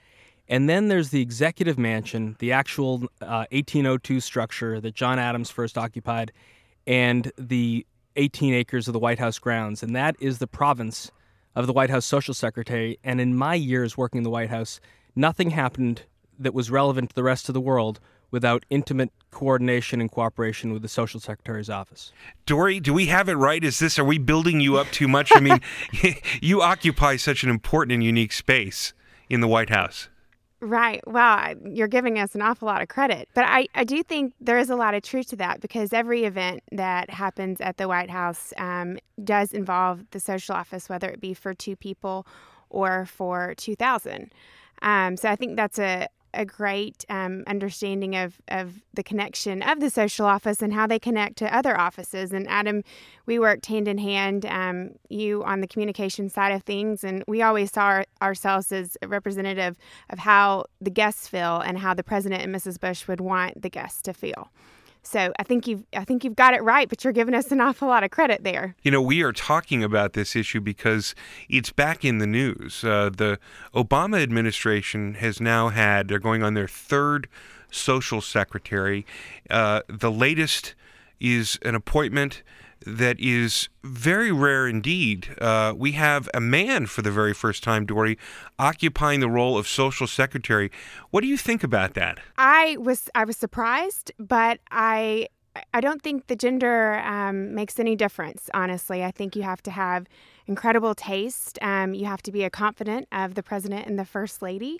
And 0.49 0.69
then 0.69 0.87
there's 0.87 1.09
the 1.09 1.21
executive 1.21 1.77
mansion, 1.77 2.37
the 2.39 2.53
actual 2.53 3.03
uh, 3.21 3.45
1802 3.51 4.19
structure 4.21 4.79
that 4.79 4.95
John 4.95 5.19
Adams 5.19 5.49
first 5.49 5.77
occupied 5.77 6.31
and 6.87 7.31
the 7.37 7.85
18 8.15 8.53
acres 8.53 8.87
of 8.87 8.93
the 8.93 8.99
White 8.99 9.19
House 9.19 9.37
grounds. 9.37 9.83
And 9.83 9.95
that 9.95 10.15
is 10.19 10.39
the 10.39 10.47
province 10.47 11.11
of 11.55 11.67
the 11.67 11.73
White 11.73 11.89
House 11.89 12.05
social 12.05 12.33
secretary. 12.33 12.97
And 13.03 13.21
in 13.21 13.35
my 13.35 13.53
years 13.53 13.97
working 13.97 14.19
in 14.19 14.23
the 14.23 14.29
White 14.29 14.49
House, 14.49 14.79
nothing 15.15 15.51
happened 15.51 16.03
that 16.39 16.53
was 16.53 16.71
relevant 16.71 17.09
to 17.09 17.15
the 17.15 17.23
rest 17.23 17.49
of 17.49 17.53
the 17.53 17.61
world 17.61 17.99
without 18.29 18.65
intimate 18.69 19.11
coordination 19.31 20.01
and 20.01 20.11
cooperation 20.11 20.73
with 20.73 20.81
the 20.81 20.87
social 20.87 21.19
secretary's 21.19 21.69
office. 21.69 22.11
Dory, 22.45 22.79
do 22.79 22.93
we 22.93 23.05
have 23.07 23.29
it 23.29 23.35
right? 23.35 23.63
Is 23.63 23.79
this 23.79 23.97
are 23.97 24.03
we 24.03 24.17
building 24.17 24.59
you 24.59 24.77
up 24.77 24.87
too 24.87 25.07
much? 25.07 25.31
I 25.33 25.39
mean, 25.39 25.61
you 26.41 26.61
occupy 26.61 27.15
such 27.15 27.43
an 27.43 27.49
important 27.49 27.93
and 27.93 28.03
unique 28.03 28.33
space 28.33 28.93
in 29.29 29.41
the 29.41 29.47
White 29.47 29.69
House. 29.69 30.09
Right. 30.59 31.01
Well, 31.05 31.53
you're 31.65 31.87
giving 31.87 32.17
us 32.17 32.33
an 32.33 32.41
awful 32.41 32.65
lot 32.65 32.81
of 32.81 32.87
credit. 32.87 33.29
But 33.35 33.45
I, 33.47 33.67
I 33.75 33.83
do 33.83 34.01
think 34.01 34.33
there 34.41 34.57
is 34.57 34.71
a 34.71 34.75
lot 34.75 34.95
of 34.95 35.03
truth 35.03 35.27
to 35.27 35.35
that 35.35 35.61
because 35.61 35.93
every 35.93 36.23
event 36.23 36.63
that 36.71 37.11
happens 37.11 37.61
at 37.61 37.77
the 37.77 37.87
White 37.87 38.09
House 38.09 38.53
um, 38.57 38.97
does 39.23 39.53
involve 39.53 40.03
the 40.11 40.19
social 40.19 40.55
office, 40.55 40.89
whether 40.89 41.09
it 41.09 41.21
be 41.21 41.35
for 41.35 41.53
two 41.53 41.75
people 41.75 42.25
or 42.69 43.05
for 43.05 43.53
2,000. 43.57 44.33
Um, 44.81 45.15
so 45.15 45.29
I 45.29 45.35
think 45.35 45.57
that's 45.57 45.77
a, 45.77 46.07
a 46.37 46.45
great 46.45 47.03
um, 47.09 47.43
understanding 47.47 48.15
of, 48.15 48.39
of 48.47 48.75
the 48.93 49.03
connection 49.03 49.61
of 49.61 49.79
the 49.79 49.89
social 49.89 50.25
office 50.25 50.61
and 50.61 50.73
how 50.73 50.87
they 50.87 50.99
connect 50.99 51.37
to 51.37 51.53
other 51.53 51.77
offices. 51.77 52.31
And 52.31 52.47
Adam, 52.47 52.83
we 53.25 53.39
worked 53.39 53.65
hand 53.65 53.87
in 53.87 53.97
hand, 53.97 54.45
um, 54.45 54.91
you 55.09 55.43
on 55.43 55.61
the 55.61 55.67
communication 55.67 56.29
side 56.29 56.51
of 56.51 56.63
things, 56.63 57.03
and 57.03 57.23
we 57.27 57.41
always 57.41 57.71
saw 57.71 57.81
our, 57.81 58.05
ourselves 58.21 58.71
as 58.71 58.97
representative 59.05 59.77
of 60.09 60.19
how 60.19 60.65
the 60.79 60.91
guests 60.91 61.27
feel 61.27 61.57
and 61.59 61.79
how 61.79 61.93
the 61.93 62.03
president 62.03 62.43
and 62.43 62.53
Mrs. 62.53 62.79
Bush 62.79 63.07
would 63.07 63.19
want 63.19 63.61
the 63.61 63.69
guests 63.69 64.01
to 64.03 64.13
feel. 64.13 64.49
So 65.07 65.31
I 65.39 65.43
think 65.43 65.67
you've 65.67 65.83
I 65.95 66.03
think 66.03 66.25
you've 66.25 66.35
got 66.35 66.53
it 66.53 66.61
right, 66.61 66.89
but 66.89 67.03
you're 67.03 67.13
giving 67.13 67.33
us 67.33 67.49
an 67.53 67.61
awful 67.61 67.87
lot 67.87 68.03
of 68.03 68.11
credit 68.11 68.43
there. 68.43 68.75
You 68.83 68.91
know, 68.91 69.01
we 69.01 69.23
are 69.23 69.31
talking 69.31 69.81
about 69.81 70.13
this 70.13 70.35
issue 70.35 70.59
because 70.59 71.15
it's 71.47 71.71
back 71.71 72.03
in 72.03 72.17
the 72.17 72.27
news. 72.27 72.83
Uh, 72.83 73.09
the 73.15 73.39
Obama 73.73 74.21
administration 74.21 75.13
has 75.15 75.39
now 75.39 75.69
had 75.69 76.09
they're 76.09 76.19
going 76.19 76.43
on 76.43 76.55
their 76.55 76.67
third 76.67 77.29
social 77.71 78.19
secretary. 78.19 79.05
Uh, 79.49 79.81
the 79.87 80.11
latest 80.11 80.75
is 81.21 81.57
an 81.61 81.73
appointment 81.73 82.43
that 82.87 83.19
is 83.19 83.67
very 83.83 84.31
rare 84.31 84.67
indeed. 84.67 85.35
Uh, 85.39 85.73
we 85.75 85.91
have 85.93 86.29
a 86.33 86.39
man 86.39 86.85
for 86.85 87.01
the 87.01 87.11
very 87.11 87.33
first 87.33 87.63
time, 87.63 87.85
Dory, 87.85 88.17
occupying 88.57 89.19
the 89.19 89.29
role 89.29 89.57
of 89.57 89.67
social 89.67 90.07
secretary. 90.07 90.71
What 91.11 91.21
do 91.21 91.27
you 91.27 91.37
think 91.37 91.63
about 91.63 91.93
that? 91.95 92.19
I 92.37 92.77
was 92.79 93.09
I 93.13 93.25
was 93.25 93.37
surprised, 93.37 94.11
but 94.17 94.59
I 94.71 95.27
I 95.73 95.81
don't 95.81 96.01
think 96.01 96.27
the 96.27 96.35
gender 96.35 96.99
um, 96.99 97.53
makes 97.55 97.79
any 97.79 97.95
difference. 97.95 98.49
Honestly, 98.53 99.03
I 99.03 99.11
think 99.11 99.35
you 99.35 99.43
have 99.43 99.61
to 99.63 99.71
have 99.71 100.07
incredible 100.45 100.95
taste. 100.95 101.59
Um, 101.61 101.93
you 101.93 102.05
have 102.05 102.21
to 102.23 102.31
be 102.31 102.43
a 102.43 102.49
confidant 102.49 103.07
of 103.11 103.35
the 103.35 103.43
president 103.43 103.87
and 103.87 103.99
the 103.99 104.05
first 104.05 104.41
lady 104.41 104.79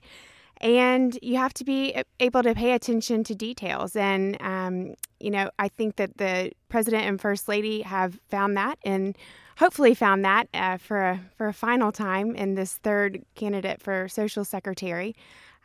and 0.61 1.17
you 1.21 1.37
have 1.37 1.53
to 1.55 1.63
be 1.63 2.01
able 2.19 2.43
to 2.43 2.53
pay 2.53 2.73
attention 2.73 3.23
to 3.25 3.35
details. 3.35 3.95
And, 3.95 4.37
um, 4.41 4.95
you 5.19 5.29
know, 5.29 5.49
I 5.59 5.67
think 5.67 5.97
that 5.97 6.17
the 6.17 6.51
president 6.69 7.05
and 7.05 7.19
first 7.19 7.47
lady 7.47 7.81
have 7.81 8.19
found 8.29 8.57
that 8.57 8.79
and 8.83 9.17
hopefully 9.57 9.93
found 9.93 10.23
that 10.25 10.47
uh, 10.53 10.77
for, 10.77 11.01
a, 11.01 11.21
for 11.37 11.47
a 11.47 11.53
final 11.53 11.91
time 11.91 12.35
in 12.35 12.55
this 12.55 12.73
third 12.83 13.23
candidate 13.35 13.81
for 13.81 14.07
social 14.07 14.45
secretary. 14.45 15.15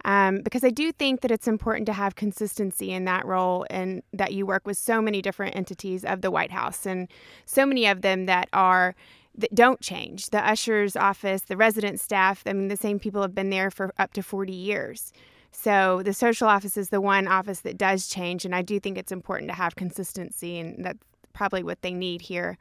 Um, 0.05 0.41
because 0.43 0.65
I 0.65 0.71
do 0.71 0.91
think 0.91 1.21
that 1.21 1.31
it's 1.31 1.47
important 1.47 1.87
to 1.87 1.93
have 1.93 2.17
consistency 2.17 2.91
in 2.91 3.05
that 3.05 3.25
role 3.25 3.65
and 3.71 4.03
that 4.13 4.33
you 4.33 4.47
work 4.47 4.67
with 4.67 4.77
so 4.77 5.01
many 5.01 5.23
different 5.23 5.55
entities 5.55 6.05
of 6.05 6.23
the 6.23 6.31
White 6.31 6.51
House 6.51 6.87
and 6.87 7.07
so 7.47 7.65
many 7.65 7.87
of 7.87 8.03
them 8.03 8.27
that 8.27 8.49
are 8.53 8.97
that 9.37 9.55
don't 9.55 9.81
change. 9.81 10.31
The 10.31 10.47
usher's 10.47 10.97
office, 10.97 11.43
the 11.43 11.57
resident 11.57 12.01
staff, 12.01 12.43
I 12.47 12.53
mean, 12.53 12.69
the 12.69 12.77
same 12.77 12.99
people 12.99 13.23
have 13.23 13.35
been 13.35 13.51
there 13.51 13.71
for 13.71 13.93
up 13.99 14.13
to 14.15 14.23
40 14.23 14.53
years. 14.53 15.13
So 15.51 16.03
the 16.03 16.15
social 16.15 16.49
office 16.49 16.77
is 16.77 16.89
the 16.89 17.01
one 17.01 17.29
office 17.29 17.61
that 17.61 17.77
does 17.77 18.09
change, 18.09 18.45
and 18.45 18.55
I 18.55 18.63
do 18.63 18.81
think 18.81 18.97
it's 18.97 19.13
important 19.13 19.51
to 19.51 19.55
have 19.55 19.77
consistency, 19.77 20.59
and 20.59 20.85
that's 20.85 20.99
probably 21.35 21.63
what 21.63 21.83
they 21.83 21.93
need 21.93 22.23
here 22.23 22.59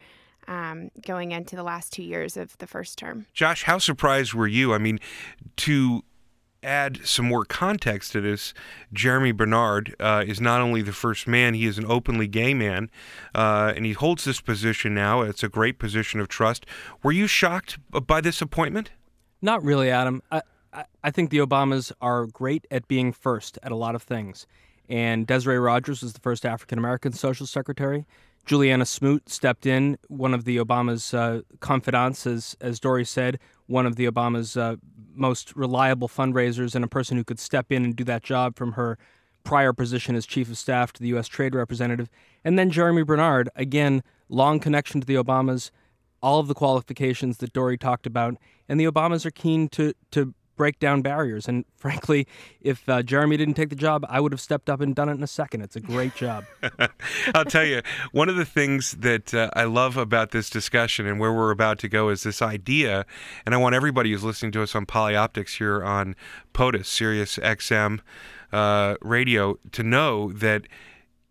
um, 0.48 0.92
going 1.06 1.32
into 1.32 1.56
the 1.56 1.64
last 1.64 1.94
two 1.94 2.04
years 2.04 2.36
of 2.36 2.58
the 2.58 2.68
first 2.68 2.98
term. 2.98 3.28
Josh, 3.34 3.64
how 3.64 3.78
surprised 3.78 4.34
were 4.34 4.48
you? 4.48 4.74
I 4.74 4.78
mean, 4.78 5.00
to 5.58 6.04
add 6.64 7.00
some 7.04 7.26
more 7.26 7.46
context 7.46 8.12
to 8.12 8.22
this, 8.22 8.54
Jeremy 8.94 9.32
Bernard 9.32 9.96
uh, 10.00 10.24
is 10.26 10.40
not 10.40 10.62
only 10.62 10.82
the 10.82 10.94
first 10.94 11.28
man, 11.28 11.54
he 11.54 11.66
is 11.66 11.78
an 11.78 11.86
openly 11.88 12.28
gay 12.28 12.54
man, 12.54 12.90
uh, 13.34 13.74
and 13.76 13.86
he 13.86 13.94
holds 13.94 14.24
this 14.24 14.42
position 14.42 14.94
now. 14.94 15.22
It's 15.22 15.44
a 15.44 15.50
great 15.50 15.80
position 15.80 16.20
of 16.20 16.28
trust. 16.28 16.66
Were 17.04 17.12
you 17.12 17.28
shocked 17.28 17.80
by 17.90 18.22
this 18.22 18.42
appointment? 18.42 18.92
Not 19.42 19.64
really, 19.64 19.90
Adam. 19.90 20.22
I, 20.32 20.42
I, 20.72 20.86
I 21.04 21.12
think 21.12 21.30
the 21.30 21.40
Obamas 21.40 21.92
are 22.02 22.28
great 22.28 22.68
at 22.70 22.88
being 22.88 23.12
first 23.12 23.58
at 23.64 23.72
a 23.72 23.76
lot 23.76 23.96
of 23.96 24.04
things. 24.04 24.46
And 24.88 25.26
Desiree 25.26 25.58
Rogers 25.58 26.02
was 26.02 26.14
the 26.14 26.20
first 26.20 26.46
African 26.46 26.78
American 26.78 27.14
social 27.14 27.48
secretary. 27.48 28.06
Julianna 28.46 28.86
Smoot 28.86 29.30
stepped 29.30 29.66
in, 29.66 29.98
one 30.08 30.34
of 30.34 30.46
the 30.46 30.58
Obama's 30.58 31.14
uh, 31.14 31.42
confidants, 31.60 32.26
as, 32.26 32.58
as 32.60 32.80
Dory 32.80 33.06
said, 33.06 33.40
one 33.68 33.86
of 33.86 33.96
the 33.96 34.06
Obama's 34.06 34.58
uh, 34.58 34.76
most 35.14 35.56
reliable 35.56 36.08
fundraisers 36.08 36.76
and 36.76 36.84
a 36.84 36.88
person 36.88 37.18
who 37.18 37.24
could 37.24 37.40
step 37.40 37.72
in 37.72 37.84
and 37.84 37.96
do 37.96 38.04
that 38.04 38.24
job 38.24 38.56
from 38.56 38.74
her 38.74 38.98
prior 39.44 39.74
position 39.74 40.16
as 40.16 40.26
chief 40.26 40.50
of 40.50 40.58
staff 40.58 40.94
to 40.94 41.02
the 41.02 41.10
U.S. 41.10 41.28
Trade 41.28 41.56
Representative. 41.56 42.10
And 42.44 42.58
then 42.58 42.70
Jeremy 42.70 43.04
Bernard, 43.04 43.50
again, 43.56 44.04
long 44.30 44.60
connection 44.60 45.02
to 45.02 45.08
the 45.08 45.16
Obamas, 45.16 45.72
all 46.22 46.40
of 46.40 46.48
the 46.48 46.54
qualifications 46.54 47.38
that 47.38 47.54
Dory 47.54 47.78
talked 47.78 48.06
about. 48.06 48.36
And 48.70 48.80
the 48.80 48.86
Obamas 48.86 49.26
are 49.26 49.32
keen 49.32 49.68
to, 49.70 49.94
to 50.12 50.34
break 50.56 50.80
down 50.80 51.02
barriers. 51.02 51.48
And 51.48 51.66
frankly, 51.76 52.28
if 52.62 52.88
uh, 52.88 53.04
Jeremy 53.04 53.38
didn't 53.38 53.56
take 53.56 53.70
the 53.70 53.76
job, 53.76 54.06
I 54.10 54.20
would 54.20 54.32
have 54.32 54.42
stepped 54.42 54.70
up 54.70 54.82
and 54.82 54.96
done 54.96 55.10
it 55.10 55.14
in 55.14 55.24
a 55.24 55.28
second. 55.28 55.62
It's 55.62 55.76
a 55.76 55.80
great 55.80 56.16
job. 56.16 56.46
I'll 57.36 57.46
tell 57.46 57.66
you, 57.66 57.82
one 58.12 58.30
of 58.30 58.36
the 58.36 58.46
things 58.46 58.92
that 58.94 59.34
uh, 59.34 59.50
I 59.54 59.64
love 59.64 59.98
about 59.98 60.32
this 60.32 60.50
discussion 60.50 61.08
and 61.08 61.20
where 61.20 61.34
we're 61.34 61.52
about 61.52 61.80
to 61.80 61.90
go 61.90 62.10
is 62.10 62.24
this 62.24 62.42
idea. 62.42 63.06
And 63.46 63.56
I 63.56 63.58
want 63.58 63.76
everybody 63.76 64.12
who's 64.12 64.24
listening 64.24 64.52
to 64.54 64.64
us 64.64 64.76
on 64.76 64.86
Polyoptics 64.86 65.58
here 65.58 65.84
on 65.84 66.16
POTUS, 66.54 66.86
Sirius 66.86 67.38
XM 67.38 68.00
uh, 68.52 68.96
radio, 69.02 69.58
to 69.72 69.84
know 69.84 70.32
that 70.34 70.68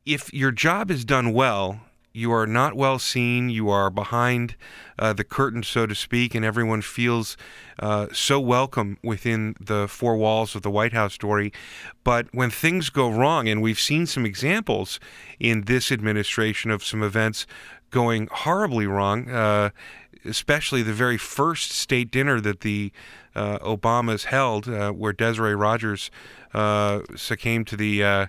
if 0.06 0.32
your 0.32 0.50
job 0.50 0.90
is 0.90 1.04
done 1.04 1.32
well, 1.32 1.80
you 2.12 2.32
are 2.32 2.46
not 2.46 2.74
well 2.74 2.98
seen. 2.98 3.50
You 3.50 3.70
are 3.70 3.90
behind 3.90 4.56
uh, 4.98 5.12
the 5.12 5.24
curtain, 5.24 5.62
so 5.62 5.86
to 5.86 5.94
speak, 5.94 6.34
and 6.34 6.44
everyone 6.44 6.82
feels 6.82 7.36
uh, 7.78 8.08
so 8.12 8.40
welcome 8.40 8.98
within 9.02 9.54
the 9.60 9.86
four 9.88 10.16
walls 10.16 10.54
of 10.54 10.62
the 10.62 10.70
White 10.70 10.92
House 10.92 11.14
story. 11.14 11.52
But 12.04 12.26
when 12.32 12.50
things 12.50 12.90
go 12.90 13.10
wrong, 13.10 13.48
and 13.48 13.62
we've 13.62 13.80
seen 13.80 14.06
some 14.06 14.26
examples 14.26 14.98
in 15.38 15.62
this 15.62 15.92
administration 15.92 16.70
of 16.70 16.84
some 16.84 17.02
events 17.02 17.46
going 17.90 18.28
horribly 18.30 18.86
wrong, 18.86 19.30
uh, 19.30 19.70
especially 20.24 20.82
the 20.82 20.92
very 20.92 21.16
first 21.16 21.70
state 21.70 22.10
dinner 22.10 22.40
that 22.40 22.60
the 22.60 22.92
uh, 23.34 23.58
Obamas 23.58 24.24
held, 24.24 24.68
uh, 24.68 24.90
where 24.90 25.12
Desiree 25.12 25.54
Rogers 25.54 26.10
uh, 26.52 27.00
succumbed 27.16 27.68
to 27.68 27.76
the 27.76 28.28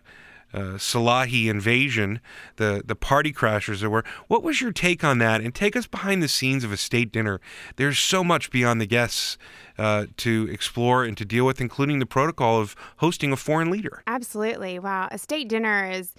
uh, 0.54 0.78
Salahi 0.78 1.48
invasion, 1.48 2.20
the 2.58 2.82
the 2.86 2.96
party 2.96 3.32
crashers 3.34 3.80
there 3.80 3.90
were. 3.90 4.04
What 4.28 4.44
was 4.44 4.62
your 4.62 4.72
take 4.72 5.04
on 5.04 5.18
that? 5.20 5.42
And 5.42 5.54
take 5.54 5.76
us 5.76 5.88
behind 5.88 6.22
the 6.22 6.28
scenes 6.28 6.64
of 6.64 6.72
a 6.72 6.78
state 6.78 7.12
dinner. 7.12 7.40
There's 7.76 8.00
so 8.00 8.24
much 8.24 8.52
beyond 8.52 8.82
the 8.82 8.86
guests 8.86 9.38
uh, 9.78 10.08
to 10.18 10.48
explore 10.52 11.04
and 11.04 11.18
to 11.18 11.26
deal 11.26 11.46
with, 11.46 11.62
including 11.62 12.00
the 12.00 12.06
protocol 12.06 12.60
of 12.60 12.76
hosting 12.98 13.32
a 13.32 13.38
foreign 13.38 13.72
leader. 13.72 14.04
Absolutely. 14.08 14.80
Wow, 14.80 15.08
a 15.12 15.18
state 15.18 15.48
dinner 15.48 15.90
is 15.90 16.14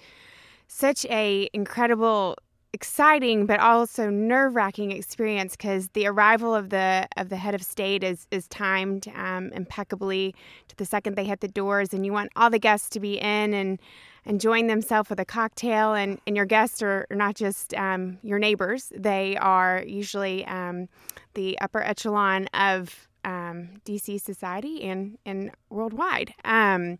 such 0.67 1.05
a 1.05 1.49
incredible 1.53 2.35
exciting 2.73 3.45
but 3.45 3.59
also 3.59 4.09
nerve-wracking 4.09 4.91
experience 4.91 5.55
because 5.55 5.89
the 5.89 6.07
arrival 6.07 6.55
of 6.55 6.71
the 6.71 7.07
of 7.17 7.29
the 7.29 7.37
head 7.37 7.53
of 7.53 7.61
state 7.61 8.03
is 8.03 8.27
is 8.31 8.47
timed 8.47 9.07
um, 9.15 9.51
impeccably 9.53 10.33
to 10.67 10.75
the 10.77 10.85
second 10.85 11.15
they 11.15 11.23
hit 11.23 11.39
the 11.39 11.47
doors 11.47 11.93
and 11.93 12.03
you 12.03 12.11
want 12.11 12.31
all 12.35 12.49
the 12.49 12.57
guests 12.57 12.89
to 12.89 12.99
be 12.99 13.19
in 13.19 13.53
and 13.53 13.79
enjoying 14.25 14.67
themselves 14.67 15.09
with 15.09 15.19
a 15.19 15.25
cocktail. 15.25 15.93
And, 15.93 16.19
and 16.25 16.35
your 16.35 16.45
guests 16.45 16.81
are, 16.81 17.05
not 17.11 17.35
just 17.35 17.73
um, 17.75 18.17
your 18.23 18.39
neighbors. 18.39 18.91
They 18.95 19.37
are 19.37 19.83
usually 19.85 20.45
um, 20.45 20.87
the 21.33 21.59
upper 21.59 21.81
echelon 21.83 22.47
of 22.53 23.07
um, 23.25 23.69
dc 23.85 24.19
society 24.19 24.83
and 24.83 25.17
and 25.25 25.51
worldwide. 25.69 26.33
Um, 26.43 26.99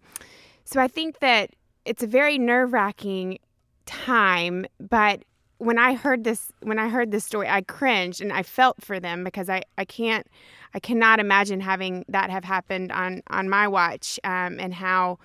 so 0.64 0.80
i 0.80 0.88
think 0.88 1.20
that 1.20 1.50
it's 1.84 2.02
a 2.02 2.08
very 2.08 2.38
nerve-wracking 2.38 3.40
time 3.86 4.66
but 4.80 5.24
when 5.64 5.78
I 5.78 5.94
heard 5.94 6.24
this 6.24 6.52
when 6.62 6.78
I 6.78 6.90
heard 6.90 7.12
this 7.12 7.24
story, 7.24 7.48
I 7.48 7.62
cringed 7.62 8.22
and 8.22 8.34
I 8.34 8.44
felt 8.44 8.84
for 8.84 9.00
them 9.00 9.24
because 9.24 9.50
I, 9.50 9.64
I 9.78 9.86
can't 9.86 10.28
I 10.74 10.80
cannot 10.80 11.20
imagine 11.20 11.62
having 11.62 12.04
that 12.10 12.30
have 12.30 12.44
happened 12.44 12.92
on 12.92 13.24
on 13.28 13.50
my 13.50 13.68
watch 13.68 14.20
um, 14.24 14.60
and 14.60 14.74
how 14.74 15.20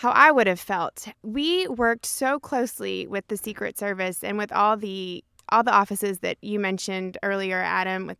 how 0.00 0.12
I 0.12 0.30
would 0.30 0.46
have 0.46 0.58
felt. 0.58 1.08
We 1.22 1.68
worked 1.68 2.06
so 2.06 2.38
closely 2.38 3.06
with 3.06 3.28
the 3.28 3.36
Secret 3.36 3.76
Service 3.76 4.24
and 4.24 4.38
with 4.38 4.50
all 4.50 4.78
the 4.78 5.22
all 5.50 5.62
the 5.62 5.74
offices 5.74 6.20
that 6.20 6.38
you 6.40 6.58
mentioned 6.58 7.18
earlier, 7.22 7.60
Adam, 7.60 8.06
with 8.06 8.16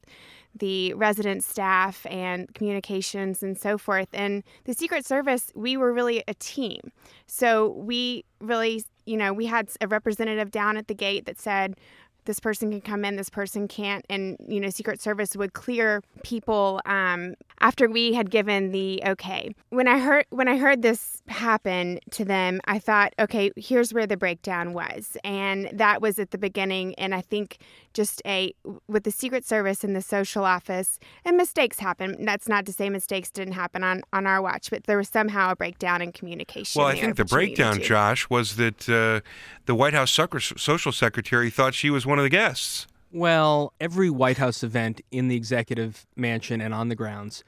the 0.54 0.92
resident 0.94 1.42
staff 1.42 2.04
and 2.10 2.52
communications 2.54 3.42
and 3.42 3.56
so 3.56 3.78
forth. 3.78 4.08
And 4.12 4.42
the 4.64 4.74
Secret 4.74 5.06
Service, 5.06 5.52
we 5.54 5.78
were 5.78 5.90
really 5.90 6.22
a 6.28 6.34
team. 6.34 6.92
So 7.26 7.68
we 7.68 8.26
really 8.40 8.84
you 9.06 9.16
know, 9.16 9.32
we 9.32 9.46
had 9.46 9.70
a 9.80 9.88
representative 9.88 10.50
down 10.50 10.76
at 10.76 10.86
the 10.86 10.94
gate 10.94 11.24
that 11.24 11.40
said, 11.40 11.76
this 12.24 12.40
person 12.40 12.70
can 12.70 12.80
come 12.80 13.04
in, 13.04 13.16
this 13.16 13.30
person 13.30 13.68
can't. 13.68 14.04
And, 14.08 14.36
you 14.46 14.60
know, 14.60 14.70
Secret 14.70 15.00
Service 15.00 15.36
would 15.36 15.52
clear 15.52 16.02
people 16.22 16.80
um, 16.86 17.34
after 17.60 17.88
we 17.88 18.14
had 18.14 18.30
given 18.30 18.72
the 18.72 19.02
okay. 19.06 19.54
When 19.70 19.88
I 19.88 19.98
heard 19.98 20.26
when 20.30 20.48
I 20.48 20.56
heard 20.56 20.82
this 20.82 21.22
happen 21.28 22.00
to 22.10 22.24
them, 22.24 22.60
I 22.64 22.78
thought, 22.78 23.14
okay, 23.18 23.50
here's 23.56 23.92
where 23.92 24.06
the 24.06 24.16
breakdown 24.16 24.72
was. 24.72 25.16
And 25.24 25.70
that 25.72 26.00
was 26.00 26.18
at 26.18 26.30
the 26.30 26.38
beginning. 26.38 26.94
And 26.96 27.14
I 27.14 27.20
think 27.20 27.58
just 27.92 28.22
a 28.26 28.54
with 28.88 29.04
the 29.04 29.10
Secret 29.10 29.44
Service 29.44 29.84
and 29.84 29.96
the 29.96 30.02
social 30.02 30.44
office, 30.44 30.98
and 31.24 31.36
mistakes 31.36 31.78
happen. 31.78 32.24
That's 32.24 32.48
not 32.48 32.66
to 32.66 32.72
say 32.72 32.88
mistakes 32.90 33.30
didn't 33.30 33.54
happen 33.54 33.82
on 33.82 34.02
on 34.12 34.26
our 34.26 34.40
watch, 34.40 34.70
but 34.70 34.84
there 34.84 34.96
was 34.96 35.08
somehow 35.08 35.52
a 35.52 35.56
breakdown 35.56 36.02
in 36.02 36.12
communication. 36.12 36.80
Well, 36.80 36.88
I 36.88 36.96
think 36.96 37.16
the 37.16 37.24
breakdown, 37.24 37.80
Josh, 37.80 38.28
was 38.30 38.56
that 38.56 38.88
uh, 38.88 39.20
the 39.66 39.74
White 39.74 39.94
House 39.94 40.10
social 40.10 40.92
secretary 40.92 41.50
thought 41.50 41.74
she 41.74 41.90
was 41.90 42.06
one 42.10 42.18
of 42.18 42.24
the 42.24 42.28
guests. 42.28 42.86
Well, 43.12 43.72
every 43.80 44.10
White 44.10 44.36
House 44.36 44.62
event 44.62 45.00
in 45.10 45.28
the 45.28 45.36
executive 45.36 46.06
mansion 46.16 46.60
and 46.60 46.74
on 46.74 46.88
the 46.88 46.94
grounds, 46.94 47.42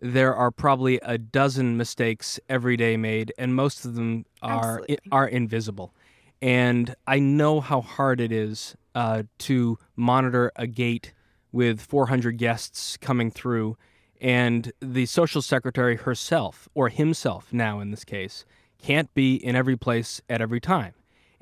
there 0.00 0.34
are 0.34 0.50
probably 0.50 0.98
a 1.02 1.16
dozen 1.16 1.76
mistakes 1.76 2.40
every 2.48 2.76
day 2.76 2.96
made, 2.96 3.32
and 3.38 3.54
most 3.54 3.84
of 3.84 3.94
them 3.94 4.26
are 4.42 4.82
are 5.12 5.26
invisible. 5.26 5.94
And 6.42 6.94
I 7.06 7.18
know 7.18 7.60
how 7.60 7.80
hard 7.80 8.20
it 8.20 8.30
is 8.32 8.76
uh, 8.94 9.22
to 9.38 9.78
monitor 9.94 10.52
a 10.56 10.66
gate 10.66 11.14
with 11.52 11.80
400 11.80 12.36
guests 12.36 12.98
coming 12.98 13.30
through, 13.30 13.78
and 14.20 14.72
the 14.80 15.06
social 15.06 15.40
secretary 15.40 15.96
herself, 15.96 16.68
or 16.74 16.88
himself 16.90 17.52
now 17.52 17.80
in 17.80 17.90
this 17.90 18.04
case, 18.04 18.44
can't 18.78 19.12
be 19.14 19.36
in 19.36 19.56
every 19.56 19.76
place 19.76 20.20
at 20.28 20.42
every 20.42 20.60
time. 20.60 20.94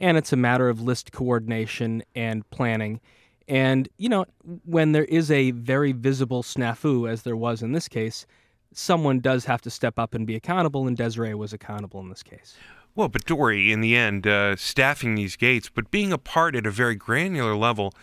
And 0.04 0.18
it's 0.18 0.34
a 0.34 0.36
matter 0.36 0.68
of 0.68 0.82
list 0.82 1.12
coordination 1.12 2.02
and 2.14 2.48
planning. 2.50 3.00
And, 3.48 3.88
you 3.96 4.10
know, 4.10 4.26
when 4.66 4.92
there 4.92 5.06
is 5.06 5.30
a 5.30 5.52
very 5.52 5.92
visible 5.92 6.42
snafu, 6.42 7.08
as 7.08 7.22
there 7.22 7.38
was 7.38 7.62
in 7.62 7.72
this 7.72 7.88
case, 7.88 8.26
someone 8.74 9.20
does 9.20 9.46
have 9.46 9.62
to 9.62 9.70
step 9.70 9.98
up 9.98 10.12
and 10.12 10.26
be 10.26 10.36
accountable, 10.36 10.86
and 10.86 10.94
Desiree 10.94 11.32
was 11.32 11.54
accountable 11.54 12.00
in 12.00 12.10
this 12.10 12.22
case. 12.22 12.54
Well, 12.94 13.08
but 13.08 13.24
Dory, 13.24 13.72
in 13.72 13.80
the 13.80 13.96
end, 13.96 14.26
uh, 14.26 14.56
staffing 14.56 15.14
these 15.14 15.36
gates, 15.36 15.70
but 15.70 15.90
being 15.90 16.12
a 16.12 16.18
part 16.18 16.54
at 16.54 16.66
a 16.66 16.70
very 16.70 16.96
granular 16.96 17.56
level 17.56 17.94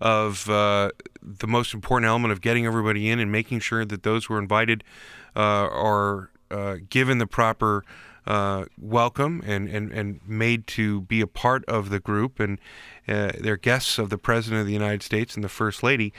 of 0.00 0.48
uh, 0.48 0.92
the 1.20 1.46
most 1.46 1.74
important 1.74 2.08
element 2.08 2.32
of 2.32 2.40
getting 2.40 2.64
everybody 2.64 3.10
in 3.10 3.18
and 3.18 3.30
making 3.30 3.60
sure 3.60 3.84
that 3.84 4.02
those 4.02 4.24
who 4.24 4.34
are 4.34 4.38
invited 4.38 4.82
uh, 5.36 5.40
are 5.40 6.30
uh, 6.50 6.76
given 6.88 7.18
the 7.18 7.26
proper 7.26 7.84
uh, 8.26 8.64
welcome 8.78 9.42
and, 9.46 9.68
and, 9.68 9.92
and 9.92 10.20
made 10.26 10.66
to 10.66 11.02
be 11.02 11.20
a 11.20 11.26
part 11.26 11.64
of 11.66 11.90
the 11.90 12.00
group 12.00 12.40
and 12.40 12.58
uh, 13.08 13.32
they're 13.40 13.56
guests 13.56 13.98
of 13.98 14.08
the 14.08 14.18
President 14.18 14.60
of 14.60 14.66
the 14.66 14.72
United 14.72 15.02
States 15.02 15.34
and 15.34 15.42
the 15.42 15.48
First 15.48 15.82
Lady. 15.82 16.12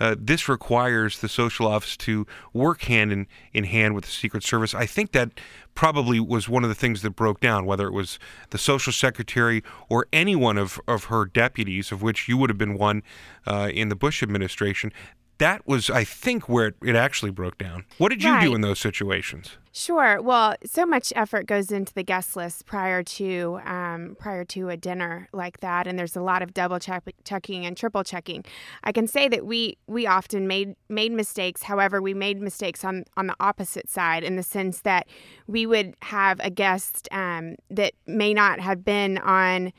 Uh, 0.00 0.14
this 0.18 0.48
requires 0.48 1.18
the 1.18 1.28
social 1.28 1.66
office 1.66 1.96
to 1.96 2.26
work 2.52 2.82
hand 2.82 3.12
in, 3.12 3.26
in 3.52 3.64
hand 3.64 3.94
with 3.94 4.04
the 4.04 4.10
Secret 4.10 4.42
Service. 4.42 4.74
I 4.74 4.86
think 4.86 5.12
that 5.12 5.30
probably 5.74 6.18
was 6.18 6.48
one 6.48 6.64
of 6.64 6.68
the 6.68 6.74
things 6.74 7.02
that 7.02 7.10
broke 7.10 7.38
down, 7.38 7.66
whether 7.66 7.86
it 7.86 7.92
was 7.92 8.18
the 8.50 8.58
social 8.58 8.92
secretary 8.92 9.62
or 9.88 10.06
any 10.12 10.34
one 10.34 10.58
of, 10.58 10.80
of 10.88 11.04
her 11.04 11.24
deputies, 11.24 11.92
of 11.92 12.02
which 12.02 12.28
you 12.28 12.36
would 12.36 12.50
have 12.50 12.58
been 12.58 12.78
one 12.78 13.02
uh, 13.46 13.70
in 13.72 13.88
the 13.88 13.94
Bush 13.94 14.22
administration 14.22 14.92
that 15.38 15.66
was, 15.66 15.88
I 15.90 16.04
think, 16.04 16.48
where 16.48 16.68
it, 16.68 16.76
it 16.82 16.96
actually 16.96 17.30
broke 17.30 17.58
down. 17.58 17.84
What 17.96 18.10
did 18.10 18.22
you 18.22 18.30
right. 18.30 18.44
do 18.44 18.54
in 18.54 18.60
those 18.60 18.78
situations? 18.78 19.56
Sure. 19.72 20.20
Well, 20.20 20.56
so 20.64 20.84
much 20.84 21.12
effort 21.14 21.46
goes 21.46 21.70
into 21.70 21.94
the 21.94 22.02
guest 22.02 22.34
list 22.34 22.66
prior 22.66 23.04
to 23.04 23.60
um, 23.64 24.16
prior 24.18 24.44
to 24.46 24.70
a 24.70 24.76
dinner 24.76 25.28
like 25.32 25.60
that, 25.60 25.86
and 25.86 25.96
there's 25.96 26.16
a 26.16 26.20
lot 26.20 26.42
of 26.42 26.52
double 26.52 26.80
check- 26.80 27.14
checking 27.24 27.64
and 27.64 27.76
triple 27.76 28.02
checking. 28.02 28.44
I 28.82 28.90
can 28.90 29.06
say 29.06 29.28
that 29.28 29.46
we 29.46 29.78
we 29.86 30.06
often 30.06 30.48
made 30.48 30.74
made 30.88 31.12
mistakes. 31.12 31.62
However, 31.62 32.02
we 32.02 32.12
made 32.12 32.40
mistakes 32.40 32.84
on 32.84 33.04
on 33.16 33.28
the 33.28 33.36
opposite 33.38 33.88
side 33.88 34.24
in 34.24 34.34
the 34.34 34.42
sense 34.42 34.80
that 34.80 35.06
we 35.46 35.64
would 35.64 35.94
have 36.02 36.40
a 36.40 36.50
guest 36.50 37.08
um, 37.12 37.54
that 37.70 37.92
may 38.06 38.34
not 38.34 38.58
have 38.58 38.84
been 38.84 39.18
on 39.18 39.72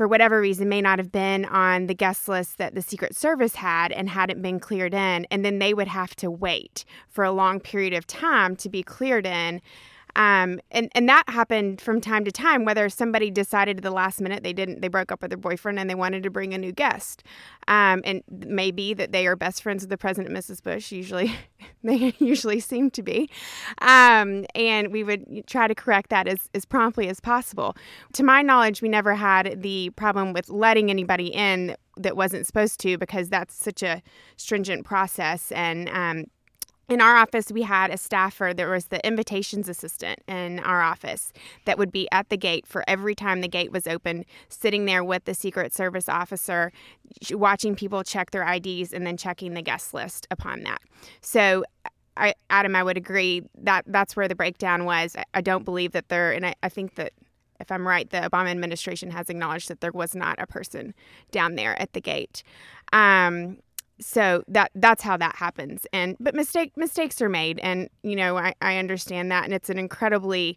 for 0.00 0.08
whatever 0.08 0.40
reason, 0.40 0.66
may 0.66 0.80
not 0.80 0.98
have 0.98 1.12
been 1.12 1.44
on 1.44 1.86
the 1.86 1.92
guest 1.92 2.26
list 2.26 2.56
that 2.56 2.74
the 2.74 2.80
Secret 2.80 3.14
Service 3.14 3.56
had 3.56 3.92
and 3.92 4.08
hadn't 4.08 4.40
been 4.40 4.58
cleared 4.58 4.94
in. 4.94 5.26
And 5.30 5.44
then 5.44 5.58
they 5.58 5.74
would 5.74 5.88
have 5.88 6.16
to 6.16 6.30
wait 6.30 6.86
for 7.10 7.22
a 7.22 7.30
long 7.30 7.60
period 7.60 7.92
of 7.92 8.06
time 8.06 8.56
to 8.56 8.70
be 8.70 8.82
cleared 8.82 9.26
in. 9.26 9.60
Um, 10.16 10.60
and 10.70 10.90
and 10.94 11.08
that 11.08 11.24
happened 11.28 11.80
from 11.80 12.00
time 12.00 12.24
to 12.24 12.32
time. 12.32 12.64
Whether 12.64 12.88
somebody 12.88 13.30
decided 13.30 13.78
at 13.78 13.82
the 13.82 13.90
last 13.90 14.20
minute 14.20 14.42
they 14.42 14.52
didn't, 14.52 14.80
they 14.80 14.88
broke 14.88 15.12
up 15.12 15.22
with 15.22 15.30
their 15.30 15.38
boyfriend 15.38 15.78
and 15.78 15.88
they 15.88 15.94
wanted 15.94 16.22
to 16.22 16.30
bring 16.30 16.54
a 16.54 16.58
new 16.58 16.72
guest, 16.72 17.22
um, 17.68 18.02
and 18.04 18.22
maybe 18.28 18.94
that 18.94 19.12
they 19.12 19.26
are 19.26 19.36
best 19.36 19.62
friends 19.62 19.82
with 19.82 19.90
the 19.90 19.98
president, 19.98 20.34
Mrs. 20.34 20.62
Bush. 20.62 20.92
Usually, 20.92 21.34
they 21.84 22.14
usually 22.18 22.60
seem 22.60 22.90
to 22.92 23.02
be, 23.02 23.30
um, 23.80 24.46
and 24.54 24.92
we 24.92 25.04
would 25.04 25.46
try 25.46 25.68
to 25.68 25.74
correct 25.74 26.10
that 26.10 26.26
as 26.26 26.48
as 26.54 26.64
promptly 26.64 27.08
as 27.08 27.20
possible. 27.20 27.76
To 28.14 28.22
my 28.22 28.42
knowledge, 28.42 28.82
we 28.82 28.88
never 28.88 29.14
had 29.14 29.62
the 29.62 29.90
problem 29.90 30.32
with 30.32 30.48
letting 30.48 30.90
anybody 30.90 31.28
in 31.28 31.76
that 31.96 32.16
wasn't 32.16 32.46
supposed 32.46 32.80
to 32.80 32.98
because 32.98 33.28
that's 33.28 33.54
such 33.54 33.82
a 33.82 34.02
stringent 34.36 34.84
process 34.84 35.52
and 35.52 35.88
um, 35.90 36.24
in 36.90 37.00
our 37.00 37.16
office, 37.16 37.52
we 37.52 37.62
had 37.62 37.90
a 37.90 37.96
staffer. 37.96 38.52
There 38.52 38.68
was 38.68 38.86
the 38.86 39.04
invitations 39.06 39.68
assistant 39.68 40.18
in 40.26 40.58
our 40.58 40.82
office 40.82 41.32
that 41.64 41.78
would 41.78 41.92
be 41.92 42.08
at 42.10 42.28
the 42.30 42.36
gate 42.36 42.66
for 42.66 42.82
every 42.88 43.14
time 43.14 43.40
the 43.40 43.48
gate 43.48 43.70
was 43.70 43.86
open, 43.86 44.24
sitting 44.48 44.86
there 44.86 45.04
with 45.04 45.24
the 45.24 45.32
Secret 45.32 45.72
Service 45.72 46.08
officer, 46.08 46.72
watching 47.30 47.76
people 47.76 48.02
check 48.02 48.32
their 48.32 48.42
IDs 48.42 48.92
and 48.92 49.06
then 49.06 49.16
checking 49.16 49.54
the 49.54 49.62
guest 49.62 49.94
list 49.94 50.26
upon 50.32 50.64
that. 50.64 50.80
So, 51.20 51.64
I, 52.16 52.34
Adam, 52.50 52.74
I 52.74 52.82
would 52.82 52.96
agree 52.96 53.44
that 53.62 53.84
that's 53.86 54.16
where 54.16 54.26
the 54.26 54.34
breakdown 54.34 54.84
was. 54.84 55.16
I, 55.32 55.40
don't 55.40 55.64
believe 55.64 55.92
that 55.92 56.08
there, 56.08 56.32
and 56.32 56.44
I, 56.44 56.54
I 56.62 56.68
think 56.68 56.96
that 56.96 57.12
if 57.60 57.70
I'm 57.70 57.86
right, 57.86 58.10
the 58.10 58.18
Obama 58.18 58.50
administration 58.50 59.10
has 59.12 59.30
acknowledged 59.30 59.68
that 59.68 59.80
there 59.80 59.92
was 59.92 60.16
not 60.16 60.40
a 60.40 60.46
person 60.46 60.92
down 61.30 61.54
there 61.54 61.80
at 61.80 61.92
the 61.92 62.00
gate. 62.00 62.42
Um, 62.92 63.58
so 64.00 64.42
that 64.48 64.70
that's 64.74 65.02
how 65.02 65.16
that 65.16 65.36
happens. 65.36 65.86
And 65.92 66.16
but 66.20 66.34
mistake 66.34 66.72
mistakes 66.76 67.20
are 67.20 67.28
made. 67.28 67.58
And 67.60 67.88
you 68.02 68.16
know 68.16 68.36
I, 68.36 68.54
I 68.60 68.76
understand 68.76 69.30
that. 69.30 69.44
And 69.44 69.52
it's 69.52 69.70
an 69.70 69.78
incredibly 69.78 70.56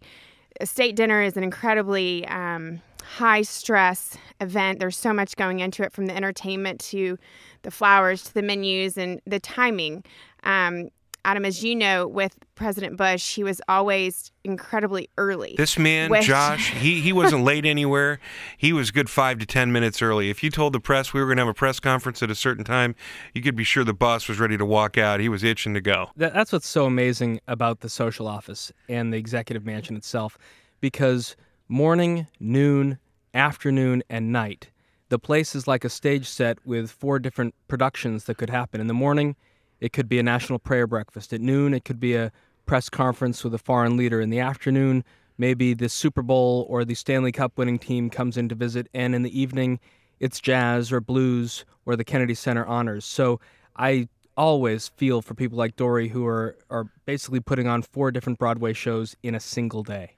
a 0.60 0.66
state 0.66 0.96
dinner 0.96 1.22
is 1.22 1.36
an 1.36 1.42
incredibly 1.42 2.26
um, 2.28 2.80
high 3.02 3.42
stress 3.42 4.16
event. 4.40 4.78
There's 4.78 4.96
so 4.96 5.12
much 5.12 5.36
going 5.36 5.60
into 5.60 5.82
it 5.82 5.92
from 5.92 6.06
the 6.06 6.16
entertainment 6.16 6.80
to 6.80 7.18
the 7.62 7.70
flowers 7.70 8.22
to 8.24 8.34
the 8.34 8.42
menus 8.42 8.96
and 8.96 9.20
the 9.26 9.40
timing. 9.40 10.04
Um, 10.44 10.90
Adam, 11.24 11.44
as 11.44 11.64
you 11.64 11.74
know, 11.74 12.06
with 12.06 12.36
President 12.54 12.96
Bush, 12.96 13.34
he 13.34 13.42
was 13.42 13.60
always 13.66 14.30
incredibly 14.44 15.08
early. 15.16 15.54
This 15.56 15.78
man, 15.78 16.10
Which- 16.10 16.26
Josh, 16.26 16.70
he, 16.74 17.00
he 17.00 17.12
wasn't 17.12 17.44
late 17.44 17.64
anywhere. 17.64 18.20
He 18.58 18.72
was 18.72 18.90
good 18.90 19.08
five 19.08 19.38
to 19.38 19.46
ten 19.46 19.72
minutes 19.72 20.02
early. 20.02 20.28
If 20.28 20.42
you 20.42 20.50
told 20.50 20.74
the 20.74 20.80
press 20.80 21.14
we 21.14 21.20
were 21.20 21.26
going 21.26 21.38
to 21.38 21.42
have 21.42 21.48
a 21.48 21.54
press 21.54 21.80
conference 21.80 22.22
at 22.22 22.30
a 22.30 22.34
certain 22.34 22.64
time, 22.64 22.94
you 23.32 23.40
could 23.40 23.56
be 23.56 23.64
sure 23.64 23.84
the 23.84 23.94
boss 23.94 24.28
was 24.28 24.38
ready 24.38 24.58
to 24.58 24.66
walk 24.66 24.98
out. 24.98 25.20
He 25.20 25.28
was 25.28 25.42
itching 25.42 25.74
to 25.74 25.80
go. 25.80 26.10
That's 26.16 26.52
what's 26.52 26.68
so 26.68 26.84
amazing 26.84 27.40
about 27.48 27.80
the 27.80 27.88
social 27.88 28.28
office 28.28 28.72
and 28.88 29.12
the 29.12 29.16
executive 29.16 29.64
mansion 29.64 29.96
itself, 29.96 30.36
because 30.80 31.36
morning, 31.68 32.26
noon, 32.38 32.98
afternoon, 33.32 34.02
and 34.10 34.30
night, 34.30 34.70
the 35.08 35.18
place 35.18 35.54
is 35.54 35.66
like 35.66 35.84
a 35.84 35.88
stage 35.88 36.26
set 36.28 36.58
with 36.66 36.90
four 36.90 37.18
different 37.18 37.54
productions 37.68 38.24
that 38.24 38.36
could 38.36 38.50
happen. 38.50 38.80
In 38.80 38.88
the 38.88 38.94
morning, 38.94 39.36
it 39.80 39.92
could 39.92 40.08
be 40.08 40.18
a 40.18 40.22
national 40.22 40.58
prayer 40.58 40.86
breakfast. 40.86 41.32
At 41.32 41.40
noon, 41.40 41.74
it 41.74 41.84
could 41.84 42.00
be 42.00 42.14
a 42.14 42.32
press 42.66 42.88
conference 42.88 43.44
with 43.44 43.54
a 43.54 43.58
foreign 43.58 43.96
leader. 43.96 44.20
In 44.20 44.30
the 44.30 44.40
afternoon, 44.40 45.04
maybe 45.38 45.74
the 45.74 45.88
Super 45.88 46.22
Bowl 46.22 46.66
or 46.68 46.84
the 46.84 46.94
Stanley 46.94 47.32
Cup 47.32 47.56
winning 47.56 47.78
team 47.78 48.10
comes 48.10 48.36
in 48.36 48.48
to 48.48 48.54
visit. 48.54 48.88
And 48.94 49.14
in 49.14 49.22
the 49.22 49.38
evening, 49.38 49.80
it's 50.20 50.40
jazz 50.40 50.92
or 50.92 51.00
blues 51.00 51.64
or 51.86 51.96
the 51.96 52.04
Kennedy 52.04 52.34
Center 52.34 52.64
honors. 52.64 53.04
So 53.04 53.40
I 53.76 54.08
always 54.36 54.88
feel 54.88 55.22
for 55.22 55.34
people 55.34 55.58
like 55.58 55.76
Dory 55.76 56.08
who 56.08 56.26
are, 56.26 56.56
are 56.70 56.88
basically 57.04 57.40
putting 57.40 57.66
on 57.66 57.82
four 57.82 58.10
different 58.10 58.38
Broadway 58.38 58.72
shows 58.72 59.16
in 59.22 59.34
a 59.34 59.40
single 59.40 59.82
day. 59.82 60.16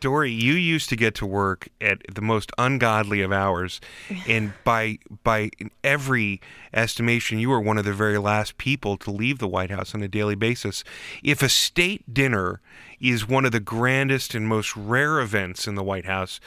Dory, 0.00 0.30
you 0.30 0.54
used 0.54 0.88
to 0.90 0.96
get 0.96 1.14
to 1.16 1.26
work 1.26 1.68
at 1.80 2.02
the 2.12 2.20
most 2.20 2.52
ungodly 2.56 3.20
of 3.22 3.32
hours, 3.32 3.80
and 4.28 4.52
by 4.64 4.98
by 5.24 5.50
every 5.82 6.40
estimation, 6.72 7.38
you 7.38 7.50
were 7.50 7.60
one 7.60 7.78
of 7.78 7.84
the 7.84 7.92
very 7.92 8.18
last 8.18 8.58
people 8.58 8.96
to 8.98 9.10
leave 9.10 9.38
the 9.38 9.48
White 9.48 9.70
House 9.70 9.94
on 9.94 10.02
a 10.02 10.08
daily 10.08 10.34
basis. 10.34 10.84
If 11.22 11.42
a 11.42 11.48
state 11.48 12.12
dinner 12.12 12.60
is 13.00 13.28
one 13.28 13.44
of 13.44 13.52
the 13.52 13.60
grandest 13.60 14.34
and 14.34 14.46
most 14.46 14.76
rare 14.76 15.20
events 15.20 15.66
in 15.66 15.74
the 15.74 15.82
White 15.82 16.06
House, 16.06 16.40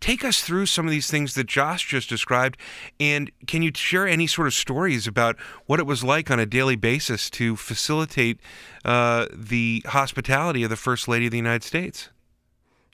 take 0.00 0.24
us 0.24 0.42
through 0.42 0.66
some 0.66 0.86
of 0.86 0.90
these 0.90 1.10
things 1.10 1.34
that 1.34 1.46
Josh 1.46 1.86
just 1.88 2.08
described, 2.08 2.56
and 2.98 3.30
can 3.46 3.62
you 3.62 3.70
share 3.74 4.06
any 4.06 4.26
sort 4.26 4.46
of 4.46 4.54
stories 4.54 5.06
about 5.06 5.38
what 5.66 5.80
it 5.80 5.86
was 5.86 6.04
like 6.04 6.30
on 6.30 6.38
a 6.38 6.46
daily 6.46 6.76
basis 6.76 7.30
to 7.30 7.56
facilitate 7.56 8.40
uh, 8.84 9.26
the 9.32 9.82
hospitality 9.86 10.62
of 10.62 10.70
the 10.70 10.76
First 10.76 11.08
Lady 11.08 11.26
of 11.26 11.30
the 11.30 11.38
United 11.38 11.62
States? 11.64 12.10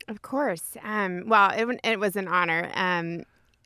Of 0.09 0.22
course. 0.22 0.76
Um, 0.82 1.24
well, 1.26 1.50
it, 1.50 1.80
it 1.82 1.98
was 1.98 2.16
an 2.16 2.28
honor. 2.28 2.70
Um, 2.74 3.22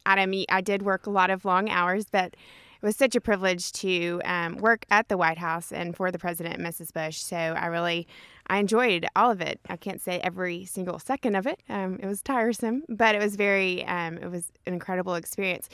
Adam, 0.07 0.33
I 0.49 0.61
did 0.61 0.83
work 0.83 1.07
a 1.07 1.11
lot 1.11 1.31
of 1.31 1.45
long 1.45 1.69
hours, 1.69 2.07
but 2.11 2.35
it 2.81 2.87
was 2.87 2.97
such 2.97 3.17
a 3.17 3.21
privilege 3.21 3.73
to 3.73 4.23
um, 4.25 4.57
work 4.59 4.87
at 4.91 5.09
the 5.09 5.17
White 5.17 5.39
House 5.39 5.73
and 5.73 5.97
for 5.97 6.13
the 6.13 6.19
President 6.19 6.61
Mrs. 6.61 6.93
Bush. 6.93 7.19
So 7.19 7.37
I 7.37 7.67
really, 7.67 8.07
I 8.47 8.59
enjoyed 8.59 9.05
all 9.17 9.31
of 9.31 9.41
it. 9.41 9.59
I 9.69 9.77
can't 9.77 10.01
say 10.01 10.21
every 10.23 10.65
single 10.65 11.01
second 11.01 11.35
of 11.35 11.47
it. 11.47 11.61
Um, 11.69 11.99
it 12.01 12.07
was 12.07 12.23
tiresome, 12.23 12.85
but 12.89 13.17
it 13.17 13.19
was 13.21 13.35
very, 13.35 13.85
um, 13.87 14.19
it 14.19 14.31
was 14.31 14.53
an 14.67 14.75
incredible 14.75 15.15
experience. 15.15 15.69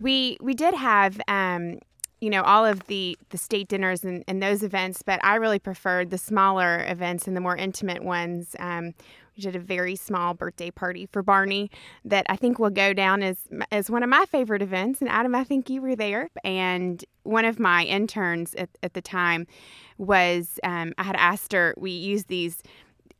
We 0.00 0.36
we 0.40 0.54
did 0.54 0.74
have. 0.74 1.20
Um, 1.28 1.78
you 2.20 2.30
know 2.30 2.42
all 2.42 2.66
of 2.66 2.84
the 2.86 3.16
the 3.30 3.38
state 3.38 3.68
dinners 3.68 4.02
and, 4.02 4.24
and 4.26 4.42
those 4.42 4.64
events 4.64 5.02
but 5.02 5.20
i 5.24 5.36
really 5.36 5.60
preferred 5.60 6.10
the 6.10 6.18
smaller 6.18 6.84
events 6.88 7.28
and 7.28 7.36
the 7.36 7.40
more 7.40 7.56
intimate 7.56 8.02
ones 8.02 8.56
um, 8.58 8.92
we 9.38 9.42
did 9.42 9.56
a 9.56 9.60
very 9.60 9.96
small 9.96 10.34
birthday 10.34 10.70
party 10.70 11.06
for 11.06 11.22
barney 11.22 11.70
that 12.04 12.26
i 12.28 12.36
think 12.36 12.58
will 12.58 12.70
go 12.70 12.92
down 12.92 13.22
as 13.22 13.36
as 13.70 13.88
one 13.88 14.02
of 14.02 14.08
my 14.08 14.24
favorite 14.26 14.60
events 14.60 15.00
and 15.00 15.08
adam 15.08 15.34
i 15.34 15.44
think 15.44 15.70
you 15.70 15.80
were 15.80 15.96
there 15.96 16.28
and 16.44 17.04
one 17.22 17.44
of 17.44 17.58
my 17.58 17.84
interns 17.84 18.54
at, 18.56 18.68
at 18.82 18.94
the 18.94 19.00
time 19.00 19.46
was 19.96 20.58
um, 20.64 20.92
i 20.98 21.02
had 21.02 21.16
asked 21.16 21.52
her 21.52 21.74
we 21.78 21.90
used 21.90 22.28
these 22.28 22.62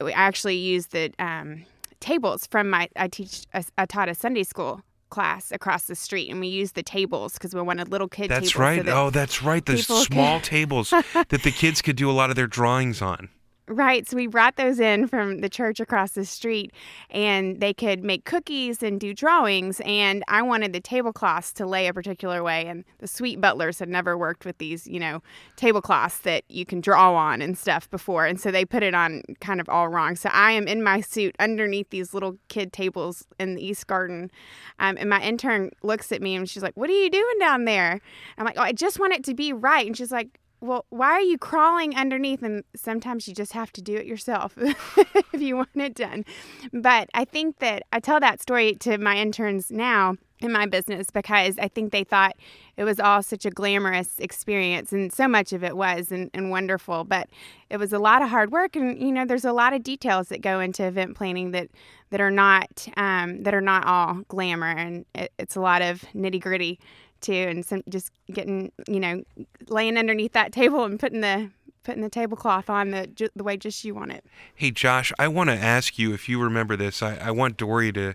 we 0.02 0.12
actually 0.12 0.56
used 0.56 0.92
the 0.92 1.12
um, 1.18 1.64
tables 2.00 2.46
from 2.46 2.68
my 2.68 2.88
i 2.96 3.06
teach 3.08 3.44
i 3.78 3.86
taught 3.86 4.08
a 4.08 4.14
sunday 4.14 4.42
school 4.42 4.82
class 5.10 5.50
across 5.52 5.84
the 5.84 5.94
street 5.94 6.30
and 6.30 6.38
we 6.38 6.48
used 6.48 6.74
the 6.74 6.82
tables 6.82 7.32
because 7.32 7.54
we 7.54 7.62
wanted 7.62 7.90
little 7.90 8.08
kids. 8.08 8.28
That's 8.28 8.52
tables 8.52 8.52
so 8.52 8.60
right. 8.60 8.84
that 8.84 8.94
oh, 8.94 9.08
that's 9.08 9.42
right. 9.42 9.64
The 9.64 9.78
small 9.78 10.04
can- 10.04 10.42
tables 10.42 10.90
that 11.14 11.30
the 11.30 11.50
kids 11.50 11.80
could 11.80 11.96
do 11.96 12.10
a 12.10 12.12
lot 12.12 12.28
of 12.28 12.36
their 12.36 12.46
drawings 12.46 13.00
on. 13.00 13.30
Right. 13.68 14.08
So 14.08 14.16
we 14.16 14.26
brought 14.26 14.56
those 14.56 14.80
in 14.80 15.06
from 15.08 15.40
the 15.42 15.48
church 15.50 15.78
across 15.78 16.12
the 16.12 16.24
street 16.24 16.72
and 17.10 17.60
they 17.60 17.74
could 17.74 18.02
make 18.02 18.24
cookies 18.24 18.82
and 18.82 18.98
do 18.98 19.12
drawings. 19.12 19.82
And 19.84 20.24
I 20.26 20.40
wanted 20.40 20.72
the 20.72 20.80
tablecloths 20.80 21.52
to 21.54 21.66
lay 21.66 21.86
a 21.86 21.92
particular 21.92 22.42
way. 22.42 22.66
And 22.66 22.84
the 22.98 23.06
sweet 23.06 23.42
butlers 23.42 23.78
had 23.78 23.90
never 23.90 24.16
worked 24.16 24.46
with 24.46 24.56
these, 24.56 24.86
you 24.86 24.98
know, 24.98 25.22
tablecloths 25.56 26.20
that 26.20 26.44
you 26.48 26.64
can 26.64 26.80
draw 26.80 27.14
on 27.14 27.42
and 27.42 27.58
stuff 27.58 27.90
before. 27.90 28.24
And 28.24 28.40
so 28.40 28.50
they 28.50 28.64
put 28.64 28.82
it 28.82 28.94
on 28.94 29.22
kind 29.40 29.60
of 29.60 29.68
all 29.68 29.88
wrong. 29.88 30.16
So 30.16 30.30
I 30.32 30.52
am 30.52 30.66
in 30.66 30.82
my 30.82 31.02
suit 31.02 31.36
underneath 31.38 31.90
these 31.90 32.14
little 32.14 32.38
kid 32.48 32.72
tables 32.72 33.26
in 33.38 33.54
the 33.54 33.62
East 33.62 33.86
Garden. 33.86 34.30
Um, 34.78 34.96
and 34.98 35.10
my 35.10 35.20
intern 35.20 35.72
looks 35.82 36.10
at 36.10 36.22
me 36.22 36.36
and 36.36 36.48
she's 36.48 36.62
like, 36.62 36.76
What 36.76 36.88
are 36.88 36.94
you 36.94 37.10
doing 37.10 37.38
down 37.38 37.66
there? 37.66 38.00
I'm 38.38 38.46
like, 38.46 38.56
Oh, 38.56 38.62
I 38.62 38.72
just 38.72 38.98
want 38.98 39.12
it 39.12 39.24
to 39.24 39.34
be 39.34 39.52
right. 39.52 39.86
And 39.86 39.94
she's 39.94 40.12
like, 40.12 40.40
well, 40.60 40.86
why 40.90 41.12
are 41.12 41.20
you 41.20 41.38
crawling 41.38 41.96
underneath? 41.96 42.42
And 42.42 42.64
sometimes 42.74 43.28
you 43.28 43.34
just 43.34 43.52
have 43.52 43.72
to 43.72 43.82
do 43.82 43.96
it 43.96 44.06
yourself 44.06 44.54
if 44.58 45.40
you 45.40 45.56
want 45.56 45.68
it 45.74 45.94
done. 45.94 46.24
But 46.72 47.08
I 47.14 47.24
think 47.24 47.58
that 47.58 47.84
I 47.92 48.00
tell 48.00 48.20
that 48.20 48.42
story 48.42 48.74
to 48.80 48.98
my 48.98 49.16
interns 49.16 49.70
now 49.70 50.16
in 50.40 50.52
my 50.52 50.66
business 50.66 51.10
because 51.10 51.58
I 51.58 51.68
think 51.68 51.90
they 51.90 52.04
thought 52.04 52.36
it 52.76 52.84
was 52.84 53.00
all 53.00 53.22
such 53.22 53.44
a 53.44 53.50
glamorous 53.50 54.18
experience, 54.18 54.92
and 54.92 55.12
so 55.12 55.26
much 55.26 55.52
of 55.52 55.64
it 55.64 55.76
was 55.76 56.12
and, 56.12 56.30
and 56.32 56.50
wonderful. 56.50 57.04
But 57.04 57.28
it 57.70 57.76
was 57.76 57.92
a 57.92 57.98
lot 57.98 58.22
of 58.22 58.28
hard 58.28 58.52
work, 58.52 58.76
and 58.76 59.00
you 59.00 59.12
know, 59.12 59.24
there's 59.24 59.44
a 59.44 59.52
lot 59.52 59.72
of 59.72 59.82
details 59.82 60.28
that 60.28 60.40
go 60.40 60.60
into 60.60 60.84
event 60.84 61.16
planning 61.16 61.50
that 61.52 61.68
that 62.10 62.20
are 62.20 62.30
not 62.30 62.88
um, 62.96 63.42
that 63.42 63.54
are 63.54 63.60
not 63.60 63.84
all 63.86 64.22
glamour, 64.28 64.70
and 64.70 65.04
it, 65.14 65.32
it's 65.38 65.56
a 65.56 65.60
lot 65.60 65.82
of 65.82 66.04
nitty 66.14 66.40
gritty 66.40 66.78
too, 67.20 67.32
and 67.32 67.64
some 67.64 67.82
just 67.88 68.10
getting 68.32 68.72
you 68.86 69.00
know 69.00 69.22
laying 69.68 69.96
underneath 69.96 70.32
that 70.32 70.52
table 70.52 70.84
and 70.84 70.98
putting 70.98 71.20
the 71.20 71.50
putting 71.84 72.02
the 72.02 72.10
tablecloth 72.10 72.68
on 72.68 72.90
the 72.90 73.30
the 73.34 73.42
way 73.42 73.56
just 73.56 73.84
you 73.84 73.94
want 73.94 74.12
it. 74.12 74.24
Hey, 74.54 74.70
Josh, 74.70 75.10
I 75.18 75.28
want 75.28 75.48
to 75.48 75.56
ask 75.56 75.98
you 75.98 76.12
if 76.12 76.28
you 76.28 76.38
remember 76.38 76.76
this. 76.76 77.02
I, 77.02 77.16
I 77.16 77.30
want 77.30 77.56
Dory 77.56 77.92
to 77.92 78.14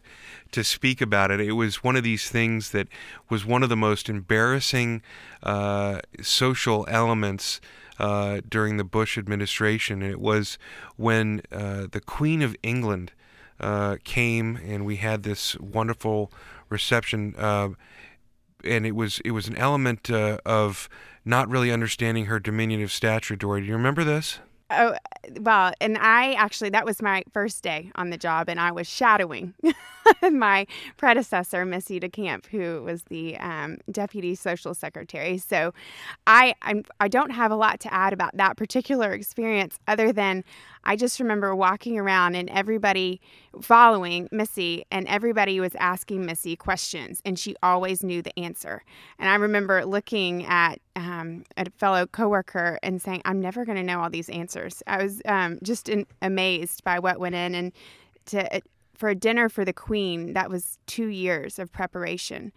to 0.51 0.63
speak 0.63 1.01
about 1.01 1.31
it. 1.31 1.41
It 1.41 1.53
was 1.53 1.83
one 1.83 1.95
of 1.95 2.03
these 2.03 2.29
things 2.29 2.69
that 2.71 2.87
was 3.29 3.45
one 3.45 3.63
of 3.63 3.69
the 3.69 3.75
most 3.75 4.09
embarrassing 4.09 5.01
uh, 5.41 5.99
social 6.21 6.85
elements 6.87 7.59
uh, 7.99 8.41
during 8.47 8.77
the 8.77 8.83
Bush 8.83 9.17
administration. 9.17 10.01
And 10.01 10.11
it 10.11 10.19
was 10.19 10.57
when 10.95 11.41
uh, 11.51 11.87
the 11.91 12.01
Queen 12.01 12.41
of 12.41 12.55
England 12.61 13.11
uh, 13.59 13.97
came 14.03 14.57
and 14.57 14.85
we 14.85 14.97
had 14.97 15.23
this 15.23 15.57
wonderful 15.59 16.31
reception. 16.69 17.33
And 18.63 18.85
it 18.85 18.95
was 18.95 19.19
it 19.25 19.31
was 19.31 19.47
an 19.47 19.57
element 19.57 20.09
uh, 20.09 20.37
of 20.45 20.89
not 21.25 21.49
really 21.49 21.71
understanding 21.71 22.25
her 22.25 22.39
diminutive 22.39 22.91
stature. 22.91 23.35
Dory, 23.35 23.61
do 23.61 23.67
you 23.67 23.73
remember 23.73 24.03
this? 24.03 24.39
Oh, 24.75 24.95
well, 25.39 25.73
and 25.79 25.97
I 25.99 26.33
actually, 26.33 26.69
that 26.71 26.85
was 26.85 27.01
my 27.01 27.23
first 27.31 27.63
day 27.63 27.91
on 27.95 28.09
the 28.09 28.17
job, 28.17 28.49
and 28.49 28.59
I 28.59 28.71
was 28.71 28.89
shadowing 28.89 29.53
my 30.31 30.65
predecessor, 30.97 31.63
Missy 31.63 31.99
DeCamp, 31.99 32.47
who 32.47 32.81
was 32.81 33.03
the 33.03 33.37
um, 33.37 33.77
deputy 33.91 34.35
social 34.35 34.73
secretary. 34.73 35.37
So 35.37 35.73
I, 36.25 36.55
I'm, 36.63 36.83
I 36.99 37.07
don't 37.07 37.29
have 37.31 37.51
a 37.51 37.55
lot 37.55 37.79
to 37.81 37.93
add 37.93 38.13
about 38.13 38.35
that 38.37 38.57
particular 38.57 39.11
experience 39.11 39.77
other 39.87 40.11
than 40.11 40.43
I 40.83 40.95
just 40.95 41.19
remember 41.19 41.55
walking 41.55 41.97
around 41.97 42.35
and 42.35 42.49
everybody 42.49 43.21
following 43.61 44.27
Missy, 44.31 44.85
and 44.91 45.07
everybody 45.07 45.59
was 45.59 45.75
asking 45.75 46.25
Missy 46.25 46.55
questions, 46.55 47.21
and 47.25 47.37
she 47.37 47.55
always 47.63 48.03
knew 48.03 48.21
the 48.21 48.37
answer. 48.37 48.83
And 49.19 49.29
I 49.29 49.35
remember 49.35 49.85
looking 49.85 50.45
at 50.45 50.79
um, 50.95 51.43
a 51.57 51.69
fellow 51.71 52.05
coworker 52.05 52.79
and 52.83 53.01
saying, 53.01 53.21
"I'm 53.25 53.39
never 53.39 53.65
going 53.65 53.77
to 53.77 53.83
know 53.83 54.01
all 54.01 54.09
these 54.09 54.29
answers." 54.29 54.83
I 54.87 55.01
was 55.03 55.21
um, 55.25 55.59
just 55.63 55.89
in, 55.89 56.05
amazed 56.21 56.83
by 56.83 56.99
what 56.99 57.19
went 57.19 57.35
in, 57.35 57.55
and 57.55 57.71
to 58.27 58.61
for 58.93 59.09
a 59.09 59.15
dinner 59.15 59.49
for 59.49 59.65
the 59.65 59.73
Queen, 59.73 60.33
that 60.33 60.49
was 60.49 60.77
two 60.85 61.07
years 61.07 61.59
of 61.59 61.71
preparation, 61.71 62.51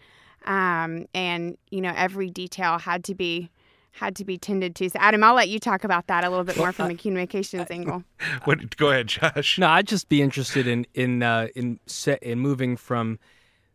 um, 0.44 1.06
and 1.14 1.56
you 1.70 1.80
know 1.80 1.92
every 1.96 2.30
detail 2.30 2.78
had 2.78 3.04
to 3.04 3.14
be 3.14 3.50
had 3.97 4.14
to 4.16 4.24
be 4.24 4.36
tended 4.38 4.74
to. 4.76 4.90
So, 4.90 4.99
Adam, 5.01 5.24
I'll 5.24 5.34
let 5.34 5.49
you 5.49 5.59
talk 5.59 5.82
about 5.84 6.07
that 6.09 6.22
a 6.22 6.28
little 6.30 6.44
bit 6.44 6.57
more 6.59 6.70
from 6.72 6.90
a 6.90 6.94
communications 6.94 7.66
angle. 7.70 8.05
What, 8.44 8.76
go 8.76 8.90
ahead, 8.90 9.09
Josh. 9.09 9.59
No, 9.59 9.68
I'd 9.68 9.86
just 9.88 10.09
be 10.09 10.20
interested 10.22 10.66
in 10.66 10.86
in 10.94 11.22
uh, 11.22 11.49
in 11.57 11.80
set 11.86 12.22
in 12.22 12.38
moving 12.38 12.76
from 12.76 13.18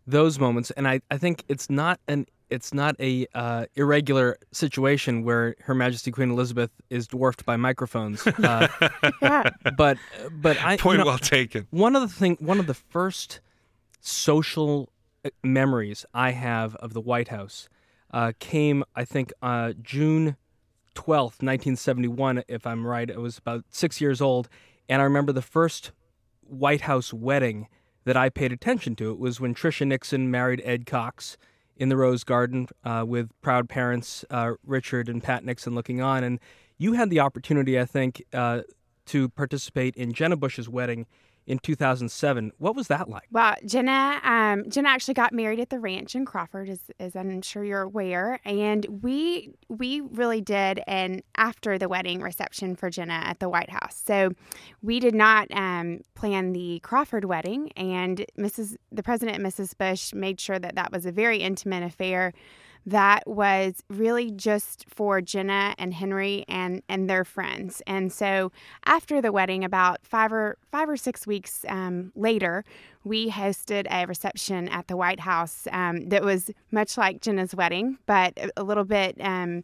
those 0.08 0.40
moments, 0.40 0.72
and 0.72 0.88
I, 0.88 1.02
I 1.10 1.18
think 1.18 1.44
it's 1.48 1.70
not 1.70 2.00
an 2.08 2.26
it's 2.50 2.74
not 2.74 2.96
a 3.00 3.28
uh, 3.34 3.66
irregular 3.76 4.38
situation 4.52 5.24
where 5.24 5.56
Her 5.62 5.74
Majesty 5.74 6.12
Queen 6.12 6.30
Elizabeth 6.32 6.70
is 6.90 7.08
dwarfed 7.08 7.46
by 7.46 7.56
microphones. 7.58 8.26
Uh, 8.28 8.68
Yeah. 9.22 9.50
but 9.78 9.98
but 10.32 10.62
I 10.64 10.78
Point 10.78 11.00
you 11.00 11.06
know, 11.06 11.10
well 11.12 11.18
taken. 11.18 11.68
one 11.72 11.96
of 11.96 12.02
the 12.02 12.08
thing 12.10 12.38
one 12.40 12.60
of 12.60 12.68
the 12.68 12.74
first 12.74 13.40
social 14.02 14.92
uh, 15.26 15.30
memories 15.44 16.06
I 16.14 16.32
have 16.32 16.76
of 16.76 16.94
the 16.94 17.02
White 17.02 17.30
House 17.30 17.70
uh, 18.12 18.34
came 18.40 18.84
I 18.96 19.06
think 19.06 19.34
uh, 19.42 19.74
June 19.82 20.38
12th, 20.96 21.42
1971, 21.42 22.44
if 22.48 22.68
I'm 22.68 22.86
right. 22.86 23.10
I 23.10 23.18
was 23.18 23.38
about 23.38 23.66
six 23.70 24.02
years 24.02 24.22
old. 24.22 24.50
And 24.90 25.02
I 25.02 25.06
remember 25.06 25.32
the 25.32 25.42
first 25.42 25.92
White 26.42 26.82
House 26.82 27.14
wedding 27.14 27.68
that 28.04 28.18
I 28.18 28.30
paid 28.30 28.52
attention 28.52 28.96
to. 28.98 29.12
It 29.12 29.20
was 29.20 29.40
when 29.40 29.54
Tricia 29.54 29.88
Nixon 29.88 30.30
married 30.30 30.62
Ed 30.66 30.86
Cox 30.86 31.38
in 31.78 31.90
the 31.90 31.98
Rose 31.98 32.24
Garden 32.24 32.68
uh, 32.84 33.06
with 33.08 33.30
proud 33.42 33.70
parents 33.70 34.26
uh, 34.30 34.54
Richard 34.66 35.08
and 35.08 35.24
Pat 35.24 35.46
Nixon 35.46 35.74
looking 35.74 36.02
on. 36.02 36.24
And 36.24 36.40
you 36.78 36.94
had 36.94 37.10
the 37.10 37.20
opportunity, 37.20 37.80
I 37.80 37.86
think, 37.86 38.24
uh, 38.34 38.62
to 39.08 39.30
participate 39.30 39.96
in 39.96 40.14
Jenna 40.14 40.36
Bush's 40.36 40.68
wedding 40.68 41.06
in 41.48 41.60
2007. 41.60 42.52
What 42.58 42.76
was 42.76 42.88
that 42.88 43.10
like? 43.10 43.28
Well, 43.32 43.56
Jenna, 43.66 44.20
um, 44.24 44.70
Jenna 44.70 44.90
actually 44.90 45.16
got 45.16 45.34
married 45.34 45.60
at 45.60 45.70
the 45.70 45.80
ranch 45.80 46.16
in 46.16 46.26
Crawford, 46.26 46.70
as, 46.70 46.80
as 47.00 47.16
I'm 47.16 47.42
sure 47.42 47.64
you're 47.64 47.82
aware, 47.82 48.40
and 48.46 48.86
we 49.02 49.50
we 49.68 50.02
really 50.02 50.42
did 50.42 50.82
an 50.88 51.22
after 51.36 51.78
the 51.78 51.90
wedding 51.90 52.22
reception 52.22 52.76
for 52.76 52.90
Jenna 52.90 53.14
at 53.14 53.40
the 53.40 53.50
White 53.50 53.70
House. 53.70 54.02
So 54.06 54.32
we 54.82 55.00
did 55.00 55.16
not 55.16 55.48
um, 55.52 56.02
plan 56.16 56.54
the 56.54 56.80
Crawford 56.80 57.26
wedding, 57.26 57.72
and 57.76 58.26
Mrs. 58.38 58.76
the 58.92 59.04
President 59.04 59.38
and 59.38 59.46
Mrs. 59.46 59.78
Bush 59.78 60.14
made 60.14 60.40
sure 60.40 60.60
that 60.60 60.76
that 60.76 60.92
was 60.92 61.06
a 61.06 61.12
very 61.12 61.38
intimate 61.38 61.84
affair 61.84 62.34
that 62.86 63.28
was 63.28 63.84
really 63.90 64.32
just 64.32 64.86
for 64.90 65.22
Jenna 65.22 65.76
and 65.78 65.94
Henry 65.94 66.46
and 66.48 66.82
and 66.90 67.10
their 67.10 67.24
friends. 67.24 67.82
And 67.86 68.12
so 68.12 68.52
after 68.86 69.22
the 69.22 69.32
wedding, 69.32 69.64
about 69.64 70.00
five 70.04 70.32
or 70.32 70.58
five 70.72 70.90
or 70.90 70.98
six 70.98 71.28
weeks 71.28 71.66
um, 71.68 72.12
later, 72.16 72.64
we 73.04 73.30
hosted 73.30 73.86
a 73.92 74.06
reception 74.06 74.68
at 74.70 74.88
the 74.88 74.98
White 74.98 75.20
House 75.20 75.68
um, 75.72 76.10
that 76.10 76.24
was 76.24 76.50
much 76.72 76.98
like 76.98 77.22
Jenna's 77.22 77.56
wedding, 77.56 77.98
but 78.06 78.38
a 78.58 78.64
little 78.64 78.86
bit. 78.86 79.16
Um, 79.20 79.64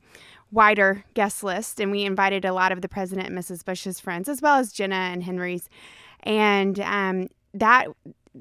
wider 0.50 1.04
guest 1.14 1.44
list 1.44 1.82
and 1.82 1.92
we 1.92 2.06
invited 2.06 2.46
a 2.46 2.54
lot 2.54 2.72
of 2.72 2.80
the 2.82 2.88
president 2.88 3.28
and 3.28 3.38
mrs 3.38 3.66
bush's 3.66 4.00
friends 4.00 4.30
as 4.30 4.42
well 4.42 4.56
as 4.56 4.72
jenna 4.72 4.96
and 4.96 5.22
henry's 5.24 5.70
and 6.24 6.80
um, 6.80 7.28
that 7.54 7.88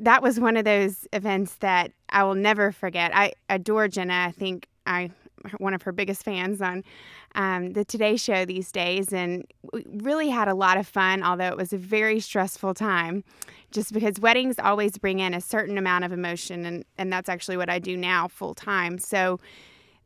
that 0.01 0.23
was 0.23 0.39
one 0.41 0.57
of 0.57 0.65
those 0.65 1.07
events 1.13 1.57
that 1.57 1.93
I 2.09 2.25
will 2.25 2.35
never 2.35 2.73
forget. 2.73 3.15
I 3.15 3.33
adore 3.49 3.89
Jenna. 3.89 4.27
I 4.29 4.31
think 4.31 4.69
I 4.87 5.11
one 5.59 5.75
of 5.75 5.83
her 5.83 5.93
biggest 5.93 6.25
fans 6.25 6.61
on 6.61 6.83
um, 7.35 7.73
the 7.73 7.85
Today 7.85 8.17
Show 8.17 8.45
these 8.45 8.73
days, 8.73 9.13
and 9.13 9.45
we 9.73 9.85
really 9.89 10.29
had 10.29 10.49
a 10.49 10.55
lot 10.55 10.79
of 10.79 10.87
fun. 10.87 11.23
Although 11.23 11.49
it 11.49 11.57
was 11.57 11.73
a 11.73 11.79
very 11.79 12.21
stressful 12.21 12.75
time, 12.75 13.25
just 13.71 13.93
because 13.93 14.19
weddings 14.21 14.59
always 14.59 14.99
bring 14.99 15.19
in 15.21 15.35
a 15.35 15.41
certain 15.41 15.79
amount 15.79 16.05
of 16.05 16.13
emotion, 16.13 16.65
and 16.65 16.85
and 16.99 17.13
that's 17.13 17.29
actually 17.29 17.57
what 17.57 17.71
I 17.71 17.79
do 17.79 17.97
now 17.97 18.29
full 18.29 18.55
time. 18.55 18.99
So 18.99 19.41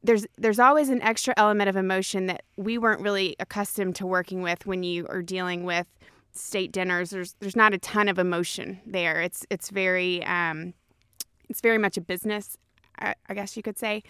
there's 0.03 0.27
there's 0.39 0.59
always 0.59 0.89
an 0.89 1.03
extra 1.03 1.35
element 1.37 1.69
of 1.69 1.77
emotion 1.77 2.27
that 2.27 2.43
we 2.57 2.79
weren't 2.79 3.03
really 3.03 3.37
accustomed 3.39 3.97
to 3.97 4.07
working 4.07 4.43
with 4.43 4.67
when 4.67 4.83
you 4.83 5.07
are 5.09 5.23
dealing 5.23 5.65
with 5.65 5.87
state 6.33 6.73
dinners. 6.73 7.11
There's 7.11 7.35
there's 7.41 7.57
not 7.57 7.75
a 7.75 7.79
ton 7.79 8.09
of 8.09 8.19
emotion 8.19 8.81
there. 8.87 9.21
It's 9.21 9.47
it's 9.51 9.71
very 9.71 10.25
um, 10.25 10.75
it's 11.49 11.61
very 11.61 11.79
much 11.79 11.97
a 11.97 12.01
business, 12.01 12.57
I, 12.99 13.15
I 13.29 13.35
guess 13.35 13.57
you 13.57 13.63
could 13.63 13.79
say. 13.79 14.03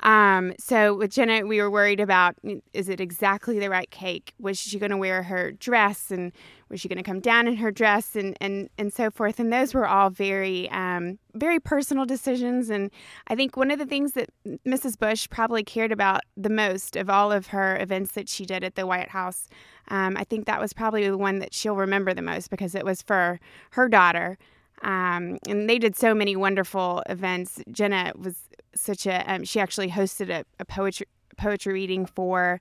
Um, 0.00 0.52
so 0.58 0.94
with 0.94 1.12
Jenna, 1.12 1.46
we 1.46 1.60
were 1.60 1.70
worried 1.70 2.00
about 2.00 2.36
is 2.72 2.88
it 2.88 3.00
exactly 3.00 3.58
the 3.58 3.70
right 3.70 3.90
cake? 3.90 4.34
Was 4.38 4.58
she 4.58 4.78
going 4.78 4.90
to 4.90 4.96
wear 4.96 5.22
her 5.22 5.52
dress, 5.52 6.10
and 6.10 6.32
was 6.68 6.80
she 6.80 6.88
going 6.88 6.98
to 6.98 7.02
come 7.02 7.20
down 7.20 7.46
in 7.46 7.56
her 7.56 7.70
dress, 7.70 8.14
and 8.14 8.36
and 8.40 8.68
and 8.76 8.92
so 8.92 9.10
forth? 9.10 9.40
And 9.40 9.52
those 9.52 9.72
were 9.72 9.86
all 9.86 10.10
very 10.10 10.68
um, 10.70 11.18
very 11.34 11.58
personal 11.58 12.04
decisions. 12.04 12.68
And 12.68 12.90
I 13.28 13.34
think 13.34 13.56
one 13.56 13.70
of 13.70 13.78
the 13.78 13.86
things 13.86 14.12
that 14.12 14.28
Mrs. 14.66 14.98
Bush 14.98 15.26
probably 15.30 15.62
cared 15.62 15.92
about 15.92 16.20
the 16.36 16.50
most 16.50 16.96
of 16.96 17.08
all 17.08 17.32
of 17.32 17.48
her 17.48 17.78
events 17.80 18.12
that 18.12 18.28
she 18.28 18.44
did 18.44 18.62
at 18.62 18.74
the 18.74 18.86
White 18.86 19.08
House, 19.08 19.48
um, 19.88 20.16
I 20.16 20.24
think 20.24 20.46
that 20.46 20.60
was 20.60 20.72
probably 20.72 21.08
the 21.08 21.18
one 21.18 21.38
that 21.40 21.52
she'll 21.52 21.76
remember 21.76 22.14
the 22.14 22.22
most 22.22 22.50
because 22.50 22.74
it 22.74 22.84
was 22.84 23.02
for 23.02 23.40
her 23.70 23.88
daughter. 23.88 24.38
Um, 24.82 25.38
and 25.48 25.68
they 25.68 25.78
did 25.78 25.96
so 25.96 26.14
many 26.14 26.36
wonderful 26.36 27.02
events. 27.08 27.62
Jenna 27.70 28.12
was 28.16 28.36
such 28.74 29.06
a 29.06 29.32
um, 29.32 29.44
she 29.44 29.60
actually 29.60 29.90
hosted 29.90 30.30
a, 30.30 30.44
a 30.58 30.64
poetry 30.64 31.06
poetry 31.36 31.72
reading 31.72 32.06
for 32.06 32.60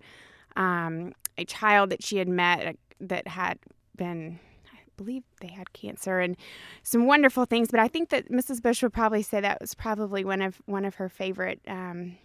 um, 0.56 1.14
a 1.38 1.46
child 1.46 1.90
that 1.90 2.04
she 2.04 2.18
had 2.18 2.28
met 2.28 2.68
uh, 2.68 2.74
that 3.00 3.28
had 3.28 3.60
been 3.96 4.40
I 4.72 4.78
believe 4.96 5.24
they 5.42 5.48
had 5.48 5.74
cancer 5.74 6.20
and 6.20 6.38
some 6.84 7.08
wonderful 7.08 7.46
things. 7.46 7.70
But 7.72 7.80
I 7.80 7.88
think 7.88 8.10
that 8.10 8.30
Mrs. 8.30 8.62
Bush 8.62 8.84
would 8.84 8.94
probably 8.94 9.24
say 9.24 9.42
that 9.42 9.60
was 9.60 9.74
probably 9.74 10.24
one 10.24 10.42
of 10.42 10.62
one 10.66 10.86
of 10.86 10.96
her 10.96 11.10
favorite 11.10 11.62
um, 11.68 12.18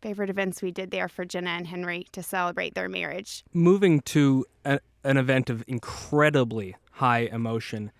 favorite 0.00 0.30
events 0.30 0.62
we 0.62 0.70
did 0.70 0.90
there 0.90 1.08
for 1.08 1.24
Jenna 1.24 1.50
and 1.50 1.66
Henry 1.66 2.06
to 2.12 2.22
celebrate 2.22 2.74
their 2.74 2.88
marriage. 2.88 3.44
Moving 3.52 4.00
to 4.02 4.46
a, 4.64 4.80
an 5.04 5.16
event 5.16 5.50
of 5.50 5.64
incredibly 5.66 6.76
high 6.92 7.28
emotion 7.32 7.92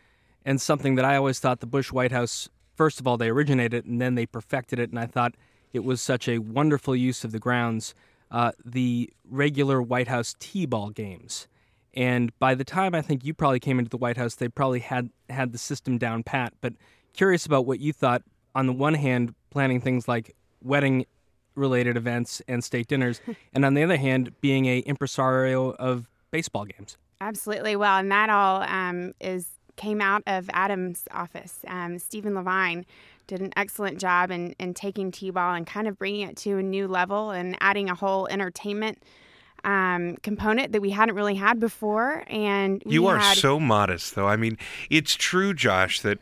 and 0.44 0.60
something 0.60 0.94
that 0.94 1.04
I 1.04 1.16
always 1.16 1.38
thought 1.38 1.60
the 1.60 1.66
Bush 1.66 1.92
White 1.92 2.12
House 2.12 2.48
first 2.78 3.00
of 3.00 3.06
all, 3.08 3.16
they 3.16 3.28
originated 3.28 3.84
and 3.84 4.00
then 4.00 4.14
they 4.14 4.24
perfected 4.24 4.78
it. 4.78 4.88
And 4.88 4.98
I 4.98 5.06
thought 5.06 5.34
it 5.72 5.84
was 5.84 6.00
such 6.00 6.28
a 6.28 6.38
wonderful 6.38 6.94
use 6.94 7.24
of 7.24 7.32
the 7.32 7.40
grounds. 7.40 7.92
Uh, 8.30 8.52
the 8.64 9.10
regular 9.28 9.82
White 9.82 10.08
House 10.08 10.34
T-ball 10.38 10.90
games. 10.90 11.48
And 11.94 12.38
by 12.38 12.54
the 12.54 12.64
time 12.64 12.94
I 12.94 13.02
think 13.02 13.24
you 13.24 13.34
probably 13.34 13.58
came 13.58 13.78
into 13.78 13.88
the 13.88 13.96
White 13.96 14.16
House, 14.16 14.36
they 14.36 14.48
probably 14.48 14.80
had 14.80 15.10
had 15.28 15.52
the 15.52 15.58
system 15.58 15.98
down 15.98 16.22
pat. 16.22 16.52
But 16.60 16.74
curious 17.14 17.46
about 17.46 17.66
what 17.66 17.80
you 17.80 17.92
thought. 17.92 18.22
On 18.54 18.66
the 18.66 18.72
one 18.72 18.94
hand, 18.94 19.34
planning 19.50 19.80
things 19.80 20.06
like 20.06 20.36
wedding 20.62 21.06
related 21.58 21.96
events 21.96 22.40
and 22.48 22.62
state 22.62 22.88
dinners, 22.88 23.20
and 23.54 23.64
on 23.64 23.74
the 23.74 23.82
other 23.82 23.96
hand, 23.96 24.32
being 24.40 24.66
a 24.66 24.78
impresario 24.80 25.72
of 25.72 26.08
baseball 26.30 26.64
games. 26.64 26.96
Absolutely. 27.20 27.76
Well, 27.76 27.98
and 27.98 28.10
that 28.12 28.30
all 28.30 28.62
um, 28.62 29.12
is 29.20 29.48
came 29.76 30.00
out 30.00 30.22
of 30.26 30.50
Adam's 30.52 31.04
office. 31.12 31.60
Um, 31.66 31.98
Stephen 31.98 32.34
Levine 32.34 32.84
did 33.28 33.40
an 33.40 33.52
excellent 33.56 33.98
job 33.98 34.30
in, 34.30 34.54
in 34.58 34.74
taking 34.74 35.10
T-ball 35.10 35.54
and 35.54 35.66
kind 35.66 35.86
of 35.86 35.98
bringing 35.98 36.28
it 36.28 36.36
to 36.38 36.58
a 36.58 36.62
new 36.62 36.88
level 36.88 37.30
and 37.30 37.56
adding 37.60 37.88
a 37.88 37.94
whole 37.94 38.26
entertainment 38.26 39.02
um, 39.64 40.16
component 40.22 40.72
that 40.72 40.80
we 40.80 40.90
hadn't 40.90 41.14
really 41.14 41.34
had 41.34 41.60
before. 41.60 42.24
And 42.28 42.82
you 42.86 43.06
are 43.06 43.18
had... 43.18 43.36
so 43.36 43.58
modest, 43.58 44.14
though. 44.14 44.28
I 44.28 44.36
mean, 44.36 44.58
it's 44.90 45.14
true, 45.14 45.54
Josh, 45.54 46.00
that 46.00 46.18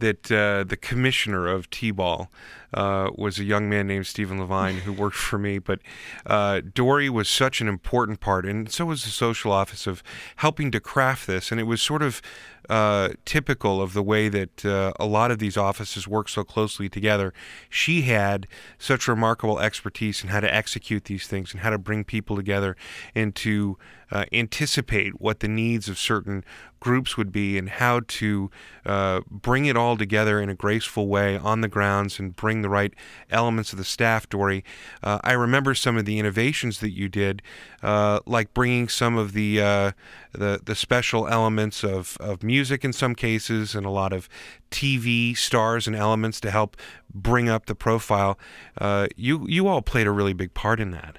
that 0.00 0.30
uh, 0.30 0.62
the 0.62 0.76
commissioner 0.76 1.48
of 1.48 1.68
T-ball 1.70 2.30
uh, 2.72 3.10
was 3.16 3.40
a 3.40 3.44
young 3.44 3.68
man 3.68 3.88
named 3.88 4.06
Stephen 4.06 4.38
Levine 4.38 4.76
who 4.76 4.92
worked 4.92 5.16
for 5.16 5.38
me. 5.38 5.58
But 5.58 5.80
uh, 6.24 6.60
Dory 6.72 7.10
was 7.10 7.28
such 7.28 7.60
an 7.60 7.68
important 7.68 8.20
part, 8.20 8.46
and 8.46 8.70
so 8.70 8.86
was 8.86 9.04
the 9.04 9.10
social 9.10 9.50
office 9.50 9.86
of 9.86 10.02
helping 10.36 10.70
to 10.70 10.80
craft 10.80 11.26
this. 11.26 11.50
And 11.50 11.60
it 11.60 11.64
was 11.64 11.82
sort 11.82 12.02
of 12.02 12.22
uh, 12.68 13.10
typical 13.24 13.80
of 13.80 13.92
the 13.92 14.02
way 14.02 14.28
that 14.28 14.64
uh, 14.64 14.92
a 15.00 15.06
lot 15.06 15.30
of 15.30 15.38
these 15.38 15.56
offices 15.56 16.06
work 16.06 16.28
so 16.28 16.44
closely 16.44 16.88
together. 16.88 17.32
She 17.70 18.02
had 18.02 18.46
such 18.78 19.08
remarkable 19.08 19.58
expertise 19.58 20.22
in 20.22 20.28
how 20.28 20.40
to 20.40 20.54
execute 20.54 21.04
these 21.04 21.26
things 21.26 21.52
and 21.52 21.62
how 21.62 21.70
to 21.70 21.78
bring 21.78 22.04
people 22.04 22.36
together 22.36 22.76
and 23.14 23.34
to 23.36 23.78
uh, 24.10 24.24
anticipate 24.32 25.20
what 25.20 25.40
the 25.40 25.48
needs 25.48 25.88
of 25.88 25.98
certain 25.98 26.44
groups 26.80 27.16
would 27.16 27.32
be 27.32 27.58
and 27.58 27.68
how 27.68 28.00
to 28.06 28.50
uh, 28.86 29.20
bring 29.30 29.66
it 29.66 29.76
all 29.76 29.96
together 29.96 30.40
in 30.40 30.48
a 30.48 30.54
graceful 30.54 31.08
way 31.08 31.36
on 31.36 31.60
the 31.60 31.68
grounds 31.68 32.18
and 32.18 32.36
bring 32.36 32.62
the 32.62 32.68
right 32.68 32.94
elements 33.30 33.72
of 33.72 33.78
the 33.78 33.84
staff, 33.84 34.28
Dory. 34.28 34.64
Uh, 35.02 35.18
I 35.24 35.32
remember 35.32 35.74
some 35.74 35.96
of 35.96 36.04
the 36.04 36.18
innovations 36.18 36.80
that 36.80 36.90
you 36.90 37.08
did, 37.08 37.42
uh, 37.82 38.20
like 38.26 38.54
bringing 38.54 38.88
some 38.88 39.16
of 39.16 39.32
the, 39.32 39.60
uh, 39.60 39.92
the, 40.32 40.60
the 40.64 40.74
special 40.74 41.26
elements 41.26 41.82
of, 41.82 42.16
of 42.20 42.42
music 42.42 42.84
in 42.84 42.92
some 42.92 43.14
cases 43.14 43.74
and 43.74 43.84
a 43.84 43.90
lot 43.90 44.12
of 44.12 44.28
TV 44.70 45.36
stars 45.36 45.86
and 45.86 45.96
elements 45.96 46.40
to 46.40 46.50
help 46.50 46.76
bring 47.12 47.48
up 47.48 47.66
the 47.66 47.74
profile. 47.74 48.38
Uh, 48.80 49.08
you, 49.16 49.46
you 49.48 49.66
all 49.66 49.82
played 49.82 50.06
a 50.06 50.12
really 50.12 50.32
big 50.32 50.54
part 50.54 50.80
in 50.80 50.90
that. 50.92 51.18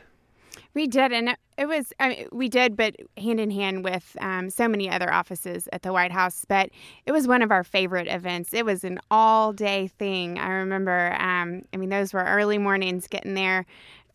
We 0.73 0.85
did, 0.85 1.11
and 1.11 1.35
it 1.59 1.67
was 1.67 1.91
I 1.99 2.09
mean, 2.09 2.27
we 2.31 2.47
did, 2.47 2.77
but 2.77 2.95
hand 3.17 3.39
in 3.39 3.51
hand 3.51 3.83
with 3.83 4.15
um, 4.21 4.49
so 4.49 4.67
many 4.67 4.89
other 4.89 5.11
offices 5.11 5.67
at 5.73 5.81
the 5.81 5.91
White 5.91 6.13
House. 6.13 6.45
But 6.47 6.69
it 7.05 7.11
was 7.11 7.27
one 7.27 7.41
of 7.41 7.51
our 7.51 7.65
favorite 7.65 8.07
events. 8.07 8.53
It 8.53 8.63
was 8.65 8.85
an 8.85 8.99
all-day 9.11 9.87
thing. 9.99 10.39
I 10.39 10.51
remember. 10.51 11.17
Um, 11.19 11.63
I 11.73 11.77
mean, 11.77 11.89
those 11.89 12.13
were 12.13 12.23
early 12.23 12.57
mornings, 12.57 13.07
getting 13.07 13.33
there 13.33 13.65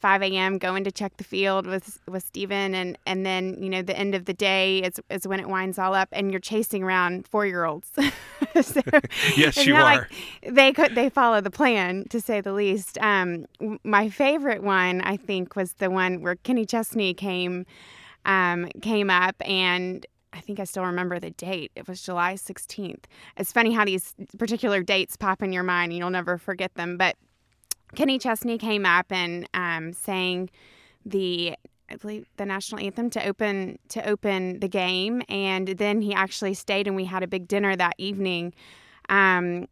5 0.05 0.23
a.m. 0.23 0.59
going 0.59 0.85
to 0.85 0.93
check 0.93 1.17
the 1.17 1.25
field 1.25 1.67
with 1.67 1.99
with 2.07 2.23
Stephen, 2.23 2.75
and 2.75 2.99
and 3.07 3.25
then 3.25 3.57
you 3.59 3.71
know 3.71 3.81
the 3.81 3.97
end 3.97 4.15
of 4.15 4.27
the 4.27 4.35
day 4.35 4.81
is 4.81 5.01
is 5.09 5.27
when 5.27 5.41
it 5.41 5.49
winds 5.49 5.79
all 5.79 5.95
up, 5.95 6.11
and 6.13 6.31
you're 6.31 6.41
chasing 6.41 6.83
around 6.83 7.27
four 7.27 7.47
year 7.47 7.65
olds. 7.65 7.91
so, 8.61 8.83
yes, 9.35 9.65
you 9.65 9.75
are. 9.75 9.81
Like 9.81 10.13
they 10.47 10.75
could 10.75 10.95
they 10.95 11.09
follow 11.09 11.41
the 11.41 11.51
plan 11.51 12.05
to 12.11 12.21
say 12.21 12.43
the 12.43 12.53
least. 12.53 12.99
Um, 12.99 13.47
my 13.83 14.11
favorite 14.11 14.63
one 14.63 15.01
I 15.01 15.17
think 15.17 15.57
was 15.57 15.73
the 15.73 15.89
one 15.89 16.21
where 16.21 16.35
Kenny 16.35 16.67
Chesney 16.67 17.15
came 17.15 17.65
um, 18.27 18.69
came 18.83 19.09
up 19.09 19.37
and 19.41 20.05
I 20.35 20.41
think 20.41 20.61
I 20.61 20.65
still 20.65 20.85
remember 20.85 21.19
the 21.19 21.31
date. 21.31 21.73
It 21.77 21.89
was 21.89 22.03
July 22.03 22.35
16th. 22.35 23.05
It's 23.39 23.53
funny 23.53 23.73
how 23.73 23.87
these 23.87 24.15
particular 24.37 24.83
dates 24.83 25.17
pop 25.17 25.43
in 25.43 25.51
your 25.51 25.63
mind 25.63 25.93
and 25.93 25.99
you'll 25.99 26.11
never 26.11 26.37
forget 26.37 26.75
them. 26.75 26.99
But 26.99 27.17
Kenny 27.95 28.19
Chesney 28.19 28.59
came 28.59 28.85
up 28.85 29.07
and 29.11 29.49
um, 29.55 29.93
sang 29.93 30.51
the 31.05 31.57
I 31.91 31.97
believe 31.97 32.27
the 32.39 32.47
national 32.47 32.81
anthem 32.81 33.11
to 33.11 33.27
open 33.27 33.79
to 33.91 34.07
open 34.09 34.61
the 34.61 34.69
game, 34.69 35.23
and 35.29 35.69
then 35.69 36.01
he 36.01 36.15
actually 36.15 36.55
stayed 36.55 36.87
and 36.87 36.97
we 36.97 37.05
had 37.05 37.23
a 37.23 37.27
big 37.27 37.47
dinner 37.47 37.77
that 37.77 37.95
evening. 37.99 38.55
Um, 39.09 39.69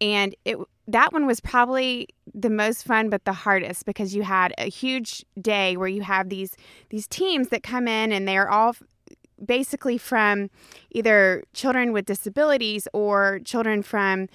and 0.00 0.34
it 0.44 0.58
that 0.88 1.12
one 1.12 1.26
was 1.26 1.40
probably 1.40 2.08
the 2.34 2.50
most 2.50 2.84
fun 2.84 3.08
but 3.08 3.24
the 3.24 3.32
hardest 3.32 3.86
because 3.86 4.14
you 4.14 4.22
had 4.22 4.52
a 4.58 4.68
huge 4.68 5.24
day 5.40 5.76
where 5.76 5.88
you 5.88 6.02
have 6.02 6.28
these 6.28 6.56
these 6.90 7.06
teams 7.06 7.48
that 7.48 7.62
come 7.62 7.86
in 7.86 8.12
and 8.12 8.26
they're 8.26 8.50
all 8.50 8.74
basically 9.44 9.98
from 9.98 10.50
either 10.90 11.44
children 11.52 11.92
with 11.92 12.06
disabilities 12.06 12.88
or 12.92 13.40
children 13.44 13.82
from 13.82 14.28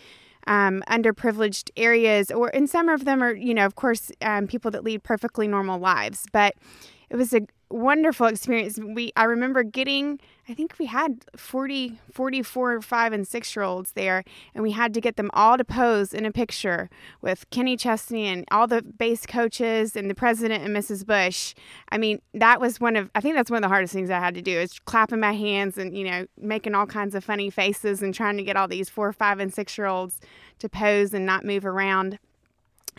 um, 0.48 0.84
underprivileged 0.90 1.70
areas, 1.78 2.32
or 2.32 2.50
and 2.56 2.70
some 2.70 2.90
of 2.90 3.06
them 3.06 3.22
are, 3.22 3.36
you 3.36 3.54
know, 3.54 3.66
of 3.66 3.76
course, 3.76 4.12
um, 4.22 4.48
people 4.48 4.72
that 4.72 4.84
lead 4.84 5.04
perfectly 5.04 5.48
normal 5.48 5.80
lives. 5.80 6.26
But 6.32 6.56
it 7.10 7.16
was 7.16 7.34
a 7.34 7.42
wonderful 7.70 8.28
experience. 8.28 8.80
We 8.80 9.12
I 9.16 9.26
remember 9.26 9.64
getting 9.64 10.20
I 10.50 10.54
think 10.54 10.76
we 10.80 10.86
had 10.86 11.26
40 11.36 12.00
44 12.14 12.82
5 12.82 13.14
and 13.14 13.28
6 13.28 13.56
year 13.56 13.64
olds 13.64 13.92
there 13.92 14.24
and 14.56 14.64
we 14.64 14.72
had 14.72 14.94
to 14.94 15.02
get 15.02 15.18
them 15.18 15.30
all 15.34 15.58
to 15.58 15.66
pose 15.66 16.14
in 16.14 16.26
a 16.26 16.32
picture 16.32 16.90
with 17.22 17.50
Kenny 17.50 17.76
Chesney 17.76 18.28
and 18.28 18.46
all 18.50 18.66
the 18.66 18.82
base 18.82 19.26
coaches 19.26 19.98
and 19.98 20.10
the 20.10 20.16
president 20.16 20.64
and 20.64 20.76
Mrs. 20.76 21.06
Bush. 21.06 21.54
I 21.92 21.98
mean, 21.98 22.22
that 22.34 22.62
was 22.62 22.80
one 22.80 22.96
of 22.96 23.12
I 23.14 23.20
think 23.20 23.36
that's 23.36 23.52
one 23.52 23.58
of 23.58 23.64
the 23.64 23.68
hardest 23.68 23.94
things 23.94 24.10
I 24.10 24.20
had 24.20 24.36
to 24.36 24.42
do 24.42 24.58
is 24.58 24.80
clapping 24.80 25.20
my 25.20 25.34
hands 25.34 25.78
and, 25.78 25.98
you 25.98 26.06
know, 26.06 26.28
making 26.38 26.76
all 26.76 26.86
kinds 26.86 27.14
of 27.14 27.26
funny 27.26 27.50
faces 27.50 28.02
and 28.02 28.14
trying 28.14 28.38
to 28.38 28.44
get 28.44 28.56
all 28.56 28.70
these 28.70 28.90
4 28.90 29.12
5 29.12 29.40
and 29.40 29.54
6 29.54 29.78
year 29.78 29.88
olds 29.88 30.22
to 30.60 30.70
pose 30.70 31.14
and 31.14 31.26
not 31.26 31.44
move 31.44 31.66
around 31.66 32.20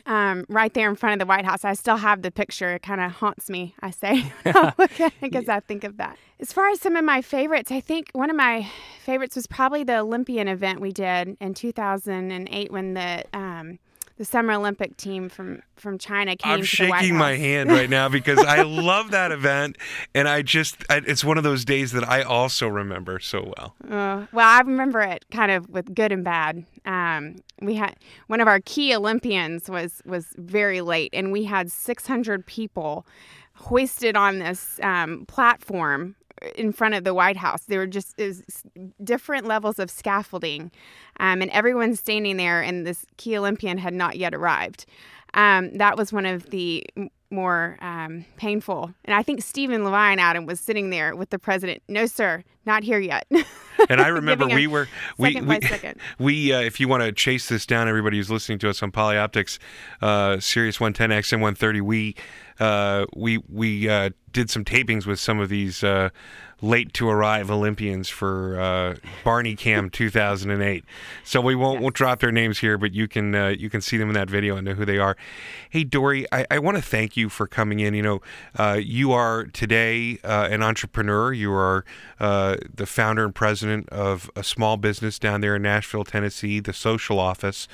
um, 0.07 0.45
right 0.49 0.73
there 0.73 0.89
in 0.89 0.97
front 0.97 1.15
of 1.15 1.19
the 1.19 1.29
White 1.29 1.45
House. 1.45 1.65
I 1.65 1.75
still 1.75 1.97
have 1.97 2.23
the 2.23 2.31
picture. 2.31 2.75
It 2.75 2.83
kind 2.83 3.01
of 3.01 3.13
haunts 3.13 3.49
me, 3.51 3.75
I 3.81 3.91
say, 3.91 4.33
because 5.21 5.49
I 5.49 5.61
think 5.61 5.85
of 5.85 5.97
that. 5.99 6.17
As 6.41 6.53
far 6.53 6.69
as 6.69 6.81
some 6.81 6.97
of 6.97 7.05
my 7.05 7.21
favorites, 7.21 7.73
I 7.73 7.81
think 7.81 8.11
one 8.13 8.31
of 8.31 8.37
my 8.37 8.71
favorites 9.05 9.35
was 9.35 9.47
probably 9.47 9.83
the 9.83 9.99
Olympian 9.99 10.47
event 10.49 10.81
we 10.81 10.93
did 10.93 11.37
in 11.41 11.55
2008 11.55 12.71
when 12.71 12.95
the 12.95 13.25
um, 13.33 13.79
the 14.19 14.25
Summer 14.25 14.55
Olympic 14.55 14.97
team 14.97 15.29
from 15.29 15.63
from 15.77 15.97
China 15.97 16.37
came. 16.37 16.53
I'm 16.53 16.65
shaking 16.65 17.17
my 17.17 17.37
hand 17.37 17.71
right 17.71 17.89
now 17.89 18.09
because 18.09 18.41
I 18.41 18.63
love 18.67 19.13
that 19.13 19.31
event, 19.31 19.79
and 20.13 20.29
I 20.29 20.43
just 20.43 20.77
I, 20.91 21.01
it's 21.07 21.25
one 21.25 21.39
of 21.39 21.45
those 21.45 21.65
days 21.65 21.93
that 21.93 22.07
I 22.07 22.23
also 22.23 22.67
remember 22.67 23.21
so 23.21 23.53
well. 23.57 23.75
Uh, 23.85 24.27
well, 24.33 24.49
I 24.49 24.61
remember 24.61 25.01
it 25.01 25.25
kind 25.31 25.53
of 25.53 25.71
with 25.71 25.95
good 25.95 26.11
and 26.11 26.25
bad. 26.25 26.67
Um, 26.85 27.37
we 27.63 27.77
had 27.77 27.97
one 28.27 28.41
of 28.41 28.49
our 28.49 28.61
key 28.61 28.95
Olympians 28.95 29.71
was 29.71 30.03
was 30.05 30.27
very 30.37 30.81
late, 30.81 31.11
and 31.15 31.31
we 31.31 31.45
had 31.45 31.71
600 31.71 32.45
people 32.45 33.07
hoisted 33.55 34.17
on 34.17 34.41
this 34.41 34.81
um, 34.83 35.25
platform 35.27 36.17
in 36.55 36.73
front 36.73 36.95
of 36.95 37.05
the 37.05 37.15
White 37.15 37.37
House. 37.37 37.65
There 37.65 37.81
were 37.81 37.87
just 37.87 38.19
different 39.03 39.47
levels 39.47 39.79
of 39.79 39.91
scaffolding, 39.91 40.71
um, 41.21 41.43
and 41.43 41.51
everyone's 41.51 42.01
standing 42.01 42.37
there, 42.37 42.63
and 42.63 42.87
this 42.87 43.05
key 43.17 43.37
Olympian 43.37 43.79
had 43.79 43.95
not 43.95 44.17
yet 44.17 44.35
arrived. 44.35 44.87
Um, 45.35 45.77
that 45.77 45.97
was 45.97 46.13
one 46.13 46.27
of 46.27 46.51
the 46.51 46.87
more 47.31 47.77
um, 47.81 48.25
painful. 48.37 48.93
And 49.05 49.15
I 49.15 49.23
think 49.23 49.43
Stephen 49.43 49.85
Levine 49.85 50.19
Adam 50.19 50.47
was 50.47 50.61
sitting 50.61 50.91
there 50.91 51.15
with 51.15 51.31
the 51.31 51.39
president. 51.39 51.83
No, 51.89 52.07
sir, 52.07 52.43
not 52.65 52.83
here 52.83 52.99
yet. 52.99 53.27
and 53.91 54.01
I 54.01 54.09
remember 54.09 54.47
we 54.47 54.67
were 54.67 54.89
we 55.19 55.41
we, 55.41 55.61
we 56.19 56.53
uh, 56.53 56.61
if 56.61 56.81
you 56.81 56.89
want 56.89 57.03
to 57.03 57.13
chase 57.13 57.49
this 57.49 57.67
down, 57.67 57.89
everybody 57.89 58.17
who's 58.17 58.31
listening 58.31 58.59
to 58.61 58.71
us 58.71 58.83
on 58.83 58.93
Polyoptics, 58.93 59.59
uh, 60.01 60.41
Sirius 60.41 60.79
110X 60.79 61.33
and 61.33 61.43
130, 61.43 61.81
we 61.83 62.17
uh, 62.61 63.07
we 63.15 63.39
we 63.49 63.89
uh, 63.89 64.11
did 64.33 64.51
some 64.51 64.65
tapings 64.65 65.07
with 65.07 65.21
some 65.21 65.39
of 65.39 65.49
these 65.49 65.85
uh, 65.85 66.11
late 66.61 66.93
to 66.93 67.09
arrive 67.09 67.51
Olympians 67.51 68.09
for 68.09 68.61
uh, 68.61 68.97
Barney 69.23 69.55
Cam 69.55 69.91
2008. 69.91 70.85
So 71.25 71.41
we 71.41 71.55
won't 71.55 71.81
won't 71.81 71.95
drop 71.95 72.21
their 72.21 72.33
names 72.33 72.59
here, 72.59 72.77
but 72.77 72.93
you 72.93 73.07
can 73.07 73.35
uh, 73.35 73.49
you 73.49 73.71
can 73.71 73.81
see 73.81 73.97
them 73.97 74.09
in 74.09 74.15
that 74.15 74.29
video 74.29 74.57
and 74.57 74.65
know 74.67 74.75
who 74.75 74.85
they 74.85 74.99
are. 74.99 75.17
Hey 75.71 75.85
Dory, 75.85 76.27
I, 76.33 76.47
I 76.51 76.59
want 76.59 76.77
to 76.77 76.83
thank 76.83 77.17
you 77.17 77.29
for 77.29 77.47
coming 77.47 77.79
in. 77.81 77.95
You 77.95 78.03
know, 78.03 78.23
uh, 78.57 78.79
you 78.83 79.13
are 79.13 79.45
today 79.45 80.19
an 80.25 80.63
entrepreneur. 80.63 81.33
You 81.33 81.53
are 81.53 81.85
the 82.19 82.87
founder 82.87 83.25
and 83.25 83.35
president 83.35 83.89
of 83.91 84.31
a 84.35 84.43
small 84.43 84.77
business 84.77 85.19
down 85.19 85.41
there 85.41 85.57
in 85.57 85.63
Nashville, 85.63 86.05
Tennessee, 86.05 86.59
the 86.61 86.73
Social 86.73 87.21
Office 87.21 87.69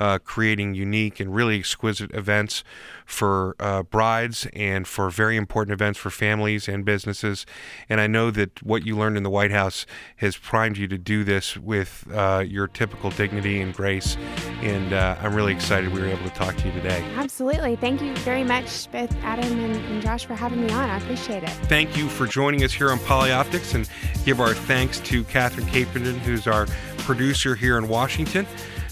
uh, 0.00 0.18
creating 0.18 0.74
unique 0.74 1.20
and 1.20 1.34
really 1.34 1.58
exquisite 1.58 2.12
events 2.14 2.64
for 3.04 3.54
uh, 3.60 3.82
brides 3.82 4.46
and 4.54 4.86
for 4.86 5.10
very 5.10 5.36
important 5.36 5.72
events 5.74 5.98
for 5.98 6.10
families 6.10 6.68
and 6.68 6.84
businesses. 6.84 7.44
And 7.88 8.00
I 8.00 8.06
know 8.06 8.30
that 8.30 8.62
what 8.62 8.86
you 8.86 8.96
learned 8.96 9.16
in 9.16 9.22
the 9.24 9.30
White 9.30 9.50
House 9.50 9.84
has 10.16 10.36
primed 10.36 10.78
you 10.78 10.88
to 10.88 10.96
do 10.96 11.24
this 11.24 11.56
with 11.56 12.06
uh, 12.12 12.44
your 12.46 12.66
typical 12.66 13.10
dignity 13.10 13.60
and 13.60 13.74
grace. 13.74 14.16
And 14.62 14.92
uh, 14.92 15.16
I'm 15.20 15.34
really 15.34 15.52
excited 15.52 15.92
we 15.92 16.00
were 16.00 16.06
able 16.06 16.24
to 16.24 16.34
talk 16.34 16.56
to 16.56 16.66
you 16.66 16.72
today. 16.72 17.04
Absolutely. 17.16 17.76
Thank 17.76 18.00
you 18.00 18.14
very 18.18 18.44
much, 18.44 18.90
both 18.90 19.14
Adam 19.22 19.58
and, 19.58 19.76
and 19.76 20.02
Josh, 20.02 20.24
for 20.24 20.34
having 20.34 20.64
me 20.64 20.72
on. 20.72 20.88
I 20.88 20.98
appreciate 20.98 21.42
it. 21.42 21.50
Thank 21.50 21.96
you 21.96 22.08
for 22.08 22.26
joining 22.26 22.64
us 22.64 22.72
here 22.72 22.90
on 22.90 22.98
Polyoptics 23.00 23.74
and 23.74 23.88
give 24.24 24.40
our 24.40 24.54
thanks 24.54 25.00
to 25.00 25.24
Catherine 25.24 25.66
Caperton, 25.66 26.18
who's 26.18 26.46
our 26.46 26.66
producer 26.98 27.54
here 27.54 27.76
in 27.76 27.88
Washington. 27.88 28.46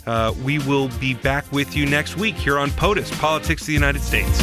Uh, 0.08 0.32
we 0.42 0.58
will 0.60 0.88
be 0.98 1.12
back 1.12 1.44
with 1.52 1.76
you 1.76 1.84
next 1.84 2.16
week 2.16 2.34
here 2.34 2.58
on 2.58 2.70
POTUS, 2.70 3.10
Politics 3.18 3.60
of 3.60 3.66
the 3.66 3.74
United 3.74 4.00
States. 4.00 4.40